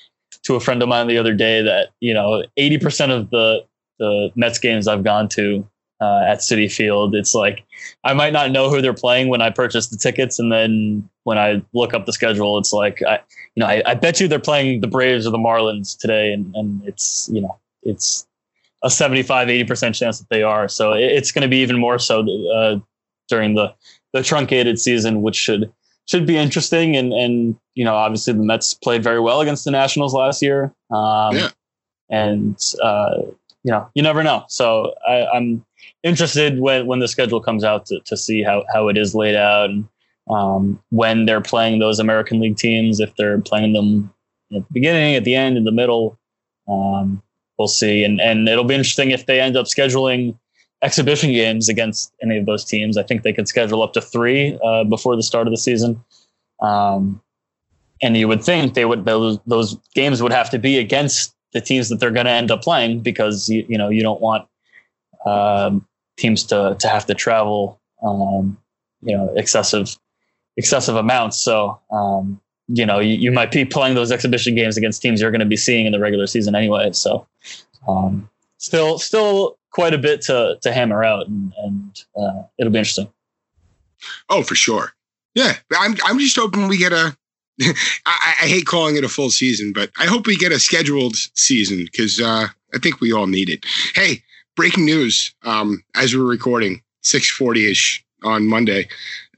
to 0.44 0.56
a 0.56 0.60
friend 0.60 0.82
of 0.82 0.90
mine 0.90 1.08
the 1.08 1.18
other 1.18 1.36
day 1.36 1.62
that 1.62 1.90
you 2.00 2.14
know 2.14 2.44
80% 2.58 3.12
of 3.16 3.30
the 3.30 3.64
the 4.00 4.32
Mets 4.36 4.58
games 4.58 4.88
I've 4.88 5.04
gone 5.04 5.30
to 5.30 5.68
uh, 6.02 6.24
at 6.28 6.40
Citi 6.40 6.72
Field. 6.72 7.16
It's 7.16 7.34
like 7.34 7.64
I 8.04 8.14
might 8.14 8.34
not 8.34 8.52
know 8.52 8.70
who 8.70 8.82
they're 8.82 8.94
playing 8.94 9.30
when 9.30 9.42
I 9.42 9.50
purchase 9.52 9.88
the 9.88 9.98
tickets, 9.98 10.40
and 10.40 10.52
then 10.52 11.08
when 11.24 11.38
I 11.38 11.62
look 11.74 11.94
up 11.94 12.06
the 12.06 12.14
schedule, 12.14 12.58
it's 12.58 12.74
like 12.74 13.02
I, 13.04 13.20
you 13.56 13.62
know, 13.62 13.68
I, 13.68 13.84
I 13.86 13.94
bet 13.94 14.20
you 14.20 14.28
they're 14.28 14.40
playing 14.40 14.82
the 14.82 14.88
Braves 14.88 15.26
or 15.26 15.30
the 15.30 15.38
Marlins 15.38 15.98
today, 15.98 16.34
and 16.34 16.54
and 16.56 16.82
it's 16.86 17.30
you 17.32 17.42
know 17.42 17.58
it's 17.84 18.28
a 18.84 18.90
75 18.90 19.48
80% 19.48 19.94
chance 19.94 20.20
that 20.20 20.30
they 20.30 20.44
are 20.44 20.68
so 20.68 20.94
it's 20.94 21.32
going 21.32 21.44
to 21.44 21.48
be 21.48 21.58
even 21.58 21.80
more 21.80 22.00
so 22.00 22.26
uh, 22.52 22.80
during 23.28 23.54
the 23.54 23.74
the 24.14 24.24
truncated 24.24 24.80
season 24.80 25.22
which 25.22 25.36
should 25.36 25.72
should 26.08 26.26
be 26.26 26.38
interesting 26.38 26.96
and 26.96 27.14
and 27.14 27.56
you 27.76 27.86
know 27.86 27.96
obviously 27.96 28.34
the 28.34 28.44
mets 28.44 28.74
played 28.74 29.04
very 29.04 29.20
well 29.20 29.42
against 29.42 29.66
the 29.66 29.72
nationals 29.72 30.14
last 30.14 30.42
year 30.42 30.74
um, 30.92 31.36
yeah. 31.36 31.50
and 32.10 32.58
uh, 32.84 33.18
you 33.64 33.72
know 33.72 33.88
you 33.94 34.02
never 34.02 34.24
know 34.24 34.44
so 34.48 34.94
I, 35.08 35.28
i'm 35.34 35.64
interested 36.04 36.60
when 36.60 36.88
when 36.88 37.00
the 37.00 37.08
schedule 37.08 37.42
comes 37.42 37.64
out 37.64 37.86
to, 37.88 38.00
to 38.06 38.18
see 38.18 38.44
how 38.44 38.64
how 38.74 38.88
it 38.88 38.98
is 38.98 39.14
laid 39.16 39.36
out 39.36 39.70
and 39.70 39.88
um, 40.30 40.82
when 40.90 41.26
they're 41.26 41.42
playing 41.42 41.80
those 41.80 42.00
American 42.00 42.40
League 42.40 42.58
teams, 42.58 43.00
if 43.00 43.16
they're 43.16 43.40
playing 43.40 43.74
them 43.74 44.14
at 44.56 44.62
the 44.68 44.74
beginning, 44.74 45.16
at 45.16 45.24
the 45.24 45.36
end, 45.36 45.58
in 45.58 45.64
the 45.64 45.72
middle. 45.72 46.18
Um, 46.68 47.22
we'll 47.58 47.68
see, 47.68 48.04
and 48.04 48.22
and 48.22 48.48
it'll 48.48 48.64
be 48.64 48.76
interesting 48.76 49.12
if 49.12 49.26
they 49.26 49.42
end 49.42 49.58
up 49.58 49.66
scheduling 49.66 50.38
exhibition 50.82 51.32
games 51.32 51.70
against 51.70 52.14
any 52.22 52.38
of 52.38 52.46
those 52.46 52.64
teams. 52.66 52.98
I 52.98 53.04
think 53.04 53.24
they 53.24 53.34
could 53.34 53.48
schedule 53.48 53.84
up 53.84 53.94
to 53.94 54.02
three 54.02 54.58
uh, 54.64 54.84
before 54.84 55.16
the 55.16 55.24
start 55.24 55.48
of 55.48 55.52
the 55.52 55.58
season. 55.58 56.04
Um, 56.60 57.22
and 58.02 58.18
you 58.18 58.28
would 58.28 58.44
think 58.44 58.74
they 58.74 58.86
would 58.86 59.06
those 59.06 59.40
those 59.46 59.78
games 59.94 60.22
would 60.22 60.32
have 60.32 60.50
to 60.52 60.60
be 60.60 60.78
against 60.78 61.36
the 61.54 61.62
teams 61.62 61.90
that 61.90 62.00
they're 62.00 62.12
going 62.12 62.26
to 62.26 62.32
end 62.32 62.52
up 62.52 62.62
playing 62.62 63.02
because 63.02 63.50
you 63.50 63.66
you 63.68 63.78
know 63.78 63.90
you 63.90 64.02
don't 64.02 64.22
want 64.22 64.48
um, 65.26 65.86
teams 66.22 66.44
to 66.46 66.76
to 66.80 66.88
have 66.88 67.06
to 67.08 67.14
travel, 67.14 67.80
um, 68.04 68.58
you 69.02 69.16
know, 69.16 69.34
excessive 69.36 69.98
excessive 70.58 70.96
amounts. 70.96 71.40
So 71.42 71.80
um, 71.92 72.40
you 72.68 72.86
know, 72.86 73.00
you, 73.00 73.16
you, 73.16 73.32
might 73.32 73.52
be 73.52 73.66
playing 73.66 73.96
those 73.96 74.12
exhibition 74.12 74.56
games 74.56 74.78
against 74.78 75.02
teams 75.02 75.20
you're 75.20 75.32
going 75.32 75.40
to 75.40 75.46
be 75.46 75.58
seeing 75.58 75.86
in 75.86 75.92
the 75.92 76.00
regular 76.00 76.28
season 76.28 76.56
anyway. 76.56 76.92
So 76.94 77.28
um, 77.88 78.30
still 78.58 78.98
still 79.00 79.58
quite 79.72 79.94
a 79.94 79.98
bit 79.98 80.22
to 80.24 80.58
to 80.62 80.72
hammer 80.72 81.04
out, 81.04 81.28
and, 81.28 81.54
and 81.58 82.04
uh, 82.16 82.44
it'll 82.58 82.72
be 82.72 82.80
interesting. 82.80 83.12
Oh, 84.30 84.44
for 84.44 84.56
sure. 84.56 84.94
Yeah, 85.36 85.54
I'm 85.78 85.96
I'm 86.06 86.20
just 86.20 86.38
hoping 86.38 86.68
we 86.68 86.78
get 86.78 86.94
a. 86.94 87.16
I, 88.06 88.36
I 88.44 88.48
hate 88.48 88.66
calling 88.66 88.96
it 88.96 89.04
a 89.04 89.10
full 89.10 89.30
season, 89.30 89.74
but 89.74 89.92
I 90.00 90.06
hope 90.06 90.26
we 90.26 90.36
get 90.36 90.52
a 90.52 90.60
scheduled 90.60 91.16
season 91.36 91.84
because 91.84 92.20
uh, 92.20 92.48
I 92.74 92.78
think 92.80 93.02
we 93.02 93.12
all 93.12 93.28
need 93.28 93.50
it. 93.50 93.66
Hey, 93.94 94.24
breaking 94.62 94.86
news 94.86 95.34
um, 95.42 95.84
as 95.96 96.16
we're 96.16 96.24
recording, 96.24 96.84
640-ish 97.02 98.06
on 98.22 98.48
Monday. 98.48 98.88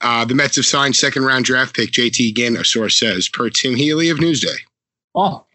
Uh, 0.01 0.25
the 0.25 0.35
Mets 0.35 0.57
have 0.57 0.65
signed 0.65 0.97
second 0.97 1.23
round 1.23 1.45
draft 1.45 1.73
pick 1.73 1.91
JT 1.91 2.35
Ginn, 2.35 2.57
a 2.57 2.65
source 2.65 2.99
says, 2.99 3.29
per 3.29 3.49
Tim 3.49 3.73
Healey 3.73 4.09
of 4.09 4.17
Newsday. 4.17 4.57
Oh, 5.15 5.45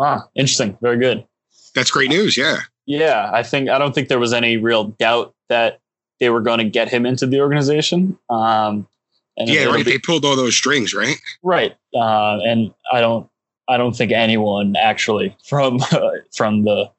ah, 0.00 0.28
interesting. 0.34 0.76
Very 0.82 0.98
good. 0.98 1.24
That's 1.72 1.92
great 1.92 2.08
news. 2.08 2.36
Yeah. 2.36 2.62
Yeah. 2.86 3.30
I 3.32 3.44
think, 3.44 3.68
I 3.68 3.78
don't 3.78 3.94
think 3.94 4.08
there 4.08 4.18
was 4.18 4.32
any 4.32 4.56
real 4.56 4.86
doubt 4.98 5.32
that 5.48 5.78
they 6.18 6.28
were 6.28 6.40
going 6.40 6.58
to 6.58 6.64
get 6.64 6.88
him 6.88 7.06
into 7.06 7.24
the 7.24 7.40
organization. 7.42 8.18
Um, 8.28 8.88
and 9.36 9.48
yeah, 9.48 9.66
right. 9.66 9.84
Be, 9.84 9.92
they 9.92 9.98
pulled 10.00 10.24
all 10.24 10.34
those 10.34 10.56
strings, 10.56 10.94
right? 10.94 11.14
Right. 11.44 11.76
Uh, 11.94 12.40
and 12.40 12.74
I 12.92 13.00
don't, 13.00 13.30
I 13.68 13.76
don't 13.76 13.96
think 13.96 14.10
anyone 14.10 14.74
actually 14.74 15.36
from, 15.44 15.78
uh, 15.92 16.10
from 16.32 16.64
the, 16.64 16.90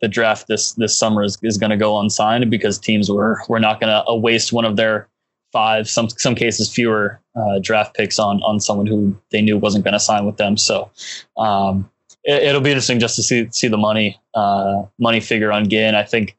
the 0.00 0.08
draft 0.08 0.48
this 0.48 0.72
this 0.72 0.96
summer 0.96 1.22
is, 1.22 1.38
is 1.42 1.58
going 1.58 1.70
to 1.70 1.76
go 1.76 1.98
unsigned 1.98 2.50
because 2.50 2.78
teams 2.78 3.10
were 3.10 3.40
were 3.48 3.60
not 3.60 3.80
going 3.80 3.92
to 3.92 4.14
waste 4.14 4.52
one 4.52 4.64
of 4.64 4.76
their 4.76 5.08
five 5.52 5.88
some 5.88 6.08
some 6.08 6.34
cases 6.34 6.72
fewer 6.72 7.20
uh, 7.36 7.58
draft 7.60 7.94
picks 7.94 8.18
on 8.18 8.42
on 8.42 8.60
someone 8.60 8.86
who 8.86 9.16
they 9.30 9.42
knew 9.42 9.58
wasn't 9.58 9.84
going 9.84 9.92
to 9.92 10.00
sign 10.00 10.24
with 10.24 10.36
them. 10.36 10.56
So 10.56 10.90
um, 11.36 11.90
it, 12.24 12.52
will 12.52 12.60
be 12.60 12.70
interesting 12.70 12.98
just 12.98 13.16
to 13.16 13.22
see 13.22 13.48
see 13.50 13.68
the 13.68 13.78
money 13.78 14.18
uh, 14.34 14.82
money 14.98 15.20
figure 15.20 15.52
on 15.52 15.68
Ginn. 15.68 15.94
I 15.94 16.04
think 16.04 16.36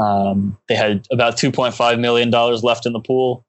um, 0.00 0.56
they 0.68 0.76
had 0.76 1.06
about 1.10 1.36
two 1.36 1.50
point 1.50 1.74
five 1.74 1.98
million 1.98 2.30
dollars 2.30 2.62
left 2.62 2.86
in 2.86 2.92
the 2.92 3.00
pool. 3.00 3.44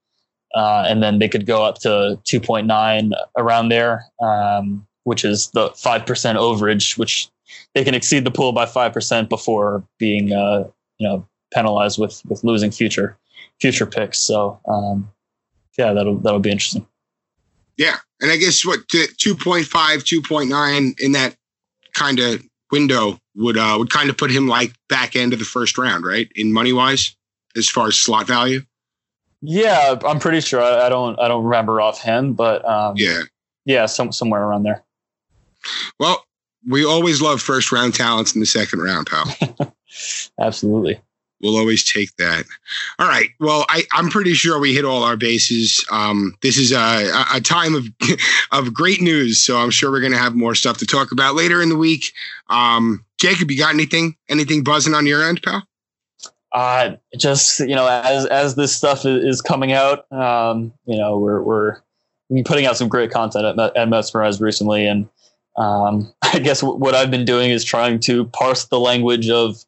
Uh, 0.54 0.84
and 0.86 1.02
then 1.02 1.20
they 1.20 1.30
could 1.30 1.46
go 1.46 1.64
up 1.64 1.78
to 1.80 2.20
2.9 2.26 3.12
around 3.38 3.70
there, 3.70 4.04
um, 4.22 4.86
which 5.06 5.24
is 5.24 5.50
the 5.52 5.70
5% 5.70 6.06
overage, 6.06 6.98
which 6.98 7.30
they 7.74 7.84
can 7.84 7.94
exceed 7.96 8.26
the 8.26 8.32
pool 8.32 8.52
by 8.52 8.66
five 8.66 8.94
percent 8.94 9.30
before 9.30 9.84
being 9.98 10.34
uh, 10.34 10.68
you 10.98 11.08
know 11.08 11.28
penalized 11.54 12.00
with 12.00 12.22
with 12.28 12.44
losing 12.44 12.72
future 12.72 13.18
future 13.60 13.86
picks. 13.86 14.20
So 14.20 14.60
um, 14.68 15.12
yeah, 15.78 15.94
that'll 15.94 16.18
that'll 16.18 16.40
be 16.40 16.52
interesting. 16.52 16.86
Yeah, 17.78 17.98
and 18.20 18.32
I 18.32 18.38
guess 18.38 18.66
what 18.66 18.88
2.5, 18.88 19.66
2.9 19.66 21.00
in 21.00 21.12
that 21.14 21.36
kind 21.94 22.20
of 22.20 22.44
window 22.72 23.18
would 23.36 23.58
uh 23.58 23.76
would 23.78 23.90
kind 23.90 24.10
of 24.10 24.18
put 24.18 24.32
him 24.32 24.48
like 24.48 24.74
back 24.90 25.16
end 25.16 25.34
of 25.34 25.40
the 25.40 25.46
first 25.46 25.78
round, 25.78 26.06
right? 26.06 26.30
In 26.36 26.54
money 26.54 26.74
wise, 26.74 27.16
as 27.56 27.70
far 27.70 27.88
as 27.88 27.96
slot 27.96 28.28
value. 28.28 28.62
Yeah, 29.42 29.96
I'm 30.06 30.20
pretty 30.20 30.42
sure. 30.42 30.62
I, 30.62 30.86
I 30.86 30.90
don't 30.90 31.20
I 31.20 31.28
don't 31.28 31.44
remember 31.44 31.82
offhand, 31.82 32.38
but 32.38 32.64
um, 32.66 32.96
yeah, 32.98 33.24
yeah, 33.66 33.86
some 33.88 34.12
somewhere 34.12 34.44
around 34.44 34.64
there. 34.64 34.84
Well, 36.00 36.24
we 36.68 36.86
always 36.86 37.22
love 37.22 37.42
first 37.42 37.72
round 37.72 37.96
talents 37.96 38.34
in 38.34 38.40
the 38.40 38.46
second 38.46 38.82
round, 38.82 39.08
pal. 39.08 39.74
Absolutely. 40.40 41.00
We'll 41.42 41.58
always 41.58 41.84
take 41.84 42.16
that. 42.18 42.46
All 43.00 43.08
right. 43.08 43.30
Well, 43.40 43.66
I, 43.70 43.84
I'm 43.94 44.10
pretty 44.10 44.34
sure 44.34 44.60
we 44.60 44.76
hit 44.76 44.86
all 44.86 45.04
our 45.04 45.18
bases. 45.18 45.84
Um, 45.92 46.36
this 46.44 46.58
is 46.58 46.72
a, 46.72 47.12
a 47.34 47.42
time 47.42 47.74
of 47.74 47.88
of 48.52 48.74
great 48.74 49.02
news, 49.02 49.40
so 49.40 49.58
I'm 49.58 49.72
sure 49.72 49.92
we're 49.92 50.02
going 50.02 50.12
to 50.12 50.20
have 50.20 50.36
more 50.36 50.54
stuff 50.54 50.78
to 50.78 50.86
talk 50.86 51.12
about 51.12 51.34
later 51.34 51.62
in 51.62 51.70
the 51.70 51.78
week. 51.78 52.14
Um, 52.50 53.04
Jacob, 53.18 53.50
you 53.50 53.58
got 53.58 53.74
anything 53.74 54.16
anything 54.30 54.64
buzzing 54.64 54.94
on 54.94 55.08
your 55.08 55.28
end, 55.28 55.42
pal? 55.42 55.64
Uh, 56.52 56.98
just 57.18 57.60
you 57.62 57.76
know, 57.76 57.88
as 57.88 58.26
as 58.28 58.56
this 58.56 58.76
stuff 58.76 59.06
is 59.06 59.42
coming 59.42 59.72
out, 59.72 60.12
um, 60.12 60.72
you 60.86 60.98
know, 60.98 61.18
we're 61.18 61.42
we're 61.42 61.78
putting 62.46 62.68
out 62.68 62.78
some 62.78 62.88
great 62.88 63.10
content 63.10 63.46
at, 63.46 63.78
at 63.78 63.88
MetsMerized 63.88 64.42
recently, 64.42 64.86
and 64.86 65.10
um, 65.58 66.12
I 66.22 66.40
guess 66.40 66.64
what 66.64 66.96
I've 66.96 67.12
been 67.12 67.26
doing 67.26 67.52
is 67.52 67.64
trying 67.64 68.00
to 68.02 68.26
parse 68.26 68.66
the 68.66 68.80
language 68.80 69.30
of 69.30 69.64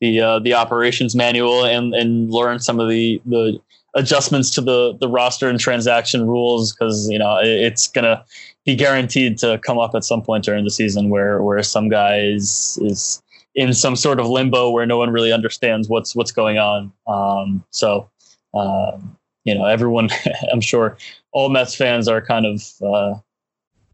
the 0.00 0.20
uh, 0.20 0.38
the 0.38 0.54
operations 0.54 1.14
manual 1.14 1.64
and 1.64 1.94
and 1.94 2.30
learn 2.30 2.58
some 2.58 2.80
of 2.80 2.88
the 2.88 3.20
the 3.26 3.60
adjustments 3.94 4.50
to 4.52 4.60
the 4.60 4.96
the 5.00 5.08
roster 5.08 5.48
and 5.48 5.60
transaction 5.60 6.26
rules 6.26 6.72
because 6.72 7.08
you 7.10 7.18
know 7.18 7.38
it's 7.42 7.88
gonna 7.88 8.24
be 8.64 8.74
guaranteed 8.74 9.38
to 9.38 9.58
come 9.58 9.78
up 9.78 9.94
at 9.94 10.04
some 10.04 10.22
point 10.22 10.44
during 10.44 10.64
the 10.64 10.70
season 10.70 11.10
where 11.10 11.42
where 11.42 11.62
some 11.62 11.88
guy 11.88 12.18
is 12.18 12.78
is 12.82 13.22
in 13.54 13.74
some 13.74 13.96
sort 13.96 14.20
of 14.20 14.28
limbo 14.28 14.70
where 14.70 14.86
no 14.86 14.96
one 14.96 15.10
really 15.10 15.32
understands 15.32 15.88
what's 15.88 16.14
what's 16.14 16.32
going 16.32 16.58
on. 16.58 16.92
Um, 17.06 17.64
so 17.70 18.08
um, 18.54 19.16
you 19.44 19.54
know 19.54 19.66
everyone, 19.66 20.10
I'm 20.52 20.60
sure 20.60 20.96
all 21.32 21.48
Mets 21.48 21.74
fans 21.74 22.08
are 22.08 22.20
kind 22.20 22.46
of 22.46 22.62
uh, 22.82 23.18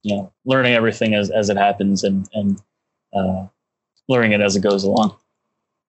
you 0.06 0.14
know 0.14 0.32
learning 0.44 0.72
everything 0.72 1.14
as 1.14 1.30
as 1.30 1.50
it 1.50 1.56
happens 1.56 2.04
and 2.04 2.28
and 2.32 2.62
uh, 3.12 3.46
learning 4.08 4.32
it 4.32 4.40
as 4.40 4.54
it 4.54 4.60
goes 4.60 4.84
along. 4.84 5.16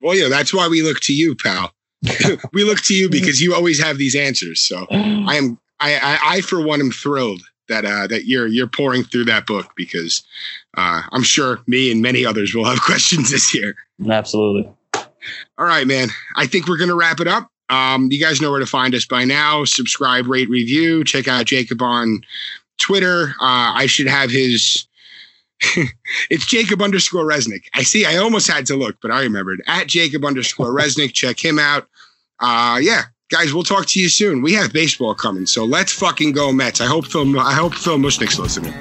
Well, 0.02 0.16
yeah, 0.16 0.28
that's 0.28 0.54
why 0.54 0.68
we 0.68 0.82
look 0.82 1.00
to 1.02 1.14
you, 1.14 1.36
pal. 1.36 1.72
we 2.54 2.64
look 2.64 2.82
to 2.82 2.96
you 2.96 3.10
because 3.10 3.42
you 3.42 3.54
always 3.54 3.82
have 3.82 3.98
these 3.98 4.16
answers. 4.16 4.62
So 4.62 4.88
I 4.90 5.36
am, 5.36 5.60
I, 5.80 5.96
I, 5.96 6.20
I 6.24 6.42
for 6.42 6.62
one, 6.62 6.80
am 6.80 6.92
thrilled 6.92 7.42
that 7.70 7.86
uh, 7.86 8.08
that 8.08 8.26
you're 8.26 8.48
you're 8.48 8.68
pouring 8.68 9.04
through 9.04 9.26
that 9.26 9.46
book 9.46 9.72
because 9.76 10.24
uh, 10.78 11.04
I'm 11.12 11.24
sure 11.24 11.60
me 11.68 11.92
and 11.92 12.02
many 12.02 12.26
others 12.26 12.56
will 12.56 12.66
have 12.66 12.82
questions 12.86 13.30
this 13.30 13.54
year. 13.54 13.76
Absolutely. 14.10 14.72
All 14.96 15.66
right, 15.66 15.86
man. 15.86 16.10
I 16.36 16.48
think 16.48 16.68
we're 16.68 16.78
gonna 16.78 16.96
wrap 16.96 17.20
it 17.20 17.28
up. 17.28 17.52
Um, 17.70 18.10
you 18.12 18.20
guys 18.20 18.42
know 18.42 18.50
where 18.50 18.62
to 18.62 18.66
find 18.66 18.96
us 18.96 19.06
by 19.06 19.26
now. 19.26 19.66
Subscribe, 19.66 20.28
rate, 20.28 20.50
review. 20.50 21.04
Check 21.04 21.28
out 21.28 21.46
Jacob 21.46 21.82
on 21.82 22.22
Twitter. 22.80 23.30
Uh, 23.40 23.74
I 23.76 23.86
should 23.88 24.08
have 24.08 24.30
his 24.30 24.88
it's 26.30 26.46
Jacob 26.46 26.82
underscore 26.82 27.26
Resnick. 27.26 27.64
I 27.74 27.84
see. 27.84 28.06
I 28.06 28.18
almost 28.18 28.48
had 28.50 28.66
to 28.68 28.76
look, 28.76 28.98
but 29.02 29.12
I 29.12 29.22
remembered 29.24 29.62
at 29.68 29.88
Jacob 29.88 30.24
underscore 30.24 30.68
Resnick. 30.78 31.14
Check 31.14 31.44
him 31.44 31.60
out. 31.60 31.88
Uh, 32.40 32.80
yeah, 32.82 33.04
guys, 33.32 33.54
we'll 33.54 33.64
talk 33.64 33.88
to 33.88 34.00
you 34.00 34.10
soon. 34.10 34.42
We 34.42 34.54
have 34.54 34.72
baseball 34.72 35.16
coming, 35.16 35.46
so 35.46 35.66
let's 35.66 35.92
fucking 35.92 36.34
go 36.34 36.52
Mets. 36.52 36.82
I 36.82 36.86
hope 36.86 37.08
Phil. 37.08 37.40
I 37.40 37.54
hope 37.54 37.74
Phil 37.74 37.98
Mushnick's 37.98 38.38
listening. 38.38 38.74